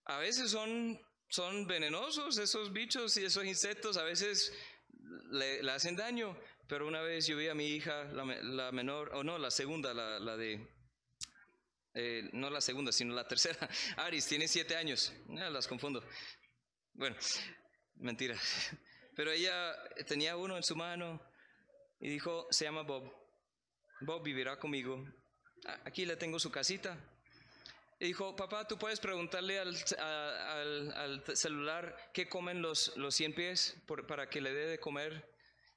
A 0.06 0.20
veces 0.20 0.52
son, 0.52 0.98
son 1.28 1.68
venenosos 1.68 2.38
esos 2.38 2.72
bichos 2.72 3.18
y 3.18 3.26
esos 3.26 3.44
insectos, 3.44 3.98
a 3.98 4.04
veces 4.04 4.54
le, 5.32 5.70
hacen 5.70 5.98
daño, 5.98 6.40
pero 6.70 6.88
una 6.88 7.02
vez 7.02 7.28
yo 7.28 7.36
vi 7.36 7.50
a 7.50 7.54
mi 7.54 7.68
hija, 7.68 8.06
la, 8.06 8.24
la 8.24 8.72
menor, 8.72 9.14
o 9.16 9.22
no, 9.26 9.38
la 9.38 9.52
segunda, 9.52 9.94
la 9.94 10.38
de 10.38 10.66
eh, 11.94 12.30
no 12.34 12.50
la 12.50 12.62
segunda, 12.62 12.92
sino 12.92 13.14
la 13.14 13.28
tercera. 13.28 13.70
Aris 13.98 14.28
tiene 14.28 14.48
siete 14.48 14.76
años, 14.76 15.14
las 15.28 15.68
confundo. 15.68 16.04
Bueno, 16.94 17.16
mentira. 17.96 18.36
Pero 19.16 19.32
ella 19.32 19.76
tenía 20.08 20.36
uno 20.36 20.58
en 20.58 20.64
su 20.64 20.76
mano 20.76 21.22
y 22.00 22.10
dijo, 22.10 22.48
se 22.50 22.66
llama 22.66 22.82
Bob. 22.82 23.12
Bob 24.02 24.24
vivirá 24.24 24.58
conmigo. 24.58 25.06
Aquí 25.86 26.06
le 26.06 26.18
tengo 26.18 26.40
su 26.40 26.52
casita. 26.52 26.98
Y 28.00 28.08
dijo, 28.08 28.36
papá, 28.36 28.68
¿tú 28.68 28.78
puedes 28.78 29.00
preguntarle 29.00 29.60
al, 29.60 29.78
al, 29.98 31.24
celular 31.36 31.96
qué 32.14 32.28
comen 32.28 32.62
los, 32.62 32.92
los 32.98 33.16
100 33.16 33.34
pies 33.34 33.78
para 34.08 34.30
que 34.30 34.42
le 34.42 34.52
dé 34.52 34.66
de 34.66 34.80
comer? 34.80 35.30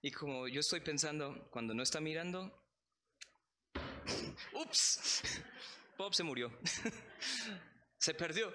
Y 0.02 0.10
como 0.10 0.48
yo 0.48 0.60
estoy 0.60 0.80
pensando, 0.80 1.48
cuando 1.50 1.74
no 1.74 1.82
está 1.82 2.00
mirando, 2.00 2.64
ups, 4.54 5.22
Bob 5.96 6.14
se 6.14 6.22
murió, 6.22 6.52
se 7.98 8.14
perdió. 8.14 8.52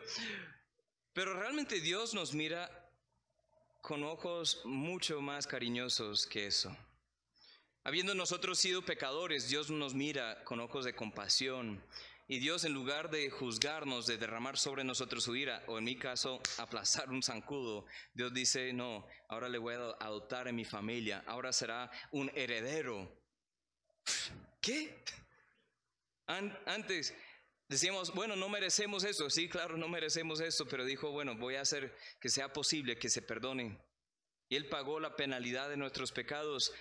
Pero 1.13 1.33
realmente 1.33 1.81
Dios 1.81 2.13
nos 2.13 2.33
mira 2.33 2.69
con 3.81 4.03
ojos 4.03 4.61
mucho 4.63 5.21
más 5.21 5.47
cariñosos 5.47 6.27
que 6.27 6.47
eso. 6.47 6.75
Habiendo 7.83 8.13
nosotros 8.13 8.59
sido 8.59 8.83
pecadores, 8.83 9.49
Dios 9.49 9.71
nos 9.71 9.95
mira 9.95 10.43
con 10.43 10.59
ojos 10.59 10.85
de 10.85 10.93
compasión. 10.93 11.83
Y 12.27 12.39
Dios 12.39 12.63
en 12.63 12.73
lugar 12.73 13.09
de 13.09 13.29
juzgarnos, 13.29 14.05
de 14.05 14.17
derramar 14.17 14.57
sobre 14.57 14.83
nosotros 14.83 15.23
su 15.23 15.35
ira, 15.35 15.63
o 15.67 15.79
en 15.79 15.83
mi 15.83 15.97
caso, 15.97 16.41
aplazar 16.59 17.09
un 17.09 17.23
zancudo, 17.23 17.85
Dios 18.13 18.33
dice, 18.33 18.71
no, 18.71 19.05
ahora 19.27 19.49
le 19.49 19.57
voy 19.57 19.73
a 19.73 19.97
adoptar 19.99 20.47
en 20.47 20.55
mi 20.55 20.63
familia, 20.63 21.23
ahora 21.27 21.51
será 21.51 21.91
un 22.11 22.31
heredero. 22.35 23.11
¿Qué? 24.61 25.03
Antes 26.65 27.13
Decíamos, 27.71 28.13
bueno, 28.13 28.35
no 28.35 28.49
merecemos 28.49 29.05
eso. 29.05 29.29
Sí, 29.29 29.47
claro, 29.47 29.77
no 29.77 29.87
merecemos 29.87 30.41
esto, 30.41 30.67
pero 30.67 30.83
dijo, 30.83 31.09
bueno, 31.11 31.37
voy 31.37 31.55
a 31.55 31.61
hacer 31.61 31.95
que 32.19 32.27
sea 32.27 32.51
posible 32.51 32.97
que 32.97 33.09
se 33.09 33.21
perdonen. 33.21 33.81
Y 34.49 34.57
Él 34.57 34.67
pagó 34.67 34.99
la 34.99 35.15
penalidad 35.15 35.69
de 35.69 35.77
nuestros 35.77 36.11
pecados. 36.11 36.73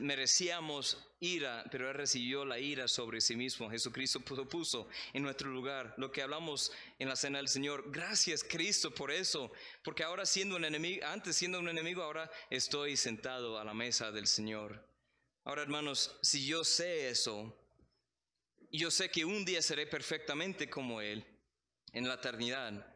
Merecíamos 0.00 1.06
ira, 1.20 1.66
pero 1.70 1.90
Él 1.90 1.94
recibió 1.94 2.46
la 2.46 2.58
ira 2.58 2.88
sobre 2.88 3.20
sí 3.20 3.36
mismo. 3.36 3.68
Jesucristo 3.68 4.20
puso 4.20 4.88
en 5.12 5.22
nuestro 5.22 5.50
lugar 5.50 5.92
lo 5.98 6.10
que 6.10 6.22
hablamos 6.22 6.72
en 6.98 7.10
la 7.10 7.16
cena 7.16 7.36
del 7.36 7.48
Señor. 7.48 7.92
Gracias 7.92 8.42
Cristo 8.42 8.90
por 8.90 9.10
eso, 9.10 9.52
porque 9.84 10.02
ahora 10.02 10.24
siendo 10.24 10.56
un 10.56 10.64
enemigo, 10.64 11.04
antes 11.04 11.36
siendo 11.36 11.58
un 11.58 11.68
enemigo, 11.68 12.02
ahora 12.02 12.30
estoy 12.48 12.96
sentado 12.96 13.58
a 13.58 13.64
la 13.64 13.74
mesa 13.74 14.10
del 14.10 14.26
Señor. 14.26 14.82
Ahora 15.44 15.60
hermanos, 15.60 16.16
si 16.22 16.46
yo 16.46 16.64
sé 16.64 17.10
eso, 17.10 17.61
yo 18.78 18.90
sé 18.90 19.10
que 19.10 19.24
un 19.24 19.44
día 19.44 19.60
seré 19.62 19.86
perfectamente 19.86 20.70
como 20.70 21.00
Él 21.00 21.24
en 21.92 22.08
la 22.08 22.14
eternidad. 22.14 22.86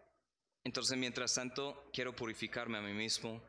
Entonces, 0.65 0.97
mientras 0.97 1.35
tanto, 1.35 1.91
quiero 1.93 2.17
purificarme 2.17 2.79
a 2.79 2.83
mí 2.83 2.93
mismo. 2.93 3.43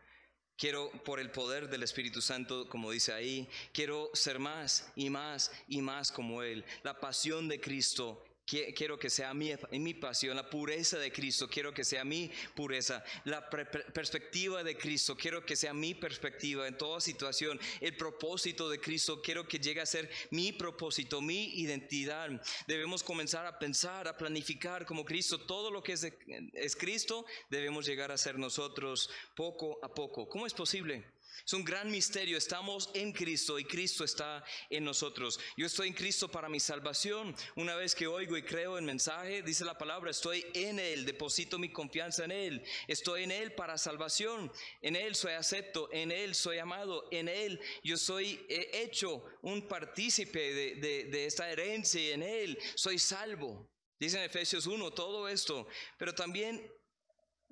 Quiero, 0.57 0.91
por 1.03 1.19
el 1.19 1.31
poder 1.31 1.69
del 1.69 1.83
Espíritu 1.83 2.21
Santo, 2.21 2.67
como 2.67 2.91
dice 2.91 3.13
ahí, 3.13 3.47
quiero 3.71 4.09
ser 4.13 4.39
más 4.39 4.91
y 4.95 5.09
más 5.09 5.51
y 5.67 5.81
más 5.81 6.11
como 6.11 6.43
Él. 6.43 6.65
La 6.83 6.99
pasión 6.99 7.47
de 7.47 7.61
Cristo 7.61 8.23
Quiero 8.47 8.97
que 8.97 9.09
sea 9.09 9.33
mi, 9.33 9.51
mi 9.71 9.93
pasión, 9.93 10.37
la 10.37 10.49
pureza 10.49 10.97
de 10.97 11.11
Cristo, 11.11 11.49
quiero 11.49 11.73
que 11.73 11.83
sea 11.83 12.05
mi 12.05 12.31
pureza, 12.55 13.03
la 13.25 13.49
perspectiva 13.49 14.63
de 14.63 14.77
Cristo, 14.77 15.17
quiero 15.17 15.45
que 15.45 15.57
sea 15.57 15.73
mi 15.73 15.93
perspectiva 15.93 16.65
en 16.65 16.77
toda 16.77 17.01
situación, 17.01 17.59
el 17.81 17.97
propósito 17.97 18.69
de 18.69 18.79
Cristo, 18.79 19.21
quiero 19.21 19.45
que 19.45 19.59
llegue 19.59 19.81
a 19.81 19.85
ser 19.85 20.09
mi 20.31 20.53
propósito, 20.53 21.19
mi 21.21 21.59
identidad. 21.59 22.29
Debemos 22.67 23.03
comenzar 23.03 23.45
a 23.45 23.59
pensar, 23.59 24.07
a 24.07 24.17
planificar 24.17 24.85
como 24.85 25.03
Cristo, 25.03 25.41
todo 25.41 25.69
lo 25.69 25.83
que 25.83 25.91
es, 25.91 26.07
es 26.53 26.75
Cristo, 26.77 27.25
debemos 27.49 27.85
llegar 27.85 28.13
a 28.13 28.17
ser 28.17 28.39
nosotros 28.39 29.09
poco 29.35 29.77
a 29.83 29.93
poco. 29.93 30.29
¿Cómo 30.29 30.47
es 30.47 30.53
posible? 30.53 31.03
Es 31.45 31.53
un 31.53 31.63
gran 31.63 31.89
misterio. 31.89 32.37
Estamos 32.37 32.89
en 32.93 33.11
Cristo 33.11 33.59
y 33.59 33.65
Cristo 33.65 34.03
está 34.03 34.43
en 34.69 34.83
nosotros. 34.83 35.39
Yo 35.55 35.65
estoy 35.65 35.89
en 35.89 35.93
Cristo 35.93 36.29
para 36.29 36.49
mi 36.49 36.59
salvación. 36.59 37.35
Una 37.55 37.75
vez 37.75 37.95
que 37.95 38.07
oigo 38.07 38.37
y 38.37 38.43
creo 38.43 38.77
el 38.77 38.83
mensaje, 38.83 39.41
dice 39.41 39.65
la 39.65 39.77
palabra, 39.77 40.11
estoy 40.11 40.45
en 40.53 40.79
Él, 40.79 41.05
deposito 41.05 41.59
mi 41.59 41.69
confianza 41.69 42.25
en 42.25 42.31
Él. 42.31 42.63
Estoy 42.87 43.23
en 43.23 43.31
Él 43.31 43.53
para 43.53 43.77
salvación. 43.77 44.51
En 44.81 44.95
Él 44.95 45.15
soy 45.15 45.33
acepto, 45.33 45.89
en 45.91 46.11
Él 46.11 46.35
soy 46.35 46.57
amado, 46.59 47.07
en 47.11 47.27
Él 47.27 47.59
yo 47.83 47.97
soy 47.97 48.45
hecho 48.49 49.23
un 49.41 49.67
partícipe 49.67 50.53
de, 50.53 51.05
de 51.05 51.25
esta 51.25 51.49
herencia 51.49 52.01
y 52.01 52.11
en 52.11 52.23
Él 52.23 52.59
soy 52.75 52.99
salvo. 52.99 53.69
Dice 53.99 54.17
en 54.17 54.23
Efesios 54.23 54.67
1 54.67 54.91
todo 54.91 55.27
esto, 55.27 55.67
pero 55.97 56.13
también 56.13 56.71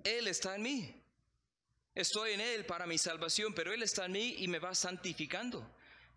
Él 0.04 0.28
está 0.28 0.56
en 0.56 0.62
mí. 0.62 1.05
Estoy 1.96 2.34
en 2.34 2.41
Él 2.41 2.66
para 2.66 2.86
mi 2.86 2.98
salvación, 2.98 3.54
pero 3.54 3.74
Él 3.74 3.82
está 3.82 4.06
en 4.06 4.12
mí 4.12 4.36
y 4.39 4.50
me 4.50 4.60
va 4.60 4.76
santificando, 4.76 5.66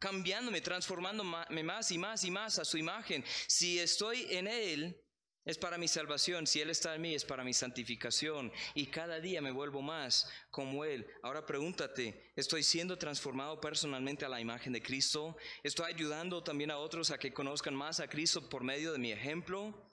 cambiándome, 0.01 0.61
transformándome 0.61 1.63
más 1.63 1.93
y 1.93 1.99
más 1.99 2.25
y 2.25 2.31
más 2.33 2.59
a 2.59 2.65
su 2.65 2.79
imagen. 2.79 3.25
Si 3.47 3.79
estoy 3.79 4.27
en 4.31 4.49
Él, 4.49 5.01
es 5.49 5.57
para 5.57 5.79
mi 5.79 5.89
salvación. 5.89 6.47
Si 6.47 6.61
Él 6.61 6.69
está 6.69 6.95
en 6.95 7.01
mí, 7.01 7.15
es 7.15 7.25
para 7.25 7.43
mi 7.43 7.55
santificación. 7.55 8.53
Y 8.75 8.89
cada 8.89 9.19
día 9.19 9.41
me 9.41 9.51
vuelvo 9.51 9.81
más 9.81 10.29
como 10.51 10.85
Él. 10.85 11.07
Ahora 11.23 11.47
pregúntate, 11.47 12.33
¿estoy 12.37 12.63
siendo 12.63 12.99
transformado 12.99 13.61
personalmente 13.61 14.27
a 14.27 14.29
la 14.29 14.41
imagen 14.41 14.75
de 14.75 14.83
Cristo? 14.83 15.39
¿Estoy 15.63 15.93
ayudando 15.93 16.43
también 16.43 16.71
a 16.71 16.77
otros 16.77 17.11
a 17.11 17.19
que 17.19 17.33
conozcan 17.33 17.75
más 17.75 17.99
a 18.01 18.09
Cristo 18.09 18.47
por 18.51 18.63
medio 18.63 18.93
de 18.93 18.99
mi 18.99 19.11
ejemplo? 19.11 19.91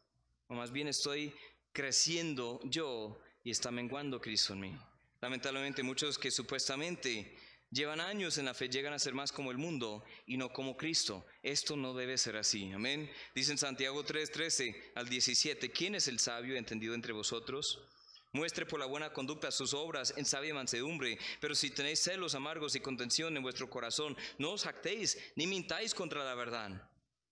O 0.47 0.55
más 0.55 0.71
bien 0.71 0.87
estoy 0.87 1.33
creciendo 1.71 2.59
yo 2.63 3.21
y 3.43 3.51
está 3.51 3.71
menguando 3.71 4.19
Cristo 4.19 4.53
en 4.53 4.59
mí. 4.59 4.77
Lamentablemente 5.21 5.83
muchos 5.83 6.17
que 6.17 6.31
supuestamente 6.31 7.35
Llevan 7.71 7.99
años 7.99 8.37
en 8.37 8.45
la 8.45 8.53
fe, 8.53 8.69
llegan 8.69 8.93
a 8.93 8.99
ser 8.99 9.13
más 9.13 9.33
como 9.33 9.51
el 9.51 9.57
mundo 9.57 10.03
y 10.25 10.37
no 10.37 10.53
como 10.53 10.77
Cristo. 10.77 11.25
Esto 11.43 11.75
no 11.75 11.93
debe 11.93 12.17
ser 12.17 12.37
así. 12.37 12.71
Amén. 12.71 13.11
Dice 13.33 13.51
en 13.51 13.57
Santiago 13.57 14.03
3, 14.03 14.31
13 14.31 14.93
al 14.95 15.09
17, 15.09 15.71
¿quién 15.71 15.95
es 15.95 16.07
el 16.07 16.19
sabio 16.19 16.55
entendido 16.55 16.93
entre 16.93 17.11
vosotros? 17.11 17.81
Muestre 18.31 18.65
por 18.65 18.79
la 18.79 18.85
buena 18.85 19.11
conducta 19.11 19.51
sus 19.51 19.73
obras 19.73 20.13
en 20.15 20.25
sabia 20.25 20.53
mansedumbre. 20.53 21.17
Pero 21.41 21.53
si 21.53 21.69
tenéis 21.69 21.99
celos 21.99 22.33
amargos 22.35 22.75
y 22.75 22.79
contención 22.79 23.35
en 23.35 23.43
vuestro 23.43 23.69
corazón, 23.69 24.15
no 24.37 24.51
os 24.51 24.63
jactéis 24.63 25.17
ni 25.35 25.47
mintáis 25.47 25.93
contra 25.93 26.23
la 26.23 26.35
verdad. 26.35 26.89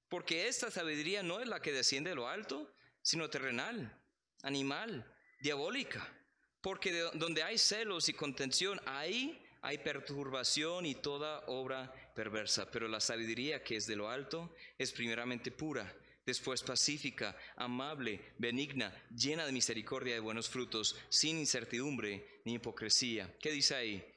Porque 0.10 0.48
esta 0.48 0.72
sabiduría 0.72 1.24
no 1.24 1.40
es 1.40 1.48
la 1.48 1.62
que 1.62 1.72
desciende 1.72 2.10
de 2.10 2.16
lo 2.18 2.28
alto, 2.28 2.70
sino 3.02 3.30
terrenal, 3.30 3.98
animal, 4.42 5.10
diabólica. 5.40 6.23
Porque 6.64 6.94
donde 7.16 7.44
hay 7.44 7.58
celos 7.58 8.08
y 8.08 8.14
contención, 8.14 8.80
ahí 8.86 9.38
hay 9.62 9.80
perturbación 9.80 10.86
y 10.86 10.96
toda 10.96 11.44
obra 11.48 11.94
perversa, 12.16 12.72
pero 12.72 12.88
la 12.88 13.02
sabiduría 13.02 13.62
que 13.62 13.76
es 13.76 13.86
de 13.86 13.98
lo 13.98 14.10
alto 14.10 14.56
es 14.78 14.94
primeramente 14.94 15.52
pura, 15.52 15.94
después 16.26 16.64
pacífica, 16.64 17.38
amable, 17.58 18.34
benigna, 18.38 18.96
llena 19.14 19.46
de 19.46 19.52
misericordia 19.52 20.12
y 20.12 20.14
de 20.16 20.20
buenos 20.22 20.48
frutos, 20.48 20.96
sin 21.10 21.38
incertidumbre 21.38 22.42
ni 22.46 22.54
hipocresía. 22.54 23.38
¿Qué 23.42 23.52
dice 23.52 23.76
ahí? 23.76 24.14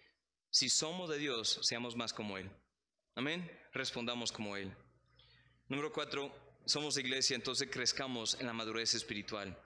Si 0.49 0.69
somos 0.69 1.11
de 1.11 1.19
Dios, 1.19 1.59
seamos 1.63 1.97
más 1.97 2.13
como 2.13 2.39
Él. 2.39 2.49
Amén. 3.17 3.51
Respondamos 3.73 4.31
como 4.31 4.57
Él. 4.57 4.73
Número 5.67 5.93
cuatro, 5.93 6.33
somos 6.67 6.99
iglesia, 6.99 7.37
entonces 7.37 7.69
crezcamos 7.71 8.37
en 8.41 8.47
la 8.47 8.53
madurez 8.53 8.93
espiritual. 8.95 9.57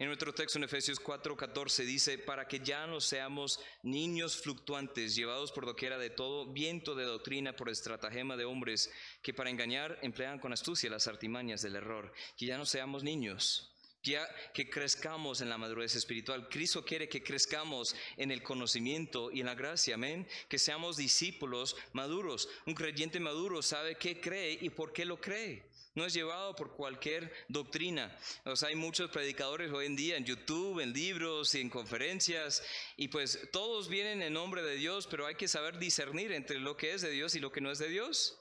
En 0.00 0.08
nuestro 0.08 0.34
texto 0.34 0.58
en 0.58 0.64
Efesios 0.64 1.00
4:14 1.00 1.84
dice, 1.84 2.18
para 2.18 2.48
que 2.48 2.58
ya 2.58 2.84
no 2.88 3.00
seamos 3.00 3.60
niños 3.84 4.36
fluctuantes, 4.42 5.14
llevados 5.14 5.52
por 5.52 5.66
doquiera 5.66 5.98
de 5.98 6.10
todo 6.10 6.52
viento 6.52 6.96
de 6.96 7.04
doctrina 7.04 7.54
por 7.54 7.68
estratagema 7.68 8.36
de 8.36 8.44
hombres 8.44 8.90
que 9.22 9.32
para 9.32 9.50
engañar 9.50 10.00
emplean 10.02 10.40
con 10.40 10.52
astucia 10.52 10.90
las 10.90 11.06
artimañas 11.06 11.62
del 11.62 11.76
error. 11.76 12.12
Que 12.36 12.46
ya 12.46 12.58
no 12.58 12.66
seamos 12.66 13.04
niños. 13.04 13.72
Ya, 14.02 14.28
que 14.54 14.70
crezcamos 14.70 15.40
en 15.40 15.50
la 15.50 15.58
madurez 15.58 15.94
espiritual. 15.94 16.48
Cristo 16.48 16.84
quiere 16.84 17.08
que 17.08 17.22
crezcamos 17.22 17.94
en 18.16 18.30
el 18.30 18.42
conocimiento 18.42 19.30
y 19.30 19.40
en 19.40 19.46
la 19.46 19.54
gracia, 19.54 19.94
amén. 19.94 20.26
Que 20.48 20.58
seamos 20.58 20.96
discípulos 20.96 21.76
maduros. 21.92 22.48
Un 22.66 22.74
creyente 22.74 23.20
maduro 23.20 23.62
sabe 23.62 23.96
qué 23.96 24.20
cree 24.20 24.58
y 24.60 24.70
por 24.70 24.92
qué 24.92 25.04
lo 25.04 25.20
cree 25.20 25.68
no 25.98 26.06
es 26.06 26.14
llevado 26.14 26.54
por 26.54 26.72
cualquier 26.72 27.30
doctrina. 27.48 28.16
O 28.44 28.54
hay 28.64 28.76
muchos 28.76 29.10
predicadores 29.10 29.72
hoy 29.72 29.86
en 29.86 29.96
día 29.96 30.16
en 30.16 30.24
YouTube, 30.24 30.80
en 30.80 30.92
libros 30.92 31.54
y 31.54 31.60
en 31.60 31.68
conferencias, 31.68 32.62
y 32.96 33.08
pues 33.08 33.50
todos 33.52 33.88
vienen 33.88 34.22
en 34.22 34.32
nombre 34.32 34.62
de 34.62 34.76
Dios, 34.76 35.08
pero 35.08 35.26
hay 35.26 35.34
que 35.34 35.48
saber 35.48 35.78
discernir 35.78 36.32
entre 36.32 36.60
lo 36.60 36.76
que 36.76 36.94
es 36.94 37.02
de 37.02 37.10
Dios 37.10 37.34
y 37.34 37.40
lo 37.40 37.50
que 37.50 37.60
no 37.60 37.72
es 37.72 37.78
de 37.78 37.88
Dios. 37.88 38.40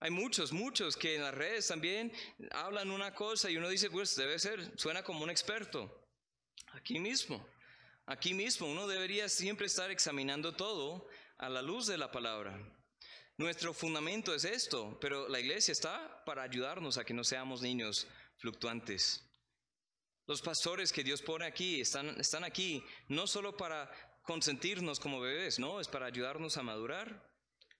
Hay 0.00 0.10
muchos, 0.10 0.52
muchos 0.52 0.96
que 0.96 1.14
en 1.14 1.22
las 1.22 1.34
redes 1.34 1.68
también 1.68 2.12
hablan 2.50 2.90
una 2.90 3.14
cosa 3.14 3.50
y 3.50 3.56
uno 3.56 3.68
dice, 3.68 3.88
pues 3.88 4.16
debe 4.16 4.38
ser, 4.38 4.72
suena 4.76 5.04
como 5.04 5.22
un 5.22 5.30
experto. 5.30 6.08
Aquí 6.72 6.98
mismo, 6.98 7.46
aquí 8.06 8.34
mismo, 8.34 8.66
uno 8.66 8.88
debería 8.88 9.28
siempre 9.28 9.66
estar 9.66 9.90
examinando 9.90 10.56
todo 10.56 11.06
a 11.38 11.48
la 11.48 11.62
luz 11.62 11.86
de 11.86 11.98
la 11.98 12.10
palabra. 12.10 12.58
Nuestro 13.40 13.72
fundamento 13.72 14.34
es 14.34 14.44
esto, 14.44 14.98
pero 15.00 15.26
la 15.26 15.40
iglesia 15.40 15.72
está 15.72 16.22
para 16.26 16.42
ayudarnos 16.42 16.98
a 16.98 17.06
que 17.06 17.14
no 17.14 17.24
seamos 17.24 17.62
niños 17.62 18.06
fluctuantes. 18.36 19.24
Los 20.26 20.42
pastores 20.42 20.92
que 20.92 21.02
Dios 21.02 21.22
pone 21.22 21.46
aquí 21.46 21.80
están, 21.80 22.20
están 22.20 22.44
aquí 22.44 22.84
no 23.08 23.26
solo 23.26 23.56
para 23.56 23.90
consentirnos 24.24 25.00
como 25.00 25.20
bebés, 25.20 25.58
no, 25.58 25.80
es 25.80 25.88
para 25.88 26.04
ayudarnos 26.04 26.58
a 26.58 26.62
madurar. 26.62 27.32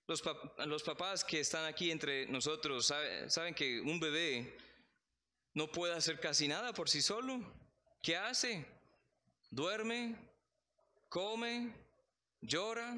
Los, 0.06 0.22
los 0.64 0.82
papás 0.82 1.24
que 1.24 1.40
están 1.40 1.66
aquí 1.66 1.90
entre 1.90 2.24
nosotros 2.28 2.90
saben 3.28 3.54
que 3.54 3.82
un 3.82 4.00
bebé 4.00 4.56
no 5.52 5.70
puede 5.70 5.92
hacer 5.92 6.20
casi 6.20 6.48
nada 6.48 6.72
por 6.72 6.88
sí 6.88 7.02
solo. 7.02 7.38
¿Qué 8.02 8.16
hace? 8.16 8.64
Duerme, 9.50 10.16
come, 11.11 11.74
llora, 12.40 12.96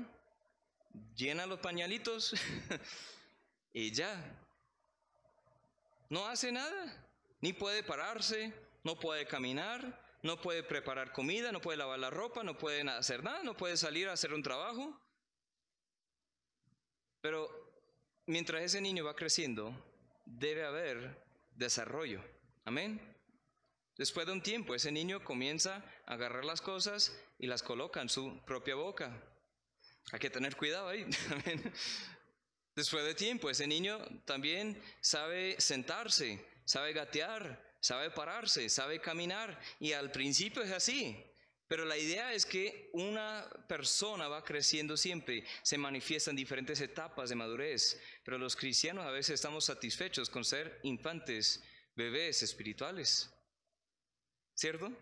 llena 1.16 1.46
los 1.46 1.60
pañalitos 1.60 2.34
y 3.72 3.90
ya. 3.92 4.38
No 6.08 6.26
hace 6.26 6.52
nada, 6.52 7.06
ni 7.40 7.52
puede 7.52 7.82
pararse, 7.82 8.52
no 8.84 8.98
puede 8.98 9.26
caminar, 9.26 10.00
no 10.22 10.40
puede 10.40 10.62
preparar 10.62 11.12
comida, 11.12 11.52
no 11.52 11.60
puede 11.60 11.78
lavar 11.78 11.98
la 11.98 12.10
ropa, 12.10 12.42
no 12.42 12.58
puede 12.58 12.82
hacer 12.88 13.24
nada, 13.24 13.42
no 13.42 13.56
puede 13.56 13.76
salir 13.76 14.08
a 14.08 14.12
hacer 14.12 14.32
un 14.34 14.42
trabajo. 14.42 14.98
Pero 17.20 17.48
mientras 18.26 18.62
ese 18.62 18.80
niño 18.80 19.04
va 19.04 19.16
creciendo, 19.16 19.74
debe 20.24 20.64
haber 20.64 21.24
desarrollo. 21.56 22.22
Amén. 22.64 23.00
Después 23.96 24.26
de 24.26 24.32
un 24.32 24.42
tiempo, 24.42 24.74
ese 24.74 24.90
niño 24.90 25.22
comienza 25.22 25.84
a 26.06 26.14
agarrar 26.14 26.44
las 26.44 26.60
cosas 26.60 27.16
y 27.38 27.46
las 27.46 27.62
coloca 27.62 28.00
en 28.00 28.08
su 28.08 28.38
propia 28.44 28.74
boca. 28.74 29.12
Hay 30.10 30.18
que 30.18 30.30
tener 30.30 30.56
cuidado 30.56 30.88
ahí. 30.88 31.06
Después 32.74 33.04
de 33.04 33.14
tiempo, 33.14 33.50
ese 33.50 33.66
niño 33.66 33.98
también 34.24 34.82
sabe 35.00 35.60
sentarse, 35.60 36.44
sabe 36.64 36.92
gatear, 36.92 37.62
sabe 37.80 38.10
pararse, 38.10 38.68
sabe 38.68 39.00
caminar. 39.00 39.60
Y 39.78 39.92
al 39.92 40.10
principio 40.10 40.62
es 40.62 40.72
así. 40.72 41.16
Pero 41.68 41.84
la 41.84 41.96
idea 41.96 42.34
es 42.34 42.44
que 42.44 42.90
una 42.92 43.48
persona 43.66 44.28
va 44.28 44.44
creciendo 44.44 44.96
siempre, 44.96 45.44
se 45.62 45.78
manifiesta 45.78 46.30
en 46.30 46.36
diferentes 46.36 46.80
etapas 46.80 47.30
de 47.30 47.34
madurez. 47.34 47.98
Pero 48.24 48.38
los 48.38 48.56
cristianos 48.56 49.06
a 49.06 49.10
veces 49.10 49.34
estamos 49.34 49.64
satisfechos 49.64 50.28
con 50.28 50.44
ser 50.44 50.80
infantes, 50.82 51.62
bebés 51.94 52.42
espirituales. 52.42 53.30
¿Cierto? 54.54 54.92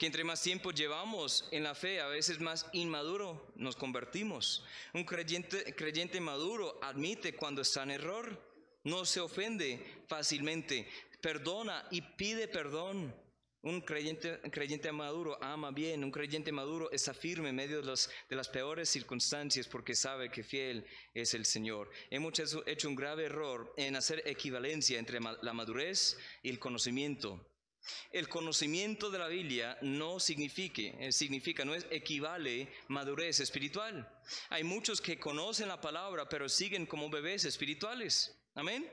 Que 0.00 0.06
entre 0.06 0.24
más 0.24 0.40
tiempo 0.40 0.70
llevamos 0.70 1.46
en 1.50 1.62
la 1.62 1.74
fe, 1.74 2.00
a 2.00 2.06
veces 2.06 2.40
más 2.40 2.66
inmaduro 2.72 3.52
nos 3.56 3.76
convertimos. 3.76 4.64
Un 4.94 5.04
creyente, 5.04 5.74
creyente 5.74 6.18
maduro 6.22 6.80
admite 6.82 7.34
cuando 7.34 7.60
está 7.60 7.82
en 7.82 7.90
error, 7.90 8.42
no 8.82 9.04
se 9.04 9.20
ofende 9.20 9.78
fácilmente, 10.08 10.88
perdona 11.20 11.86
y 11.90 12.00
pide 12.00 12.48
perdón. 12.48 13.14
Un 13.60 13.82
creyente, 13.82 14.40
creyente 14.50 14.90
maduro 14.90 15.36
ama 15.44 15.70
bien, 15.70 16.02
un 16.02 16.10
creyente 16.10 16.50
maduro 16.50 16.90
está 16.92 17.12
firme 17.12 17.50
en 17.50 17.56
medio 17.56 17.82
de, 17.82 17.86
los, 17.86 18.08
de 18.30 18.36
las 18.36 18.48
peores 18.48 18.88
circunstancias 18.88 19.68
porque 19.68 19.94
sabe 19.94 20.30
que 20.30 20.42
fiel 20.42 20.86
es 21.12 21.34
el 21.34 21.44
Señor. 21.44 21.90
Hemos 22.08 22.32
hecho 22.64 22.88
un 22.88 22.96
grave 22.96 23.26
error 23.26 23.74
en 23.76 23.96
hacer 23.96 24.22
equivalencia 24.24 24.98
entre 24.98 25.20
la 25.20 25.52
madurez 25.52 26.16
y 26.42 26.48
el 26.48 26.58
conocimiento. 26.58 27.49
El 28.12 28.28
conocimiento 28.28 29.10
de 29.10 29.18
la 29.18 29.28
Biblia 29.28 29.78
no 29.82 30.20
significa, 30.20 30.82
eh, 30.82 31.12
significa, 31.12 31.64
no 31.64 31.74
es 31.74 31.86
equivale 31.90 32.72
madurez 32.88 33.40
espiritual. 33.40 34.08
Hay 34.48 34.64
muchos 34.64 35.00
que 35.00 35.18
conocen 35.18 35.68
la 35.68 35.80
palabra, 35.80 36.28
pero 36.28 36.48
siguen 36.48 36.86
como 36.86 37.10
bebés 37.10 37.44
espirituales. 37.44 38.36
Amén. 38.54 38.90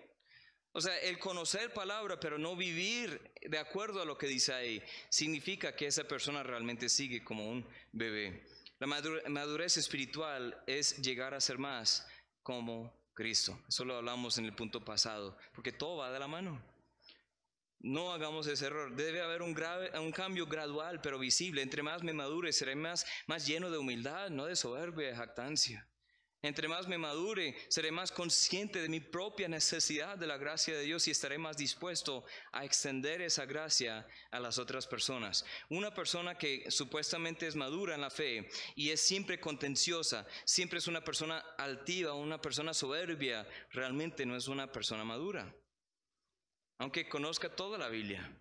O 0.71 0.81
sea, 0.81 0.95
el 0.99 1.17
conocer 1.17 1.73
palabra, 1.73 2.19
pero 2.19 2.37
no 2.37 2.55
vivir 2.55 3.31
de 3.41 3.57
acuerdo 3.57 4.01
a 4.01 4.05
lo 4.05 4.17
que 4.17 4.27
dice 4.27 4.53
ahí, 4.53 4.83
significa 5.09 5.75
que 5.75 5.87
esa 5.87 6.03
persona 6.03 6.43
realmente 6.43 6.87
sigue 6.87 7.23
como 7.23 7.49
un 7.49 7.67
bebé. 7.91 8.45
La 8.79 8.85
madurez 8.85 9.77
espiritual 9.77 10.63
es 10.67 10.97
llegar 10.97 11.33
a 11.33 11.41
ser 11.41 11.57
más 11.57 12.05
como 12.43 12.93
Cristo. 13.15 13.59
Eso 13.67 13.83
lo 13.85 13.95
hablamos 13.95 14.37
en 14.37 14.45
el 14.45 14.53
punto 14.53 14.85
pasado, 14.85 15.35
porque 15.55 15.71
todo 15.71 15.97
va 15.97 16.11
de 16.11 16.19
la 16.19 16.27
mano. 16.27 16.61
No 17.79 18.11
hagamos 18.11 18.47
ese 18.47 18.65
error. 18.65 18.95
Debe 18.95 19.21
haber 19.21 19.41
un, 19.41 19.53
cambio 20.11 20.47
gradual, 20.47 20.99
pero 21.01 21.19
visible. 21.19 21.61
Entre 21.61 21.83
más 21.83 22.03
me 22.03 22.13
madure, 22.13 22.51
seré 22.51 22.75
más, 22.75 23.05
más 23.27 23.45
lleno 23.45 23.69
de 23.69 23.77
humildad, 23.77 24.29
no 24.29 24.45
de 24.45 24.55
soberbia, 24.55 25.09
de 25.09 25.15
jactancia. 25.15 25.87
Entre 26.43 26.67
más 26.67 26.87
me 26.87 26.99
madure, 26.99 27.55
seré 27.67 27.91
más 27.91 28.11
consciente 28.11 28.81
de 28.81 28.89
mi 28.89 28.99
propia 28.99 29.47
necesidad 29.47 30.17
de 30.17 30.27
la 30.27 30.37
gracia 30.37 30.75
de 30.75 30.83
Dios 30.83 31.07
y 31.07 31.11
estaré 31.11 31.37
más 31.39 31.57
dispuesto 31.57 32.25
a 32.51 32.63
extender 32.63 33.21
esa 33.21 33.45
gracia 33.45 34.07
a 34.31 34.39
las 34.39 34.59
otras 34.59 34.85
personas. 34.85 35.45
Una 35.69 35.93
persona 35.93 36.37
que 36.37 36.69
supuestamente 36.69 37.47
es 37.47 37.55
madura 37.55 37.95
en 37.95 38.01
la 38.01 38.11
fe 38.11 38.49
y 38.75 38.91
es 38.91 39.01
siempre 39.01 39.39
contenciosa, 39.39 40.27
siempre 40.45 40.77
es 40.77 40.87
una 40.87 41.03
persona 41.03 41.39
altiva, 41.57 42.13
una 42.13 42.39
persona 42.39 42.73
soberbia, 42.73 43.47
realmente 43.71 44.25
no 44.25 44.35
es 44.35 44.47
una 44.47 44.71
persona 44.71 45.03
madura 45.03 45.53
aunque 46.77 47.09
conozca 47.09 47.49
toda 47.49 47.77
la 47.77 47.89
Biblia. 47.89 48.31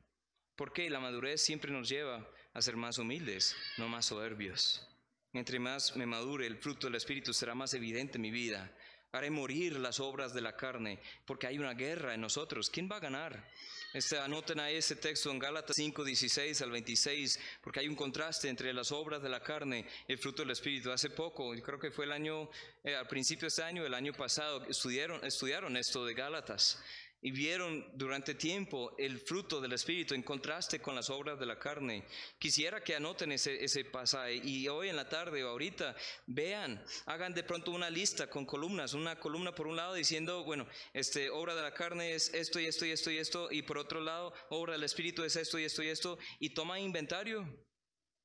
Porque 0.57 0.89
la 0.89 1.01
madurez 1.01 1.43
siempre 1.43 1.70
nos 1.70 1.89
lleva 1.89 2.26
a 2.55 2.62
ser 2.62 2.76
más 2.76 2.99
humildes, 2.99 3.55
no 3.76 3.89
más 3.89 4.07
soberbios. 4.07 4.87
Entre 5.32 5.59
más 5.59 5.95
me 5.97 6.07
madure, 6.07 6.47
el 6.47 6.57
fruto 6.57 6.87
del 6.87 6.97
Espíritu 6.97 7.34
será 7.34 7.55
más 7.55 7.74
evidente 7.74 8.16
en 8.16 8.22
mi 8.22 8.30
vida. 8.30 8.74
Haré 9.12 9.30
morir 9.30 9.78
las 9.78 10.01
obras 10.01 10.32
de 10.32 10.41
la 10.41 10.57
carne, 10.57 10.99
porque 11.26 11.47
hay 11.47 11.59
una 11.59 11.74
guerra 11.74 12.14
en 12.14 12.20
nosotros. 12.20 12.70
¿Quién 12.70 12.89
va 12.91 12.97
a 12.97 13.01
ganar? 13.01 13.51
Este, 13.93 14.18
anoten 14.18 14.61
ahí 14.61 14.76
ese 14.76 14.97
texto 14.97 15.30
en 15.30 15.39
Gálatas 15.39 15.76
5, 15.76 16.05
16 16.05 16.61
al 16.61 16.70
26, 16.70 17.41
porque 17.62 17.80
hay 17.80 17.89
un 17.89 17.97
contraste 17.97 18.49
entre 18.49 18.72
las 18.72 18.93
obras 18.93 19.22
de 19.22 19.28
la 19.28 19.41
carne 19.41 19.87
y 20.09 20.12
el 20.12 20.18
fruto 20.18 20.43
del 20.43 20.51
Espíritu. 20.51 20.91
Hace 20.91 21.11
poco, 21.11 21.53
creo 21.62 21.78
que 21.78 21.91
fue 21.91 22.05
el 22.05 22.12
año, 22.12 22.51
eh, 22.82 22.95
al 22.95 23.07
principio 23.07 23.43
de 23.43 23.49
este 23.49 23.62
año, 23.62 23.87
el 23.87 23.95
año 23.95 24.12
pasado, 24.12 24.66
estudiaron 24.68 25.76
esto 25.76 26.05
de 26.05 26.14
Gálatas 26.14 26.82
y 27.21 27.31
vieron 27.31 27.85
durante 27.95 28.35
tiempo 28.35 28.95
el 28.99 29.19
fruto 29.19 29.61
del 29.61 29.73
Espíritu 29.73 30.14
en 30.14 30.23
contraste 30.23 30.81
con 30.81 30.95
las 30.95 31.11
obras 31.11 31.39
de 31.39 31.47
la 31.47 31.59
carne. 31.59 32.05
Quisiera 32.39 32.83
que 32.83 32.95
anoten 32.95 33.33
ese, 33.33 33.64
ese 33.64 33.85
pasaje 33.85 34.37
y 34.37 34.69
hoy 34.69 34.89
en 34.89 34.97
la 34.97 35.09
tarde 35.09 35.43
o 35.43 35.49
ahorita 35.49 35.97
vean, 36.27 36.85
hagan 37.07 37.35
de 37.35 37.43
pronto 37.43 37.71
una 37.71 37.91
lista 37.91 38.29
con 38.29 38.47
columnas, 38.47 38.95
una 38.95 39.19
columna 39.19 39.55
por 39.55 39.67
un 39.67 39.77
lado 39.77 39.95
diciendo, 39.95 40.45
bueno, 40.45 40.67
este, 40.93 41.31
obra 41.31 41.55
de 41.55 41.62
la 41.62 41.75
carne 41.75 42.14
es 42.14 42.33
esto 42.35 42.61
y 42.61 42.67
esto 42.67 42.87
y 42.87 42.91
esto 42.91 43.11
y 43.11 43.19
esto, 43.19 43.49
y 43.51 43.62
por 43.62 43.79
otro 43.79 44.01
lado, 44.01 44.33
obra 44.51 44.75
del 44.75 44.85
Espíritu 44.85 45.25
es 45.25 45.37
esto 45.37 45.59
y 45.59 45.64
esto 45.64 45.83
y 45.83 45.89
esto, 45.89 46.19
y 46.39 46.51
toma 46.51 46.79
inventario. 46.79 47.47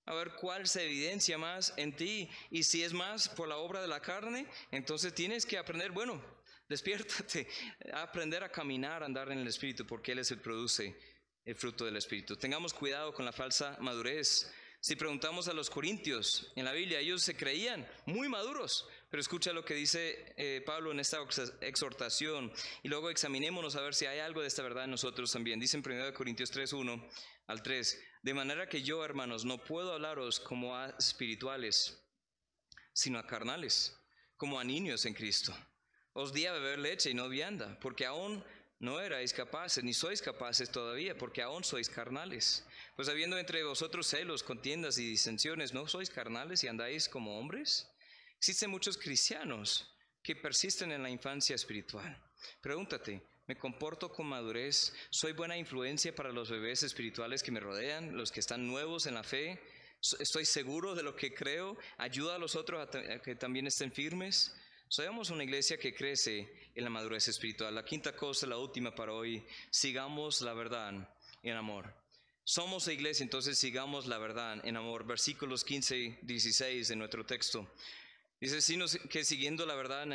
A 0.05 0.15
ver 0.15 0.33
cuál 0.33 0.67
se 0.67 0.83
evidencia 0.85 1.37
más 1.37 1.73
en 1.77 1.95
ti. 1.95 2.27
Y 2.49 2.63
si 2.63 2.83
es 2.83 2.91
más 2.91 3.29
por 3.29 3.47
la 3.47 3.57
obra 3.57 3.81
de 3.81 3.87
la 3.87 4.01
carne, 4.01 4.47
entonces 4.71 5.13
tienes 5.13 5.45
que 5.45 5.59
aprender, 5.59 5.91
bueno, 5.91 6.21
Despiértate, 6.71 7.49
aprender 7.93 8.45
a 8.45 8.49
caminar, 8.49 9.03
a 9.03 9.05
andar 9.05 9.29
en 9.29 9.39
el 9.39 9.47
Espíritu, 9.47 9.85
porque 9.85 10.13
Él 10.13 10.19
es 10.19 10.31
el 10.31 10.37
que 10.37 10.43
produce 10.43 10.97
el 11.43 11.53
fruto 11.55 11.83
del 11.83 11.97
Espíritu. 11.97 12.37
Tengamos 12.37 12.73
cuidado 12.73 13.13
con 13.13 13.25
la 13.25 13.33
falsa 13.33 13.75
madurez. 13.81 14.49
Si 14.79 14.95
preguntamos 14.95 15.49
a 15.49 15.53
los 15.53 15.69
corintios 15.69 16.49
en 16.55 16.63
la 16.63 16.71
Biblia, 16.71 16.99
ellos 16.99 17.23
se 17.23 17.35
creían 17.35 17.85
muy 18.05 18.29
maduros, 18.29 18.87
pero 19.09 19.19
escucha 19.19 19.51
lo 19.51 19.65
que 19.65 19.73
dice 19.73 20.33
eh, 20.37 20.63
Pablo 20.65 20.93
en 20.93 21.01
esta 21.01 21.17
exhortación 21.59 22.53
y 22.83 22.87
luego 22.87 23.09
examinémonos 23.09 23.75
a 23.75 23.81
ver 23.81 23.93
si 23.93 24.05
hay 24.05 24.19
algo 24.19 24.39
de 24.39 24.47
esta 24.47 24.63
verdad 24.63 24.85
en 24.85 24.91
nosotros 24.91 25.29
también. 25.29 25.59
Dice 25.59 25.75
en 25.75 25.83
1 25.85 26.13
Corintios 26.13 26.51
3, 26.51 26.71
1 26.71 27.09
al 27.47 27.61
3, 27.61 28.01
de 28.23 28.33
manera 28.33 28.69
que 28.69 28.81
yo, 28.81 29.03
hermanos, 29.03 29.43
no 29.43 29.61
puedo 29.61 29.91
hablaros 29.91 30.39
como 30.39 30.73
a 30.77 30.91
espirituales, 30.97 32.01
sino 32.93 33.19
a 33.19 33.27
carnales, 33.27 33.93
como 34.37 34.57
a 34.57 34.63
niños 34.63 35.05
en 35.05 35.13
Cristo. 35.13 35.53
Os 36.13 36.33
di 36.33 36.45
a 36.45 36.53
beber 36.53 36.79
leche 36.79 37.09
y 37.09 37.13
no 37.13 37.29
vianda, 37.29 37.79
porque 37.79 38.05
aún 38.05 38.43
no 38.79 38.99
erais 38.99 39.31
capaces, 39.31 39.83
ni 39.83 39.93
sois 39.93 40.21
capaces 40.21 40.69
todavía, 40.69 41.15
porque 41.15 41.41
aún 41.41 41.63
sois 41.63 41.87
carnales. 41.87 42.65
Pues 42.95 43.07
habiendo 43.07 43.37
entre 43.37 43.63
vosotros 43.63 44.07
celos, 44.07 44.43
contiendas 44.43 44.97
y 44.97 45.05
disensiones, 45.05 45.71
¿no 45.71 45.87
sois 45.87 46.09
carnales 46.09 46.63
y 46.63 46.67
andáis 46.67 47.07
como 47.07 47.39
hombres? 47.39 47.87
Existen 48.37 48.71
muchos 48.71 48.97
cristianos 48.97 49.87
que 50.23 50.35
persisten 50.35 50.91
en 50.91 51.03
la 51.03 51.09
infancia 51.09 51.55
espiritual. 51.55 52.19
Pregúntate, 52.59 53.21
¿me 53.47 53.55
comporto 53.55 54.11
con 54.11 54.25
madurez? 54.25 54.93
¿Soy 55.11 55.33
buena 55.33 55.57
influencia 55.57 56.13
para 56.13 56.31
los 56.31 56.49
bebés 56.49 56.83
espirituales 56.83 57.43
que 57.43 57.51
me 57.51 57.59
rodean, 57.59 58.17
los 58.17 58.31
que 58.31 58.39
están 58.39 58.65
nuevos 58.65 59.05
en 59.05 59.13
la 59.13 59.23
fe? 59.23 59.61
¿Estoy 60.19 60.45
seguro 60.45 60.95
de 60.95 61.03
lo 61.03 61.15
que 61.15 61.33
creo? 61.33 61.77
¿Ayuda 61.97 62.35
a 62.35 62.39
los 62.39 62.55
otros 62.55 62.87
a, 62.87 63.21
que 63.21 63.35
también 63.35 63.67
estén 63.67 63.91
firmes? 63.91 64.55
Somos 64.91 65.29
una 65.29 65.45
iglesia 65.45 65.77
que 65.77 65.95
crece 65.95 66.51
en 66.75 66.83
la 66.83 66.89
madurez 66.89 67.25
espiritual. 67.29 67.73
La 67.73 67.85
quinta 67.85 68.13
cosa, 68.13 68.45
la 68.45 68.57
última 68.57 68.93
para 68.93 69.13
hoy, 69.13 69.41
sigamos 69.69 70.41
la 70.41 70.51
verdad 70.51 71.09
en 71.43 71.55
amor. 71.55 71.95
Somos 72.43 72.89
iglesia, 72.89 73.23
entonces 73.23 73.57
sigamos 73.57 74.05
la 74.05 74.17
verdad 74.17 74.59
en 74.65 74.75
amor. 74.75 75.07
Versículos 75.07 75.63
15 75.63 75.97
y 75.97 76.17
16 76.23 76.89
de 76.89 76.95
nuestro 76.97 77.25
texto. 77.25 77.71
Dice, 78.41 78.59
sino 78.59 78.85
que 79.09 79.23
siguiendo 79.23 79.65
la 79.65 79.75
verdad, 79.75 80.05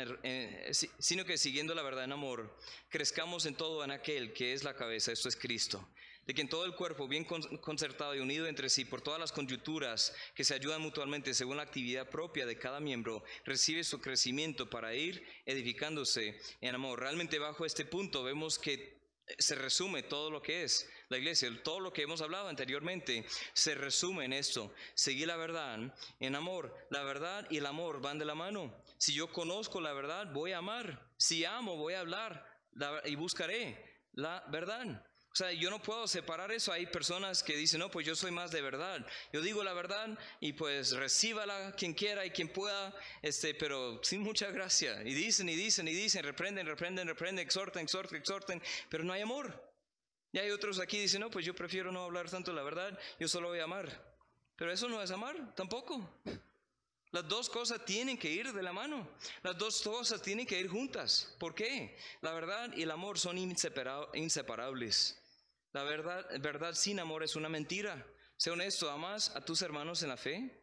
sino 0.99 1.25
que 1.25 1.39
siguiendo 1.39 1.73
la 1.73 1.81
verdad 1.81 2.03
en 2.03 2.11
amor, 2.11 2.55
crezcamos 2.87 3.47
en 3.47 3.55
todo 3.55 3.83
en 3.83 3.89
aquel 3.89 4.31
que 4.31 4.53
es 4.53 4.63
la 4.63 4.75
cabeza, 4.75 5.11
esto 5.11 5.27
es 5.27 5.35
Cristo 5.35 5.89
de 6.27 6.33
que 6.33 6.41
en 6.41 6.49
todo 6.49 6.65
el 6.65 6.75
cuerpo, 6.75 7.07
bien 7.07 7.23
concertado 7.23 8.13
y 8.13 8.19
unido 8.19 8.47
entre 8.47 8.69
sí 8.69 8.85
por 8.85 9.01
todas 9.01 9.19
las 9.19 9.31
conjunturas 9.31 10.13
que 10.35 10.43
se 10.43 10.53
ayudan 10.53 10.81
mutuamente 10.81 11.33
según 11.33 11.57
la 11.57 11.63
actividad 11.63 12.09
propia 12.09 12.45
de 12.45 12.57
cada 12.57 12.81
miembro, 12.81 13.23
recibe 13.45 13.83
su 13.83 14.01
crecimiento 14.01 14.69
para 14.69 14.93
ir 14.93 15.25
edificándose 15.45 16.37
en 16.59 16.75
amor. 16.75 16.99
Realmente 16.99 17.39
bajo 17.39 17.65
este 17.65 17.85
punto 17.85 18.23
vemos 18.23 18.59
que 18.59 18.97
se 19.37 19.55
resume 19.55 20.03
todo 20.03 20.29
lo 20.31 20.41
que 20.41 20.63
es 20.63 20.89
la 21.09 21.17
iglesia, 21.17 21.49
todo 21.63 21.79
lo 21.79 21.91
que 21.91 22.01
hemos 22.01 22.21
hablado 22.21 22.47
anteriormente, 22.49 23.25
se 23.53 23.75
resume 23.75 24.25
en 24.25 24.33
esto, 24.33 24.73
seguir 24.95 25.27
la 25.27 25.37
verdad 25.37 25.93
en 26.19 26.35
amor. 26.35 26.73
La 26.89 27.03
verdad 27.03 27.47
y 27.49 27.57
el 27.57 27.65
amor 27.65 28.01
van 28.01 28.19
de 28.19 28.25
la 28.25 28.35
mano. 28.35 28.83
Si 28.97 29.13
yo 29.13 29.31
conozco 29.31 29.79
la 29.81 29.93
verdad, 29.93 30.31
voy 30.33 30.51
a 30.51 30.59
amar. 30.59 31.09
Si 31.17 31.45
amo, 31.45 31.77
voy 31.77 31.93
a 31.93 32.01
hablar 32.01 32.45
y 33.05 33.15
buscaré 33.15 34.01
la 34.13 34.43
verdad. 34.49 35.06
O 35.37 35.39
sea, 35.39 35.51
yo 35.51 35.69
no 35.69 35.79
puedo 35.79 36.07
separar 36.07 36.51
eso. 36.51 36.71
Hay 36.71 36.87
personas 36.87 37.43
que 37.43 37.55
dicen, 37.55 37.79
no, 37.79 37.91
pues 37.91 38.07
yo 38.07 38.15
soy 38.15 38.31
más 38.31 38.49
de 38.49 38.59
verdad. 38.59 39.05
Yo 39.31 39.39
digo 39.39 39.63
la 39.63 39.71
verdad 39.73 40.17
y 40.39 40.53
pues 40.53 40.93
recíbala 40.93 41.75
quien 41.77 41.93
quiera 41.93 42.25
y 42.25 42.31
quien 42.31 42.51
pueda, 42.51 42.91
este, 43.21 43.53
pero 43.53 43.99
sin 44.03 44.21
mucha 44.21 44.49
gracia. 44.49 44.99
Y 45.03 45.13
dicen 45.13 45.47
y 45.47 45.53
dicen 45.53 45.87
y 45.87 45.93
dicen, 45.93 46.23
reprenden, 46.23 46.65
reprenden, 46.65 47.07
reprenden, 47.07 47.45
exhorten, 47.45 47.83
exhorten, 47.83 48.17
exhorten, 48.17 48.63
pero 48.89 49.03
no 49.03 49.13
hay 49.13 49.21
amor. 49.21 49.63
Y 50.31 50.39
hay 50.39 50.49
otros 50.49 50.79
aquí 50.79 50.97
que 50.97 51.03
dicen, 51.03 51.21
no, 51.21 51.29
pues 51.29 51.45
yo 51.45 51.53
prefiero 51.53 51.91
no 51.91 52.05
hablar 52.05 52.31
tanto 52.31 52.51
la 52.51 52.63
verdad, 52.63 52.97
yo 53.19 53.27
solo 53.27 53.49
voy 53.49 53.59
a 53.59 53.65
amar. 53.65 54.15
Pero 54.55 54.71
eso 54.71 54.89
no 54.89 55.03
es 55.03 55.11
amar, 55.11 55.53
tampoco. 55.53 56.19
Las 57.11 57.27
dos 57.27 57.47
cosas 57.47 57.85
tienen 57.85 58.17
que 58.17 58.31
ir 58.31 58.51
de 58.51 58.63
la 58.63 58.73
mano. 58.73 59.07
Las 59.43 59.55
dos 59.55 59.83
cosas 59.83 60.19
tienen 60.19 60.47
que 60.47 60.59
ir 60.59 60.67
juntas. 60.67 61.35
¿Por 61.37 61.53
qué? 61.53 61.95
La 62.21 62.31
verdad 62.31 62.73
y 62.75 62.81
el 62.81 62.89
amor 62.89 63.19
son 63.19 63.37
inseparables. 63.37 65.15
La 65.77 65.83
verdad, 65.83 66.25
verdad 66.39 66.73
sin 66.73 66.99
amor 66.99 67.21
es 67.21 67.35
una 67.35 67.49
mentira. 67.49 68.03
Sé 68.35 68.49
honesto, 68.49 68.89
¿amas 68.89 69.29
a 69.35 69.45
tus 69.45 69.61
hermanos 69.61 70.01
en 70.01 70.09
la 70.09 70.17
fe? 70.17 70.59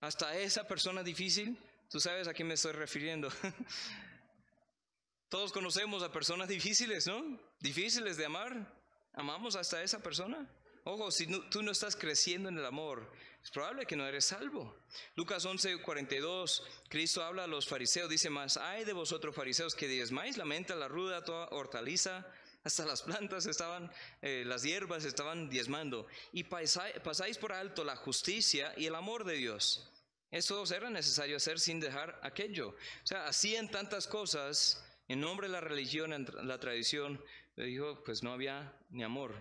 Hasta 0.00 0.38
esa 0.38 0.66
persona 0.66 1.02
difícil, 1.02 1.58
tú 1.90 2.00
sabes 2.00 2.28
a 2.28 2.32
quién 2.32 2.48
me 2.48 2.54
estoy 2.54 2.72
refiriendo. 2.72 3.28
Todos 5.28 5.52
conocemos 5.52 6.02
a 6.02 6.10
personas 6.10 6.48
difíciles, 6.48 7.06
¿no? 7.06 7.38
Difíciles 7.60 8.16
de 8.16 8.24
amar. 8.24 8.74
¿Amamos 9.12 9.54
hasta 9.54 9.82
esa 9.82 10.02
persona? 10.02 10.50
Ojo, 10.84 11.10
si 11.10 11.26
tú 11.50 11.62
no 11.62 11.72
estás 11.72 11.94
creciendo 11.94 12.48
en 12.48 12.56
el 12.56 12.64
amor, 12.64 13.12
es 13.44 13.50
probable 13.50 13.84
que 13.84 13.96
no 13.96 14.06
eres 14.06 14.24
salvo. 14.24 14.74
Lucas 15.14 15.44
11, 15.44 15.82
42, 15.82 16.62
Cristo 16.88 17.22
habla 17.22 17.44
a 17.44 17.48
los 17.48 17.68
fariseos, 17.68 18.08
dice 18.08 18.30
más, 18.30 18.56
hay 18.56 18.86
de 18.86 18.94
vosotros 18.94 19.36
fariseos 19.36 19.74
que 19.74 19.88
diezmáis 19.88 20.38
la 20.38 20.46
menta, 20.46 20.74
la 20.74 20.88
ruda, 20.88 21.22
toda 21.22 21.48
hortaliza, 21.50 22.26
hasta 22.64 22.84
las 22.84 23.02
plantas 23.02 23.46
estaban, 23.46 23.90
eh, 24.20 24.44
las 24.46 24.62
hierbas 24.62 25.04
estaban 25.04 25.48
diezmando. 25.48 26.06
Y 26.32 26.44
pasáis 26.44 27.38
por 27.38 27.52
alto 27.52 27.84
la 27.84 27.96
justicia 27.96 28.74
y 28.76 28.86
el 28.86 28.94
amor 28.94 29.24
de 29.24 29.34
Dios. 29.34 29.90
Eso 30.30 30.62
era 30.74 30.90
necesario 30.90 31.36
hacer 31.36 31.58
sin 31.58 31.80
dejar 31.80 32.18
aquello. 32.22 32.70
O 32.70 33.06
sea, 33.06 33.26
hacían 33.26 33.70
tantas 33.70 34.06
cosas 34.06 34.84
en 35.08 35.20
nombre 35.20 35.46
de 35.46 35.52
la 35.52 35.60
religión, 35.60 36.26
la 36.42 36.60
tradición. 36.60 37.22
Dijo, 37.56 38.02
pues 38.04 38.22
no 38.22 38.32
había 38.32 38.76
ni 38.90 39.02
amor. 39.02 39.34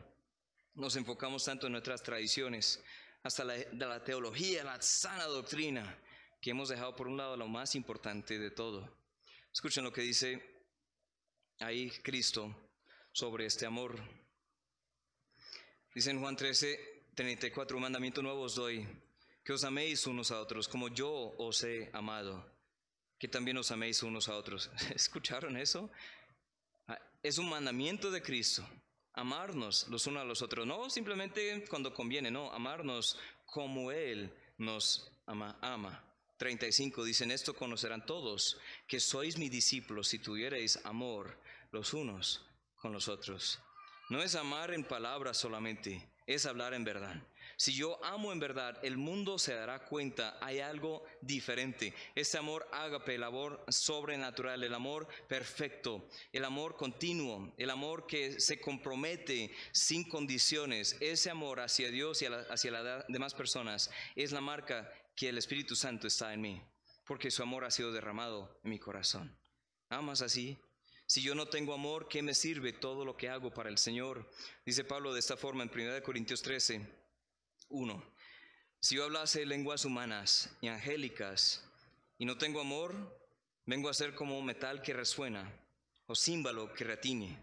Nos 0.73 0.95
enfocamos 0.95 1.43
tanto 1.43 1.65
en 1.65 1.73
nuestras 1.73 2.03
tradiciones, 2.03 2.81
hasta 3.23 3.43
de 3.43 3.67
la 3.73 4.03
teología, 4.03 4.63
la 4.63 4.81
sana 4.81 5.25
doctrina, 5.25 5.99
que 6.39 6.51
hemos 6.51 6.69
dejado 6.69 6.95
por 6.95 7.07
un 7.07 7.17
lado 7.17 7.35
lo 7.35 7.47
más 7.47 7.75
importante 7.75 8.39
de 8.39 8.51
todo. 8.51 8.95
Escuchen 9.51 9.83
lo 9.83 9.91
que 9.91 10.01
dice 10.01 10.63
ahí 11.59 11.89
Cristo 12.03 12.55
sobre 13.17 13.47
este 13.47 13.65
amor. 13.65 13.97
Dice 15.95 16.11
en 16.11 16.19
Juan 16.19 16.35
13, 16.35 17.09
34, 17.15 17.79
mandamiento 17.79 18.21
nuevo 18.21 18.43
os 18.43 18.53
doy, 18.53 18.87
que 19.43 19.53
os 19.53 19.63
améis 19.63 20.05
unos 20.05 20.29
a 20.29 20.39
otros, 20.39 20.67
como 20.67 20.89
yo 20.89 21.33
os 21.39 21.63
he 21.63 21.89
amado, 21.93 22.45
que 23.17 23.27
también 23.27 23.57
os 23.57 23.71
améis 23.71 24.03
unos 24.03 24.29
a 24.29 24.37
otros. 24.37 24.69
¿Escucharon 24.95 25.57
eso? 25.57 25.89
Ah, 26.87 26.99
es 27.23 27.39
un 27.39 27.49
mandamiento 27.49 28.11
de 28.11 28.21
Cristo, 28.21 28.63
amarnos 29.13 29.87
los 29.87 30.05
unos 30.05 30.21
a 30.21 30.25
los 30.25 30.43
otros, 30.43 30.67
no 30.67 30.87
simplemente 30.91 31.65
cuando 31.67 31.95
conviene, 31.95 32.29
no, 32.29 32.53
amarnos 32.53 33.17
como 33.47 33.91
Él 33.91 34.31
nos 34.59 35.11
ama. 35.25 35.57
ama. 35.63 36.03
35 36.37 37.03
dicen 37.03 37.31
esto 37.31 37.55
conocerán 37.55 38.05
todos, 38.05 38.59
que 38.87 38.99
sois 38.99 39.39
mis 39.39 39.49
discípulos 39.49 40.07
si 40.07 40.19
tuvierais 40.19 40.77
amor 40.85 41.41
los 41.71 41.95
unos 41.95 42.46
con 42.77 42.93
los. 42.93 43.59
No 44.09 44.23
es 44.23 44.35
amar 44.35 44.73
en 44.73 44.83
palabras 44.83 45.37
solamente, 45.37 46.09
es 46.25 46.45
hablar 46.45 46.73
en 46.73 46.83
verdad. 46.83 47.21
Si 47.57 47.73
yo 47.73 48.03
amo 48.05 48.31
en 48.31 48.39
verdad, 48.39 48.77
el 48.83 48.97
mundo 48.97 49.39
se 49.39 49.53
dará 49.53 49.83
cuenta, 49.85 50.37
hay 50.41 50.59
algo 50.59 51.03
diferente. 51.21 51.93
Este 52.13 52.37
amor 52.37 52.67
ágape, 52.71 53.15
el 53.15 53.23
amor 53.23 53.65
sobrenatural, 53.67 54.63
el 54.63 54.73
amor 54.73 55.07
perfecto, 55.27 56.07
el 56.31 56.45
amor 56.45 56.77
continuo, 56.77 57.53
el 57.57 57.69
amor 57.69 58.05
que 58.05 58.39
se 58.39 58.61
compromete 58.61 59.51
sin 59.71 60.07
condiciones, 60.07 60.95
ese 60.99 61.31
amor 61.31 61.59
hacia 61.59 61.89
Dios 61.89 62.21
y 62.21 62.25
hacia 62.27 62.71
las 62.71 63.05
demás 63.07 63.33
personas 63.33 63.89
es 64.15 64.31
la 64.31 64.41
marca 64.41 64.91
que 65.15 65.29
el 65.29 65.37
Espíritu 65.37 65.75
Santo 65.75 66.05
está 66.05 66.33
en 66.33 66.41
mí, 66.41 66.61
porque 67.05 67.31
su 67.31 67.41
amor 67.41 67.65
ha 67.65 67.71
sido 67.71 67.91
derramado 67.91 68.59
en 68.63 68.69
mi 68.69 68.77
corazón. 68.77 69.35
¿Amas 69.89 70.21
así? 70.21 70.59
Si 71.07 71.21
yo 71.21 71.33
no 71.35 71.45
tengo 71.45 71.73
amor, 71.73 72.09
¿qué 72.09 72.21
me 72.21 72.33
sirve 72.33 72.73
todo 72.73 73.05
lo 73.05 73.15
que 73.15 73.29
hago 73.29 73.49
para 73.49 73.69
el 73.69 73.77
Señor? 73.77 74.29
Dice 74.65 74.83
Pablo 74.83 75.13
de 75.13 75.21
esta 75.21 75.37
forma 75.37 75.63
en 75.63 75.71
1 75.73 76.03
Corintios 76.03 76.41
13, 76.41 76.85
1. 77.69 78.03
Si 78.81 78.95
yo 78.95 79.05
hablase 79.05 79.45
lenguas 79.45 79.85
humanas 79.85 80.49
y 80.59 80.67
angélicas 80.67 81.63
y 82.17 82.25
no 82.25 82.37
tengo 82.37 82.59
amor, 82.59 82.93
vengo 83.65 83.87
a 83.87 83.93
ser 83.93 84.15
como 84.15 84.41
metal 84.41 84.81
que 84.81 84.91
resuena 84.91 85.49
o 86.07 86.15
címbalo 86.15 86.73
que 86.73 86.83
retiñe. 86.83 87.37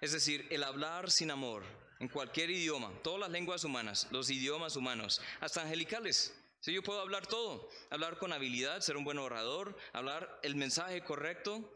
Es 0.00 0.12
decir, 0.12 0.46
el 0.48 0.62
hablar 0.62 1.10
sin 1.10 1.32
amor 1.32 1.64
en 1.98 2.06
cualquier 2.06 2.50
idioma, 2.50 2.92
todas 3.02 3.18
las 3.18 3.30
lenguas 3.30 3.64
humanas, 3.64 4.06
los 4.12 4.30
idiomas 4.30 4.76
humanos, 4.76 5.20
hasta 5.40 5.62
angelicales. 5.62 6.32
Si 6.60 6.72
yo 6.72 6.84
puedo 6.84 7.00
hablar 7.00 7.26
todo, 7.26 7.68
hablar 7.90 8.18
con 8.18 8.32
habilidad, 8.32 8.80
ser 8.82 8.96
un 8.96 9.02
buen 9.02 9.18
orador, 9.18 9.76
hablar 9.92 10.38
el 10.44 10.54
mensaje 10.54 11.02
correcto 11.02 11.68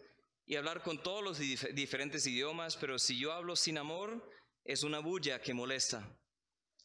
y 0.47 0.57
hablar 0.57 0.83
con 0.83 1.03
todos 1.03 1.23
los 1.23 1.39
diferentes 1.39 2.27
idiomas, 2.27 2.77
pero 2.77 2.99
si 2.99 3.19
yo 3.19 3.33
hablo 3.33 3.57
sin 3.57 3.79
amor, 3.79 4.31
es 4.65 4.83
una 4.83 4.99
bulla 4.99 5.41
que 5.41 5.55
molesta. 5.55 6.19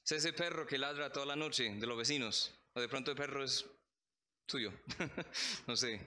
Es 0.06 0.12
ese 0.12 0.34
perro 0.34 0.66
que 0.66 0.78
ladra 0.78 1.12
toda 1.12 1.26
la 1.26 1.36
noche 1.36 1.70
de 1.70 1.88
los 1.88 1.98
vecinos, 1.98 2.54
o 2.74 2.82
de 2.82 2.88
pronto 2.88 3.12
el 3.12 3.18
perro 3.18 3.44
es 3.44 3.66
tuyo, 4.46 4.72
no 5.68 5.76
sé. 5.76 6.00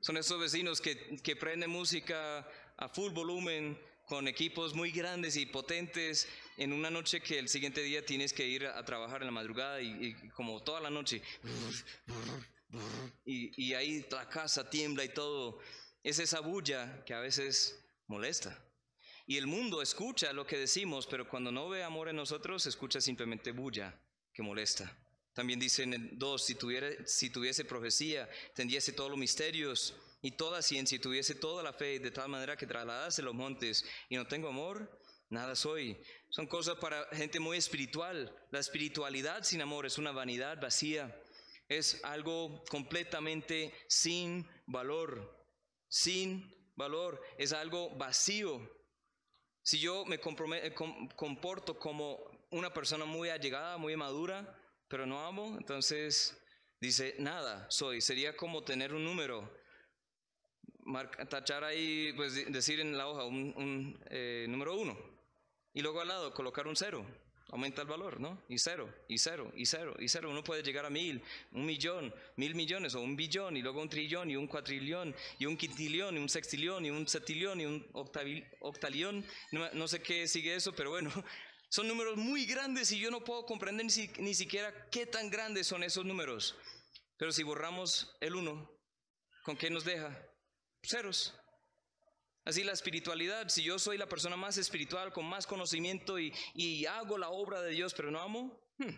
Son 0.00 0.16
esos 0.16 0.38
vecinos 0.38 0.80
que, 0.80 1.16
que 1.22 1.34
prenden 1.34 1.70
música 1.70 2.48
a 2.76 2.88
full 2.88 3.12
volumen 3.12 3.78
con 4.06 4.28
equipos 4.28 4.74
muy 4.74 4.92
grandes 4.92 5.36
y 5.36 5.46
potentes 5.46 6.28
en 6.56 6.72
una 6.72 6.90
noche 6.90 7.20
que 7.20 7.38
el 7.38 7.48
siguiente 7.48 7.82
día 7.82 8.04
tienes 8.04 8.32
que 8.32 8.46
ir 8.46 8.66
a 8.66 8.84
trabajar 8.84 9.22
en 9.22 9.26
la 9.26 9.32
madrugada 9.32 9.80
y, 9.82 10.14
como 10.30 10.62
toda 10.62 10.80
la 10.80 10.90
noche. 10.90 11.22
Y, 13.24 13.64
y, 13.64 13.74
ahí 13.74 14.06
la 14.10 14.28
casa 14.28 14.68
tiembla 14.70 15.04
y 15.04 15.08
todo. 15.08 15.58
Es 16.06 16.20
esa 16.20 16.38
bulla 16.38 17.02
que 17.04 17.14
a 17.14 17.18
veces 17.18 17.84
molesta. 18.06 18.56
Y 19.26 19.38
el 19.38 19.48
mundo 19.48 19.82
escucha 19.82 20.32
lo 20.32 20.46
que 20.46 20.56
decimos, 20.56 21.04
pero 21.04 21.28
cuando 21.28 21.50
no 21.50 21.68
ve 21.68 21.82
amor 21.82 22.08
en 22.08 22.14
nosotros, 22.14 22.64
escucha 22.64 23.00
simplemente 23.00 23.50
bulla 23.50 23.92
que 24.32 24.40
molesta. 24.40 24.96
También 25.32 25.58
dice 25.58 25.82
en 25.82 25.94
el 25.94 26.16
2, 26.16 26.44
si, 26.44 26.54
tuviera, 26.54 26.88
si 27.06 27.28
tuviese 27.28 27.64
profecía, 27.64 28.30
tendríase 28.54 28.92
todos 28.92 29.10
los 29.10 29.18
misterios 29.18 29.96
y 30.22 30.30
toda 30.30 30.62
ciencia, 30.62 30.94
y 30.94 31.00
tuviese 31.00 31.34
toda 31.34 31.64
la 31.64 31.72
fe, 31.72 31.98
de 31.98 32.12
tal 32.12 32.28
manera 32.28 32.56
que 32.56 32.68
trasladase 32.68 33.22
los 33.22 33.34
montes, 33.34 33.84
y 34.08 34.14
no 34.14 34.28
tengo 34.28 34.46
amor, 34.46 34.88
nada 35.28 35.56
soy. 35.56 36.00
Son 36.28 36.46
cosas 36.46 36.76
para 36.76 37.04
gente 37.16 37.40
muy 37.40 37.56
espiritual. 37.56 38.32
La 38.52 38.60
espiritualidad 38.60 39.42
sin 39.42 39.60
amor 39.60 39.86
es 39.86 39.98
una 39.98 40.12
vanidad 40.12 40.60
vacía. 40.62 41.20
Es 41.68 42.00
algo 42.04 42.62
completamente 42.70 43.74
sin 43.88 44.48
valor. 44.66 45.35
Sin 45.88 46.52
valor. 46.76 47.20
Es 47.38 47.52
algo 47.52 47.94
vacío. 47.96 48.70
Si 49.62 49.78
yo 49.80 50.04
me 50.04 50.16
eh, 50.16 50.74
comporto 51.16 51.78
como 51.78 52.18
una 52.50 52.72
persona 52.72 53.04
muy 53.04 53.28
allegada, 53.28 53.78
muy 53.78 53.96
madura, 53.96 54.56
pero 54.88 55.06
no 55.06 55.26
amo, 55.26 55.56
entonces 55.58 56.40
dice, 56.80 57.16
nada, 57.18 57.68
soy. 57.70 58.00
Sería 58.00 58.36
como 58.36 58.62
tener 58.62 58.94
un 58.94 59.04
número. 59.04 59.52
tachar 61.28 61.64
ahí, 61.64 62.12
pues 62.14 62.52
decir 62.52 62.80
en 62.80 62.96
la 62.96 63.08
hoja 63.08 63.24
un, 63.24 63.98
eh, 64.10 64.46
número 64.48 64.76
uno. 64.76 64.96
Y 65.72 65.82
luego 65.82 66.00
al 66.00 66.08
lado 66.08 66.32
colocar 66.32 66.66
un 66.66 66.76
cero 66.76 67.04
aumenta 67.50 67.82
el 67.82 67.88
valor, 67.88 68.20
¿no? 68.20 68.42
Y 68.48 68.58
cero, 68.58 68.92
y 69.08 69.18
cero, 69.18 69.52
y 69.54 69.66
cero, 69.66 69.94
y 69.98 70.08
cero. 70.08 70.30
Uno 70.30 70.42
puede 70.42 70.62
llegar 70.62 70.84
a 70.84 70.90
mil, 70.90 71.22
un 71.52 71.64
millón, 71.64 72.12
mil 72.36 72.54
millones 72.54 72.94
o 72.94 73.00
un 73.00 73.16
billón, 73.16 73.56
y 73.56 73.62
luego 73.62 73.80
un 73.80 73.88
trillón, 73.88 74.30
y 74.30 74.36
un 74.36 74.46
cuatrillón, 74.46 75.14
y 75.38 75.46
un 75.46 75.56
quintilión, 75.56 76.16
y 76.16 76.18
un 76.18 76.28
sextilión, 76.28 76.84
y 76.84 76.90
un 76.90 77.06
septilión, 77.06 77.60
y 77.60 77.66
un 77.66 77.86
octalión. 78.60 79.24
No, 79.52 79.88
sé 79.88 80.00
qué 80.00 80.26
sigue 80.26 80.54
eso, 80.54 80.72
pero 80.72 80.90
bueno, 80.90 81.10
son 81.68 81.88
números 81.88 82.16
muy 82.16 82.46
grandes 82.46 82.90
y 82.92 82.98
yo 82.98 83.10
no 83.10 83.22
puedo 83.22 83.46
comprender 83.46 83.86
ni, 83.86 84.22
ni 84.22 84.34
siquiera 84.34 84.88
qué 84.90 85.06
tan 85.06 85.30
grandes 85.30 85.66
son 85.66 85.82
esos 85.84 86.04
números. 86.04 86.56
Pero 87.16 87.32
si 87.32 87.42
borramos 87.42 88.16
el 88.20 88.34
uno, 88.34 88.70
¿con 89.42 89.56
qué 89.56 89.70
nos 89.70 89.84
deja? 89.84 90.18
Ceros. 90.82 91.34
Así 92.46 92.62
la 92.62 92.72
espiritualidad, 92.72 93.48
si 93.48 93.64
yo 93.64 93.76
soy 93.76 93.98
la 93.98 94.08
persona 94.08 94.36
más 94.36 94.56
espiritual, 94.56 95.12
con 95.12 95.26
más 95.26 95.48
conocimiento 95.48 96.16
y, 96.20 96.86
hago 96.86 97.18
la 97.18 97.28
obra 97.28 97.60
de 97.60 97.72
Dios, 97.72 97.92
pero 97.92 98.12
no 98.12 98.20
amo, 98.20 98.56
hmm, 98.78 98.94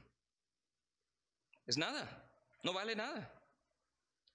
es 1.64 1.78
nada, 1.78 2.30
no 2.62 2.74
vale 2.74 2.94
nada. 2.94 3.34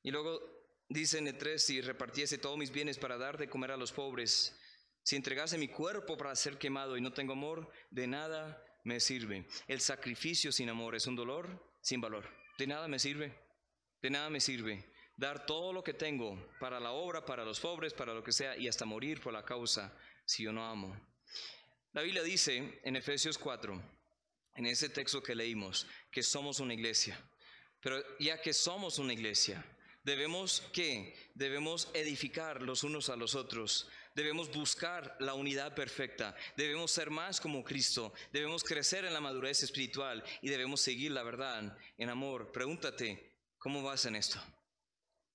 Y 0.01 0.09
luego 0.09 0.41
dice 0.89 1.19
en 1.19 1.27
el 1.27 1.37
3, 1.37 1.63
si 1.63 1.79
repartiese 1.79 2.39
todos 2.39 2.57
mis 2.57 2.71
bienes 2.71 2.97
para 2.97 3.19
dar 3.19 3.37
de 3.37 3.47
comer 3.47 3.69
a 3.69 3.77
los 3.77 3.91
pobres, 3.91 4.59
si 5.03 5.15
entregase 5.15 5.59
mi 5.59 5.67
cuerpo 5.67 6.17
para 6.17 6.35
ser 6.35 6.57
quemado 6.57 6.97
y 6.97 7.01
no 7.01 7.13
tengo 7.13 7.33
amor, 7.33 7.71
de 7.91 8.07
nada 8.07 8.65
me 8.83 8.99
sirve. 8.99 9.47
El 9.67 9.79
sacrificio 9.79 10.51
sin 10.51 10.69
amor 10.69 10.95
es 10.95 11.05
un 11.05 11.15
dolor 11.15 11.71
sin 11.83 12.01
valor. 12.01 12.27
De 12.57 12.65
nada 12.65 12.87
me 12.87 12.97
sirve. 12.97 13.37
De 14.01 14.09
nada 14.09 14.31
me 14.31 14.39
sirve 14.39 14.92
dar 15.15 15.45
todo 15.45 15.73
lo 15.73 15.83
que 15.83 15.93
tengo 15.93 16.37
para 16.59 16.79
la 16.79 16.91
obra, 16.91 17.25
para 17.25 17.45
los 17.45 17.59
pobres, 17.59 17.93
para 17.93 18.13
lo 18.13 18.23
que 18.23 18.31
sea, 18.31 18.57
y 18.57 18.67
hasta 18.67 18.85
morir 18.85 19.21
por 19.21 19.33
la 19.33 19.43
causa 19.43 19.95
si 20.25 20.43
yo 20.43 20.51
no 20.51 20.65
amo. 20.65 20.95
La 21.93 22.01
Biblia 22.01 22.23
dice 22.23 22.79
en 22.83 22.95
Efesios 22.95 23.37
4, 23.37 23.81
en 24.55 24.65
ese 24.65 24.89
texto 24.89 25.21
que 25.21 25.35
leímos, 25.35 25.87
que 26.11 26.23
somos 26.23 26.59
una 26.59 26.73
iglesia. 26.73 27.19
Pero 27.81 28.01
ya 28.19 28.41
que 28.41 28.53
somos 28.53 28.97
una 28.97 29.13
iglesia, 29.13 29.63
debemos 30.03 30.61
que 30.73 31.31
debemos 31.35 31.89
edificar 31.93 32.61
los 32.61 32.83
unos 32.83 33.09
a 33.09 33.15
los 33.15 33.35
otros. 33.35 33.89
Debemos 34.15 34.51
buscar 34.51 35.17
la 35.19 35.33
unidad 35.33 35.73
perfecta, 35.73 36.35
debemos 36.55 36.91
ser 36.91 37.09
más 37.09 37.41
como 37.41 37.63
Cristo, 37.63 38.13
debemos 38.31 38.63
crecer 38.63 39.05
en 39.05 39.13
la 39.13 39.21
madurez 39.21 39.63
espiritual 39.63 40.23
y 40.41 40.49
debemos 40.49 40.81
seguir 40.81 41.11
la 41.11 41.23
verdad 41.23 41.75
en 41.97 42.09
amor. 42.09 42.51
Pregúntate, 42.51 43.33
¿cómo 43.57 43.81
vas 43.81 44.05
en 44.05 44.15
esto? 44.15 44.39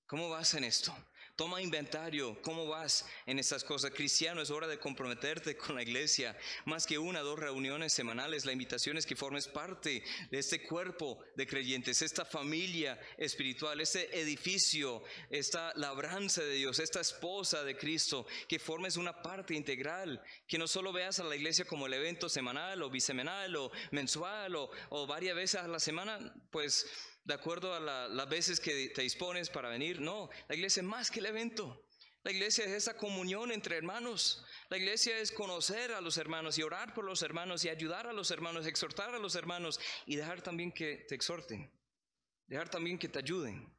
¿Cómo 0.09 0.31
vas 0.31 0.55
en 0.55 0.65
esto? 0.65 0.97
Toma 1.37 1.61
inventario, 1.61 2.41
¿cómo 2.41 2.67
vas 2.67 3.05
en 3.27 3.39
estas 3.39 3.63
cosas? 3.63 3.91
Cristiano, 3.91 4.41
es 4.41 4.51
hora 4.51 4.67
de 4.67 4.79
comprometerte 4.79 5.55
con 5.55 5.77
la 5.77 5.83
iglesia. 5.83 6.35
Más 6.65 6.87
que 6.87 6.99
una 6.99 7.21
dos 7.21 7.39
reuniones 7.39 7.93
semanales, 7.93 8.47
la 8.47 8.53
invitación 8.53 8.97
es 8.97 9.05
que 9.05 9.15
formes 9.15 9.49
parte 9.49 10.03
de 10.31 10.39
este 10.39 10.63
cuerpo 10.63 11.19
de 11.37 11.47
creyentes, 11.47 12.01
esta 12.01 12.25
familia 12.25 12.99
espiritual, 13.19 13.83
este 13.83 14.19
edificio, 14.19 15.05
esta 15.29 15.75
labranza 15.77 16.43
de 16.43 16.55
Dios, 16.55 16.79
esta 16.79 17.01
esposa 17.01 17.63
de 17.63 17.77
Cristo, 17.77 18.27
que 18.49 18.59
formes 18.59 18.97
una 18.97 19.21
parte 19.21 19.55
integral, 19.55 20.23
que 20.47 20.57
no 20.57 20.67
solo 20.67 20.91
veas 20.91 21.21
a 21.21 21.25
la 21.25 21.37
iglesia 21.37 21.67
como 21.67 21.87
el 21.87 21.93
evento 21.93 22.31
semanal 22.31 22.83
o 22.83 22.89
bisemanal 22.89 23.55
o 23.57 23.71
mensual 23.91 24.57
o 24.57 25.07
varias 25.07 25.37
veces 25.37 25.61
a 25.61 25.69
la 25.69 25.79
semana, 25.79 26.35
pues 26.51 26.87
de 27.29 27.35
acuerdo 27.35 27.75
a 27.75 28.09
las 28.09 28.29
veces 28.31 28.59
que 28.59 28.89
te 28.89 29.03
dispones 29.03 29.51
para 29.51 29.69
venir. 29.69 30.01
No, 30.01 30.31
la 30.49 30.55
iglesia 30.55 30.81
es 30.81 30.87
más 30.87 31.11
que 31.11 31.21
el 31.21 31.27
evento. 31.27 31.85
La 32.25 32.33
iglesia 32.33 32.65
es 32.65 32.71
esa 32.71 32.97
comunión 32.97 33.53
entre 33.53 33.77
hermanos. 33.77 34.43
La 34.71 34.79
iglesia 34.79 35.19
es 35.19 35.31
conocer 35.31 35.93
a 35.93 36.01
los 36.01 36.17
hermanos 36.17 36.57
y 36.57 36.63
orar 36.63 36.95
por 36.95 37.05
los 37.05 37.21
hermanos 37.21 37.67
y 37.67 37.69
ayudar 37.69 38.07
a 38.07 38.15
los 38.15 38.31
hermanos, 38.31 38.67
exhortar 38.67 39.15
a 39.15 39.19
los 39.19 39.35
hermanos 39.35 39.79
y 40.07 40.17
dejar 40.17 40.41
también 40.41 40.73
que 40.73 41.05
te 41.07 41.15
exhorten. 41.15 41.71
Dejar 42.47 42.71
también 42.71 42.99
que 42.99 43.09
te 43.09 43.19
ayuden. 43.19 43.71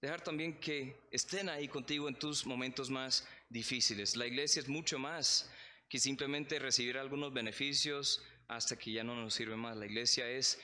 Dejar 0.00 0.20
también 0.20 0.58
que 0.58 1.00
estén 1.12 1.48
ahí 1.48 1.68
contigo 1.68 2.08
en 2.08 2.18
tus 2.18 2.46
momentos 2.46 2.90
más 2.90 3.28
difíciles. 3.48 4.16
La 4.16 4.26
iglesia 4.26 4.58
es 4.58 4.68
mucho 4.68 4.98
más 4.98 5.48
que 5.88 6.00
simplemente 6.00 6.58
recibir 6.58 6.98
algunos 6.98 7.32
beneficios 7.32 8.24
hasta 8.48 8.76
que 8.76 8.90
ya 8.90 9.04
no 9.04 9.14
nos 9.14 9.34
sirve 9.34 9.54
más. 9.54 9.76
La 9.76 9.86
iglesia 9.86 10.28
es 10.28 10.58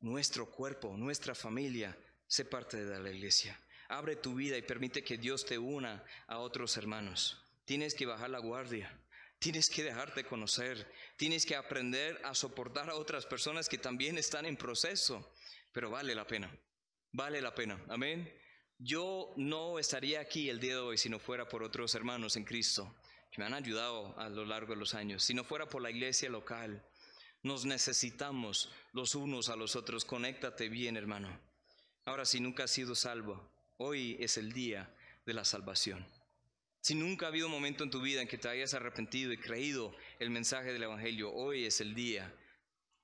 nuestro 0.00 0.50
cuerpo, 0.50 0.96
nuestra 0.96 1.34
familia, 1.34 1.96
sé 2.26 2.44
parte 2.44 2.84
de 2.84 3.00
la 3.00 3.10
iglesia. 3.10 3.58
Abre 3.88 4.16
tu 4.16 4.34
vida 4.34 4.56
y 4.56 4.62
permite 4.62 5.02
que 5.02 5.18
Dios 5.18 5.44
te 5.44 5.58
una 5.58 6.04
a 6.26 6.38
otros 6.38 6.76
hermanos. 6.76 7.42
Tienes 7.64 7.94
que 7.94 8.06
bajar 8.06 8.30
la 8.30 8.38
guardia. 8.38 8.96
Tienes 9.38 9.68
que 9.70 9.82
dejarte 9.82 10.24
conocer. 10.24 10.92
Tienes 11.16 11.44
que 11.44 11.56
aprender 11.56 12.20
a 12.24 12.34
soportar 12.34 12.90
a 12.90 12.94
otras 12.94 13.26
personas 13.26 13.68
que 13.68 13.78
también 13.78 14.18
están 14.18 14.46
en 14.46 14.56
proceso. 14.56 15.32
Pero 15.72 15.90
vale 15.90 16.14
la 16.14 16.26
pena. 16.26 16.56
Vale 17.12 17.40
la 17.40 17.54
pena. 17.54 17.82
Amén. 17.88 18.32
Yo 18.78 19.34
no 19.36 19.78
estaría 19.78 20.20
aquí 20.20 20.48
el 20.48 20.60
día 20.60 20.74
de 20.74 20.80
hoy 20.80 20.98
si 20.98 21.08
no 21.08 21.18
fuera 21.18 21.48
por 21.48 21.62
otros 21.62 21.94
hermanos 21.94 22.36
en 22.36 22.44
Cristo 22.44 22.94
que 23.30 23.40
me 23.40 23.46
han 23.46 23.54
ayudado 23.54 24.18
a 24.18 24.28
lo 24.28 24.44
largo 24.44 24.74
de 24.74 24.80
los 24.80 24.94
años. 24.94 25.22
Si 25.22 25.34
no 25.34 25.44
fuera 25.44 25.68
por 25.68 25.82
la 25.82 25.90
iglesia 25.90 26.28
local 26.28 26.84
nos 27.42 27.64
necesitamos 27.64 28.70
los 28.92 29.14
unos 29.14 29.48
a 29.48 29.56
los 29.56 29.76
otros. 29.76 30.04
Conéctate 30.04 30.68
bien, 30.68 30.96
hermano. 30.96 31.40
Ahora, 32.04 32.24
si 32.24 32.40
nunca 32.40 32.64
has 32.64 32.70
sido 32.70 32.94
salvo, 32.94 33.50
hoy 33.78 34.16
es 34.20 34.36
el 34.36 34.52
día 34.52 34.94
de 35.26 35.34
la 35.34 35.44
salvación. 35.44 36.06
Si 36.80 36.94
nunca 36.94 37.26
ha 37.26 37.28
habido 37.28 37.46
un 37.46 37.52
momento 37.52 37.84
en 37.84 37.90
tu 37.90 38.00
vida 38.00 38.22
en 38.22 38.28
que 38.28 38.38
te 38.38 38.48
hayas 38.48 38.72
arrepentido 38.72 39.32
y 39.32 39.38
creído 39.38 39.94
el 40.18 40.30
mensaje 40.30 40.72
del 40.72 40.82
Evangelio, 40.82 41.32
hoy 41.32 41.66
es 41.66 41.80
el 41.80 41.94
día. 41.94 42.34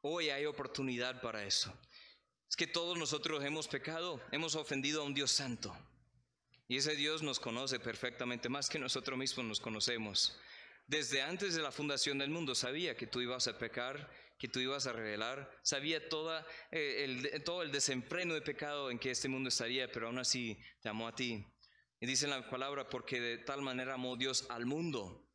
Hoy 0.00 0.30
hay 0.30 0.46
oportunidad 0.46 1.20
para 1.20 1.44
eso. 1.44 1.76
Es 2.48 2.56
que 2.56 2.66
todos 2.66 2.96
nosotros 2.96 3.44
hemos 3.44 3.68
pecado, 3.68 4.22
hemos 4.32 4.54
ofendido 4.54 5.02
a 5.02 5.04
un 5.04 5.14
Dios 5.14 5.30
santo. 5.30 5.76
Y 6.68 6.78
ese 6.78 6.96
Dios 6.96 7.22
nos 7.22 7.38
conoce 7.38 7.78
perfectamente, 7.78 8.48
más 8.48 8.68
que 8.68 8.78
nosotros 8.78 9.18
mismos 9.18 9.46
nos 9.46 9.60
conocemos. 9.60 10.38
Desde 10.86 11.22
antes 11.22 11.54
de 11.54 11.62
la 11.62 11.72
fundación 11.72 12.18
del 12.18 12.30
mundo 12.30 12.54
sabía 12.54 12.96
que 12.96 13.06
tú 13.06 13.20
ibas 13.20 13.46
a 13.46 13.58
pecar, 13.58 14.08
que 14.38 14.48
tú 14.48 14.60
ibas 14.60 14.86
a 14.86 14.92
revelar, 14.92 15.50
sabía 15.62 16.08
toda, 16.08 16.46
eh, 16.70 17.04
el, 17.04 17.42
todo 17.44 17.62
el 17.62 17.72
desenfreno 17.72 18.34
de 18.34 18.42
pecado 18.42 18.90
en 18.90 18.98
que 18.98 19.10
este 19.10 19.28
mundo 19.28 19.48
estaría, 19.48 19.90
pero 19.90 20.06
aún 20.06 20.18
así 20.18 20.58
te 20.80 20.88
amó 20.88 21.08
a 21.08 21.14
ti. 21.14 21.44
Y 22.00 22.06
dice 22.06 22.26
la 22.26 22.48
palabra, 22.50 22.88
porque 22.88 23.20
de 23.20 23.38
tal 23.38 23.62
manera 23.62 23.94
amó 23.94 24.16
Dios 24.16 24.46
al 24.50 24.66
mundo, 24.66 25.25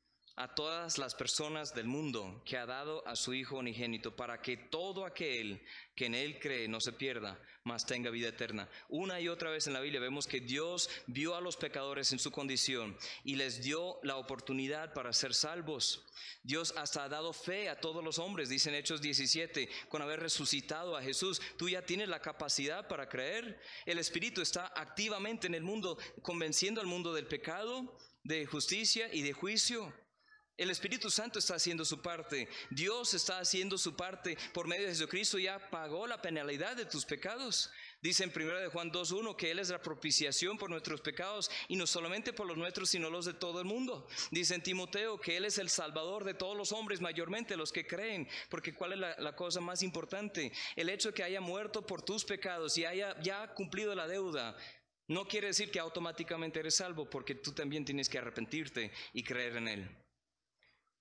a 0.41 0.55
todas 0.55 0.97
las 0.97 1.13
personas 1.13 1.75
del 1.75 1.85
mundo 1.85 2.41
que 2.45 2.57
ha 2.57 2.65
dado 2.65 3.07
a 3.07 3.15
su 3.15 3.31
Hijo 3.31 3.57
unigénito, 3.57 4.15
para 4.15 4.41
que 4.41 4.57
todo 4.57 5.05
aquel 5.05 5.63
que 5.95 6.07
en 6.07 6.15
Él 6.15 6.39
cree 6.39 6.67
no 6.67 6.81
se 6.81 6.93
pierda, 6.93 7.39
mas 7.63 7.85
tenga 7.85 8.09
vida 8.09 8.29
eterna. 8.29 8.67
Una 8.89 9.21
y 9.21 9.27
otra 9.27 9.51
vez 9.51 9.67
en 9.67 9.73
la 9.73 9.81
Biblia 9.81 9.99
vemos 9.99 10.25
que 10.25 10.39
Dios 10.39 10.89
vio 11.05 11.35
a 11.35 11.41
los 11.41 11.57
pecadores 11.57 12.11
en 12.11 12.17
su 12.17 12.31
condición 12.31 12.97
y 13.23 13.35
les 13.35 13.61
dio 13.61 13.99
la 14.01 14.17
oportunidad 14.17 14.93
para 14.93 15.13
ser 15.13 15.35
salvos. 15.35 16.07
Dios 16.41 16.73
hasta 16.75 17.03
ha 17.03 17.09
dado 17.09 17.33
fe 17.33 17.69
a 17.69 17.79
todos 17.79 18.03
los 18.03 18.17
hombres, 18.17 18.49
dice 18.49 18.75
Hechos 18.75 18.99
17, 18.99 19.69
con 19.89 20.01
haber 20.01 20.21
resucitado 20.21 20.97
a 20.97 21.03
Jesús. 21.03 21.39
Tú 21.55 21.69
ya 21.69 21.83
tienes 21.83 22.09
la 22.09 22.19
capacidad 22.19 22.87
para 22.87 23.07
creer. 23.07 23.61
El 23.85 23.99
Espíritu 23.99 24.41
está 24.41 24.73
activamente 24.75 25.45
en 25.45 25.53
el 25.53 25.61
mundo, 25.61 25.99
convenciendo 26.23 26.81
al 26.81 26.87
mundo 26.87 27.13
del 27.13 27.27
pecado, 27.27 27.95
de 28.23 28.47
justicia 28.47 29.07
y 29.13 29.21
de 29.21 29.33
juicio. 29.33 29.93
El 30.62 30.70
Espíritu 30.70 31.09
Santo 31.09 31.39
está 31.39 31.55
haciendo 31.55 31.84
su 31.84 32.03
parte. 32.03 32.47
Dios 32.70 33.16
está 33.16 33.39
haciendo 33.39 33.80
su 33.80 33.95
parte. 33.95 34.38
Por 34.53 34.68
medio 34.68 34.84
de 34.84 34.91
Jesucristo 34.91 35.39
ya 35.39 35.57
pagó 35.72 36.05
la 36.05 36.22
penalidad 36.22 36.78
de 36.78 36.86
tus 36.86 37.03
pecados. 37.03 37.72
Dice 37.99 38.24
en 38.24 38.30
1 38.30 38.59
de 38.59 38.68
Juan 38.68 38.91
2.1 38.91 39.36
que 39.36 39.49
Él 39.49 39.57
es 39.57 39.70
la 39.70 39.82
propiciación 39.82 40.59
por 40.59 40.70
nuestros 40.70 41.01
pecados 41.01 41.49
y 41.68 41.78
no 41.78 41.88
solamente 41.88 42.32
por 42.32 42.45
los 42.45 42.57
nuestros, 42.57 42.91
sino 42.91 43.09
los 43.09 43.26
de 43.26 43.34
todo 43.34 43.59
el 43.59 43.66
mundo. 43.66 44.07
Dice 44.30 44.53
en 44.53 44.62
Timoteo 44.62 45.20
que 45.20 45.36
Él 45.36 45.45
es 45.45 45.57
el 45.57 45.68
salvador 45.68 46.26
de 46.26 46.36
todos 46.36 46.55
los 46.55 46.72
hombres, 46.74 47.01
mayormente 47.01 47.57
los 47.57 47.72
que 47.72 47.88
creen. 47.88 48.30
Porque 48.47 48.76
¿cuál 48.76 48.93
es 48.93 48.99
la, 48.99 49.36
cosa 49.36 49.62
más 49.62 49.82
importante? 49.82 50.51
El 50.76 50.89
hecho 50.89 51.09
de 51.09 51.16
que 51.16 51.24
haya 51.24 51.41
muerto 51.41 51.88
por 51.88 52.03
tus 52.03 52.24
pecados 52.24 52.78
y 52.78 52.86
haya 52.86 53.20
ya 53.24 53.51
cumplido 53.55 53.95
la 53.95 54.07
deuda. 54.07 54.55
No 55.07 55.28
quiere 55.28 55.47
decir 55.47 55.72
que 55.72 55.80
automáticamente 55.80 56.59
eres 56.59 56.76
salvo, 56.76 57.09
porque 57.09 57.34
tú 57.34 57.51
también 57.51 57.84
tienes 57.84 58.07
que 58.07 58.20
arrepentirte 58.20 58.91
y 59.12 59.24
creer 59.24 59.57
en 59.57 59.68
Él. 59.68 60.00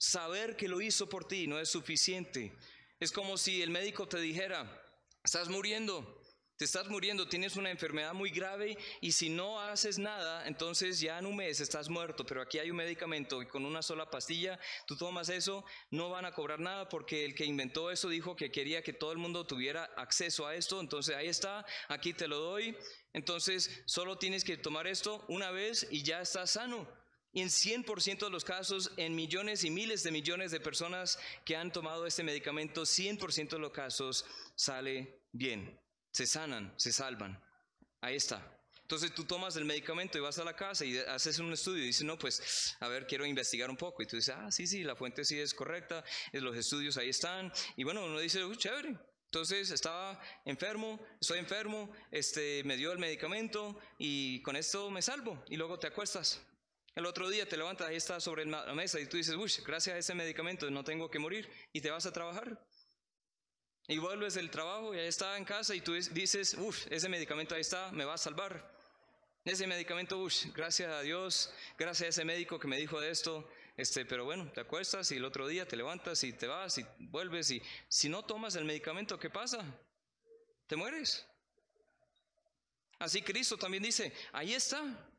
Saber 0.00 0.56
que 0.56 0.66
lo 0.66 0.80
hizo 0.80 1.10
por 1.10 1.28
ti 1.28 1.46
no 1.46 1.60
es 1.60 1.68
suficiente. 1.68 2.56
Es 2.98 3.12
como 3.12 3.36
si 3.36 3.60
el 3.60 3.68
médico 3.68 4.08
te 4.08 4.18
dijera, 4.18 4.82
estás 5.22 5.50
muriendo, 5.50 6.22
te 6.56 6.64
estás 6.64 6.88
muriendo, 6.88 7.28
tienes 7.28 7.56
una 7.56 7.70
enfermedad 7.70 8.14
muy 8.14 8.30
grave 8.30 8.78
y 9.02 9.12
si 9.12 9.28
no 9.28 9.60
haces 9.60 9.98
nada, 9.98 10.46
entonces 10.46 11.00
ya 11.00 11.18
en 11.18 11.26
un 11.26 11.36
mes 11.36 11.60
estás 11.60 11.90
muerto, 11.90 12.24
pero 12.24 12.40
aquí 12.40 12.58
hay 12.58 12.70
un 12.70 12.78
medicamento 12.78 13.42
y 13.42 13.46
con 13.46 13.66
una 13.66 13.82
sola 13.82 14.10
pastilla 14.10 14.58
tú 14.86 14.96
tomas 14.96 15.28
eso, 15.28 15.66
no 15.90 16.08
van 16.08 16.24
a 16.24 16.32
cobrar 16.32 16.60
nada 16.60 16.88
porque 16.88 17.26
el 17.26 17.34
que 17.34 17.44
inventó 17.44 17.90
eso 17.90 18.08
dijo 18.08 18.36
que 18.36 18.50
quería 18.50 18.82
que 18.82 18.94
todo 18.94 19.12
el 19.12 19.18
mundo 19.18 19.46
tuviera 19.46 19.84
acceso 19.98 20.46
a 20.46 20.54
esto, 20.54 20.80
entonces 20.80 21.14
ahí 21.14 21.28
está, 21.28 21.66
aquí 21.88 22.14
te 22.14 22.26
lo 22.26 22.38
doy, 22.38 22.74
entonces 23.12 23.82
solo 23.84 24.16
tienes 24.16 24.44
que 24.44 24.56
tomar 24.56 24.86
esto 24.86 25.26
una 25.28 25.50
vez 25.50 25.86
y 25.90 26.04
ya 26.04 26.22
estás 26.22 26.52
sano. 26.52 26.99
Y 27.32 27.42
en 27.42 27.48
100% 27.48 28.18
de 28.18 28.30
los 28.30 28.44
casos, 28.44 28.90
en 28.96 29.14
millones 29.14 29.64
y 29.64 29.70
miles 29.70 30.02
de 30.02 30.10
millones 30.10 30.50
de 30.50 30.60
personas 30.60 31.18
que 31.44 31.56
han 31.56 31.72
tomado 31.72 32.06
este 32.06 32.24
medicamento, 32.24 32.82
100% 32.82 33.50
de 33.50 33.58
los 33.58 33.70
casos 33.70 34.24
sale 34.56 35.22
bien, 35.32 35.80
se 36.12 36.26
sanan, 36.26 36.74
se 36.76 36.92
salvan. 36.92 37.40
Ahí 38.00 38.16
está. 38.16 38.56
Entonces 38.90 39.14
tú 39.14 39.24
tomas 39.24 39.54
el 39.54 39.64
medicamento 39.64 40.18
y 40.18 40.20
vas 40.20 40.40
a 40.40 40.44
la 40.44 40.56
casa 40.56 40.84
y 40.84 40.98
haces 40.98 41.38
un 41.38 41.52
estudio 41.52 41.84
y 41.84 41.86
dices, 41.86 42.02
no, 42.02 42.18
pues, 42.18 42.76
a 42.80 42.88
ver, 42.88 43.06
quiero 43.06 43.24
investigar 43.24 43.70
un 43.70 43.76
poco. 43.76 44.02
Y 44.02 44.06
tú 44.06 44.16
dices, 44.16 44.34
ah, 44.36 44.50
sí, 44.50 44.66
sí, 44.66 44.82
la 44.82 44.96
fuente 44.96 45.24
sí 45.24 45.38
es 45.38 45.54
correcta, 45.54 46.02
los 46.32 46.56
estudios 46.56 46.96
ahí 46.96 47.10
están. 47.10 47.52
Y 47.76 47.84
bueno, 47.84 48.04
uno 48.04 48.18
dice, 48.18 48.44
uy, 48.44 48.56
chévere. 48.56 48.98
Entonces 49.26 49.70
estaba 49.70 50.20
enfermo, 50.44 50.98
estoy 51.20 51.38
enfermo, 51.38 51.92
este, 52.10 52.64
me 52.64 52.76
dio 52.76 52.90
el 52.90 52.98
medicamento 52.98 53.78
y 53.96 54.42
con 54.42 54.56
esto 54.56 54.90
me 54.90 55.02
salvo. 55.02 55.40
Y 55.48 55.56
luego 55.56 55.78
te 55.78 55.86
acuestas. 55.86 56.42
El 57.00 57.06
otro 57.06 57.30
día 57.30 57.48
te 57.48 57.56
levantas, 57.56 57.88
ahí 57.88 57.96
está 57.96 58.20
sobre 58.20 58.44
la 58.44 58.74
mesa 58.74 59.00
y 59.00 59.06
tú 59.06 59.16
dices, 59.16 59.34
uy, 59.34 59.50
gracias 59.64 59.96
a 59.96 59.98
ese 59.98 60.14
medicamento 60.14 60.70
no 60.70 60.84
tengo 60.84 61.10
que 61.10 61.18
morir 61.18 61.48
y 61.72 61.80
te 61.80 61.90
vas 61.90 62.04
a 62.04 62.12
trabajar. 62.12 62.62
Y 63.88 63.96
vuelves 63.96 64.34
del 64.34 64.50
trabajo 64.50 64.94
y 64.94 64.98
ahí 64.98 65.06
está 65.06 65.38
en 65.38 65.46
casa 65.46 65.74
y 65.74 65.80
tú 65.80 65.94
dices, 65.94 66.52
uff, 66.58 66.86
ese 66.90 67.08
medicamento 67.08 67.54
ahí 67.54 67.62
está, 67.62 67.90
me 67.92 68.04
va 68.04 68.12
a 68.12 68.18
salvar. 68.18 68.70
Ese 69.46 69.66
medicamento, 69.66 70.18
uff, 70.18 70.44
gracias 70.54 70.92
a 70.92 71.00
Dios, 71.00 71.50
gracias 71.78 72.04
a 72.04 72.10
ese 72.10 72.24
médico 72.26 72.60
que 72.60 72.68
me 72.68 72.76
dijo 72.76 73.00
de 73.00 73.08
esto, 73.08 73.48
este, 73.78 74.04
pero 74.04 74.26
bueno, 74.26 74.52
te 74.52 74.60
acuestas 74.60 75.10
y 75.10 75.16
el 75.16 75.24
otro 75.24 75.48
día 75.48 75.66
te 75.66 75.76
levantas 75.76 76.22
y 76.22 76.34
te 76.34 76.48
vas 76.48 76.76
y 76.76 76.84
vuelves 76.98 77.50
y 77.50 77.62
si 77.88 78.10
no 78.10 78.26
tomas 78.26 78.56
el 78.56 78.66
medicamento, 78.66 79.18
¿qué 79.18 79.30
pasa? 79.30 79.64
Te 80.66 80.76
mueres. 80.76 81.26
Así 82.98 83.22
Cristo 83.22 83.56
también 83.56 83.82
dice, 83.82 84.12
ahí 84.32 84.52
está, 84.52 85.09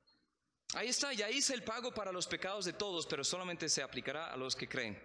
Ahí 0.74 0.88
está, 0.88 1.12
ya 1.12 1.30
hice 1.30 1.54
el 1.54 1.64
pago 1.64 1.94
para 1.94 2.14
los 2.14 2.28
pecados 2.28 2.64
de 2.64 2.74
todos, 2.74 3.06
pero 3.06 3.24
solamente 3.26 3.68
se 3.68 3.84
aplicará 3.84 4.32
a 4.32 4.38
los 4.38 4.56
que 4.56 4.70
creen. 4.70 4.98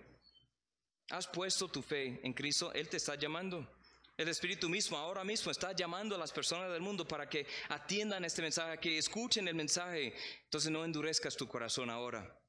Has 1.10 1.26
puesto 1.26 1.68
tu 1.68 1.82
fe 1.82 2.20
en 2.22 2.32
Cristo, 2.32 2.72
Él 2.72 2.88
te 2.88 2.98
está 2.98 3.16
llamando. 3.16 3.68
El 4.16 4.28
Espíritu 4.28 4.68
mismo 4.68 4.96
ahora 4.96 5.24
mismo 5.24 5.50
está 5.50 5.72
llamando 5.72 6.14
a 6.14 6.18
las 6.18 6.32
personas 6.32 6.70
del 6.70 6.80
mundo 6.80 7.06
para 7.06 7.28
que 7.28 7.46
atiendan 7.68 8.24
este 8.24 8.42
mensaje, 8.42 8.78
que 8.78 8.96
escuchen 8.96 9.48
el 9.48 9.54
mensaje. 9.54 10.14
Entonces 10.44 10.70
no 10.70 10.84
endurezcas 10.84 11.36
tu 11.36 11.48
corazón 11.48 11.90
ahora. 11.90 12.40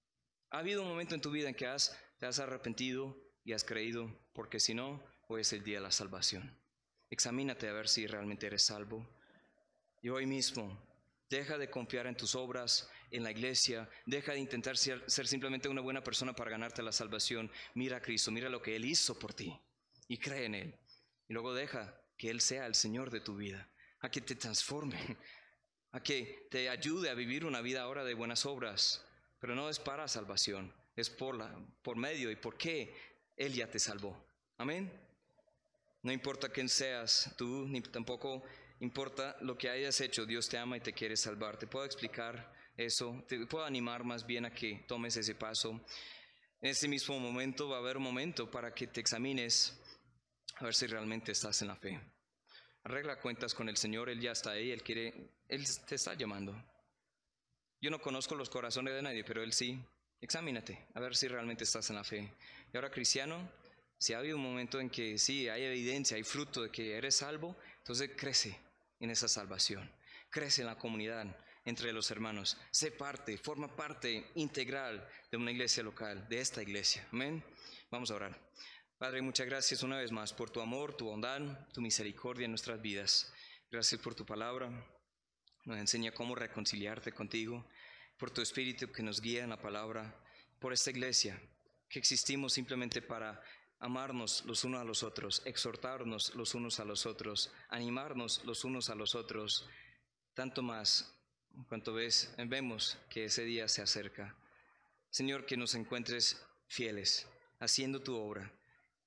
Ha 0.51 0.59
habido 0.59 0.83
un 0.83 0.87
momento 0.87 1.15
en 1.15 1.21
tu 1.21 1.31
vida 1.31 1.49
en 1.49 1.55
que 1.55 1.67
has, 1.67 1.97
te 2.19 2.27
has 2.27 2.39
arrepentido 2.39 3.17
y 3.43 3.53
has 3.53 3.63
creído, 3.63 4.15
porque 4.33 4.59
si 4.59 4.75
no, 4.75 5.03
hoy 5.27 5.41
es 5.41 5.51
el 5.53 5.63
día 5.63 5.77
de 5.77 5.83
la 5.83 5.91
salvación. 5.91 6.57
Examínate 7.09 7.67
a 7.67 7.73
ver 7.73 7.89
si 7.89 8.05
realmente 8.05 8.45
eres 8.45 8.63
salvo. 8.63 9.05
Y 10.01 10.09
hoy 10.09 10.25
mismo 10.25 10.87
Deja 11.29 11.57
de 11.57 11.69
confiar 11.69 12.07
en 12.07 12.15
tus 12.15 12.35
obras, 12.35 12.89
en 13.11 13.23
la 13.23 13.31
iglesia. 13.31 13.89
Deja 14.05 14.33
de 14.33 14.39
intentar 14.39 14.77
ser, 14.77 15.03
simplemente 15.07 15.69
una 15.69 15.81
buena 15.81 16.03
persona 16.03 16.33
para 16.33 16.51
ganarte 16.51 16.81
la 16.83 16.91
salvación. 16.91 17.51
Mira 17.73 17.97
a 17.97 18.01
Cristo, 18.01 18.31
mira 18.31 18.49
lo 18.49 18.61
que 18.61 18.75
Él 18.75 18.85
hizo 18.85 19.17
por 19.17 19.33
ti 19.33 19.59
y 20.07 20.17
cree 20.17 20.45
en 20.45 20.55
Él. 20.55 20.79
Y 21.27 21.33
luego 21.33 21.53
deja 21.53 21.99
que 22.17 22.29
Él 22.29 22.41
sea 22.41 22.65
el 22.65 22.75
Señor 22.75 23.11
de 23.11 23.19
tu 23.19 23.35
vida, 23.35 23.69
a 23.99 24.09
que 24.09 24.21
te 24.21 24.35
transforme, 24.35 24.97
a 25.91 26.01
que 26.01 26.47
te 26.49 26.69
ayude 26.69 27.09
a 27.09 27.13
vivir 27.13 27.45
una 27.45 27.61
vida 27.61 27.81
ahora 27.81 28.03
de 28.03 28.13
buenas 28.13 28.45
obras. 28.45 29.03
Pero 29.39 29.55
no 29.55 29.69
es 29.69 29.79
para 29.79 30.07
salvación, 30.07 30.73
es 30.95 31.09
por, 31.09 31.35
la, 31.35 31.53
por 31.83 31.95
medio 31.95 32.31
y 32.31 32.35
por 32.35 32.57
qué 32.57 32.95
Él 33.35 33.53
ya 33.53 33.69
te 33.69 33.79
salvó. 33.79 34.25
Amén. 34.57 34.91
No 36.01 36.11
importa 36.11 36.49
quién 36.49 36.69
seas 36.69 37.33
tú, 37.37 37.67
ni 37.67 37.81
tampoco 37.81 38.43
importa 38.79 39.37
lo 39.41 39.57
que 39.57 39.69
hayas 39.69 39.99
hecho, 40.01 40.25
Dios 40.25 40.47
te 40.47 40.57
ama 40.57 40.77
y 40.77 40.81
te 40.81 40.93
quiere 40.93 41.17
salvar. 41.17 41.57
Te 41.57 41.67
puedo 41.67 41.85
explicar 41.85 42.56
eso, 42.77 43.25
te 43.27 43.43
puedo 43.47 43.65
animar 43.65 44.03
más 44.03 44.25
bien 44.25 44.45
a 44.45 44.53
que 44.53 44.85
tomes 44.87 45.17
ese 45.17 45.33
paso. 45.33 45.71
En 46.61 46.69
ese 46.69 46.87
mismo 46.87 47.19
momento 47.19 47.67
va 47.67 47.77
a 47.77 47.79
haber 47.79 47.97
un 47.97 48.03
momento 48.03 48.49
para 48.49 48.71
que 48.73 48.85
te 48.85 49.01
examines 49.01 49.79
a 50.57 50.65
ver 50.65 50.75
si 50.75 50.85
realmente 50.85 51.31
estás 51.31 51.59
en 51.63 51.69
la 51.69 51.75
fe. 51.75 51.99
Arregla 52.83 53.19
cuentas 53.19 53.55
con 53.55 53.67
el 53.67 53.77
Señor, 53.77 54.09
Él 54.09 54.21
ya 54.21 54.31
está 54.31 54.51
ahí, 54.51 54.71
Él 54.71 54.83
quiere, 54.83 55.31
Él 55.47 55.65
te 55.87 55.95
está 55.95 56.13
llamando. 56.13 56.55
Yo 57.81 57.89
no 57.89 57.99
conozco 57.99 58.35
los 58.35 58.49
corazones 58.49 58.93
de 58.93 59.01
nadie, 59.01 59.23
pero 59.23 59.41
Él 59.41 59.53
sí. 59.53 59.83
Examínate, 60.21 60.87
a 60.93 60.99
ver 60.99 61.15
si 61.15 61.27
realmente 61.27 61.63
estás 61.63 61.89
en 61.89 61.95
la 61.95 62.03
fe. 62.03 62.31
Y 62.71 62.77
ahora, 62.77 62.91
cristiano, 62.91 63.51
si 63.97 64.13
ha 64.13 64.19
habido 64.19 64.37
un 64.37 64.43
momento 64.43 64.79
en 64.79 64.89
que 64.89 65.17
sí, 65.17 65.49
hay 65.49 65.63
evidencia, 65.63 66.17
hay 66.17 66.23
fruto 66.23 66.61
de 66.63 66.71
que 66.71 66.95
eres 66.95 67.15
salvo, 67.15 67.55
entonces 67.79 68.11
crece, 68.15 68.59
en 68.99 69.09
esa 69.09 69.27
salvación. 69.27 69.91
Crece 70.29 70.61
en 70.61 70.67
la 70.67 70.77
comunidad 70.77 71.35
entre 71.67 71.91
los 71.91 72.09
hermanos. 72.11 72.57
Sé 72.71 72.91
parte, 72.91 73.37
forma 73.37 73.67
parte 73.67 74.31
integral 74.35 75.05
de 75.29 75.35
una 75.35 75.51
iglesia 75.51 75.83
local, 75.83 76.25
de 76.29 76.39
esta 76.39 76.63
iglesia. 76.63 77.05
Amén. 77.11 77.43
Vamos 77.91 78.09
a 78.09 78.15
orar. 78.15 78.39
Padre, 78.97 79.21
muchas 79.21 79.47
gracias 79.47 79.83
una 79.83 79.97
vez 79.97 80.09
más 80.13 80.31
por 80.31 80.49
tu 80.49 80.61
amor, 80.61 80.95
tu 80.95 81.07
bondad, 81.07 81.41
tu 81.73 81.81
misericordia 81.81 82.45
en 82.45 82.51
nuestras 82.51 82.81
vidas. 82.81 83.33
Gracias 83.69 83.99
por 83.99 84.15
tu 84.15 84.25
palabra. 84.25 84.69
Nos 85.65 85.77
enseña 85.77 86.13
cómo 86.13 86.35
reconciliarte 86.35 87.11
contigo, 87.11 87.67
por 88.17 88.31
tu 88.31 88.41
espíritu 88.41 88.89
que 88.89 89.03
nos 89.03 89.19
guía 89.19 89.43
en 89.43 89.49
la 89.49 89.61
palabra, 89.61 90.17
por 90.59 90.71
esta 90.71 90.91
iglesia, 90.91 91.37
que 91.89 91.99
existimos 91.99 92.53
simplemente 92.53 93.01
para 93.01 93.41
amarnos 93.79 94.45
los 94.45 94.63
unos 94.63 94.79
a 94.79 94.85
los 94.85 95.03
otros, 95.03 95.41
exhortarnos 95.45 96.33
los 96.33 96.55
unos 96.55 96.79
a 96.79 96.85
los 96.85 97.05
otros, 97.05 97.51
animarnos 97.67 98.41
los 98.45 98.63
unos 98.63 98.89
a 98.89 98.95
los 98.95 99.15
otros, 99.15 99.67
tanto 100.33 100.63
más 100.63 101.16
cuanto 101.65 101.93
ves, 101.93 102.33
vemos 102.37 102.97
que 103.09 103.25
ese 103.25 103.43
día 103.43 103.67
se 103.67 103.81
acerca. 103.81 104.35
Señor, 105.09 105.45
que 105.45 105.57
nos 105.57 105.75
encuentres 105.75 106.41
fieles, 106.67 107.27
haciendo 107.59 108.01
tu 108.01 108.15
obra 108.15 108.51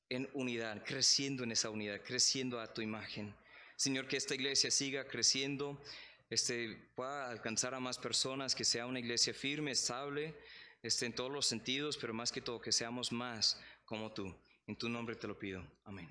en 0.08 0.28
unidad, 0.32 0.82
creciendo 0.84 1.44
en 1.44 1.52
esa 1.52 1.70
unidad, 1.70 2.00
creciendo 2.02 2.60
a 2.60 2.72
tu 2.72 2.82
imagen. 2.82 3.34
Señor, 3.76 4.08
que 4.08 4.16
esta 4.16 4.34
iglesia 4.34 4.70
siga 4.70 5.06
creciendo 5.06 5.80
este, 6.30 6.76
pueda 6.94 7.28
alcanzar 7.28 7.74
a 7.74 7.80
más 7.80 7.98
personas, 7.98 8.54
que 8.54 8.64
sea 8.64 8.86
una 8.86 9.00
iglesia 9.00 9.34
firme, 9.34 9.72
estable, 9.72 10.34
este, 10.82 11.06
en 11.06 11.12
todos 11.12 11.30
los 11.30 11.46
sentidos, 11.46 11.98
pero 11.98 12.14
más 12.14 12.30
que 12.30 12.40
todo 12.40 12.60
que 12.60 12.72
seamos 12.72 13.10
más 13.12 13.60
como 13.84 14.12
tú. 14.12 14.34
En 14.66 14.76
tu 14.76 14.88
nombre 14.88 15.16
te 15.16 15.26
lo 15.26 15.36
pido. 15.36 15.66
Amén. 15.84 16.08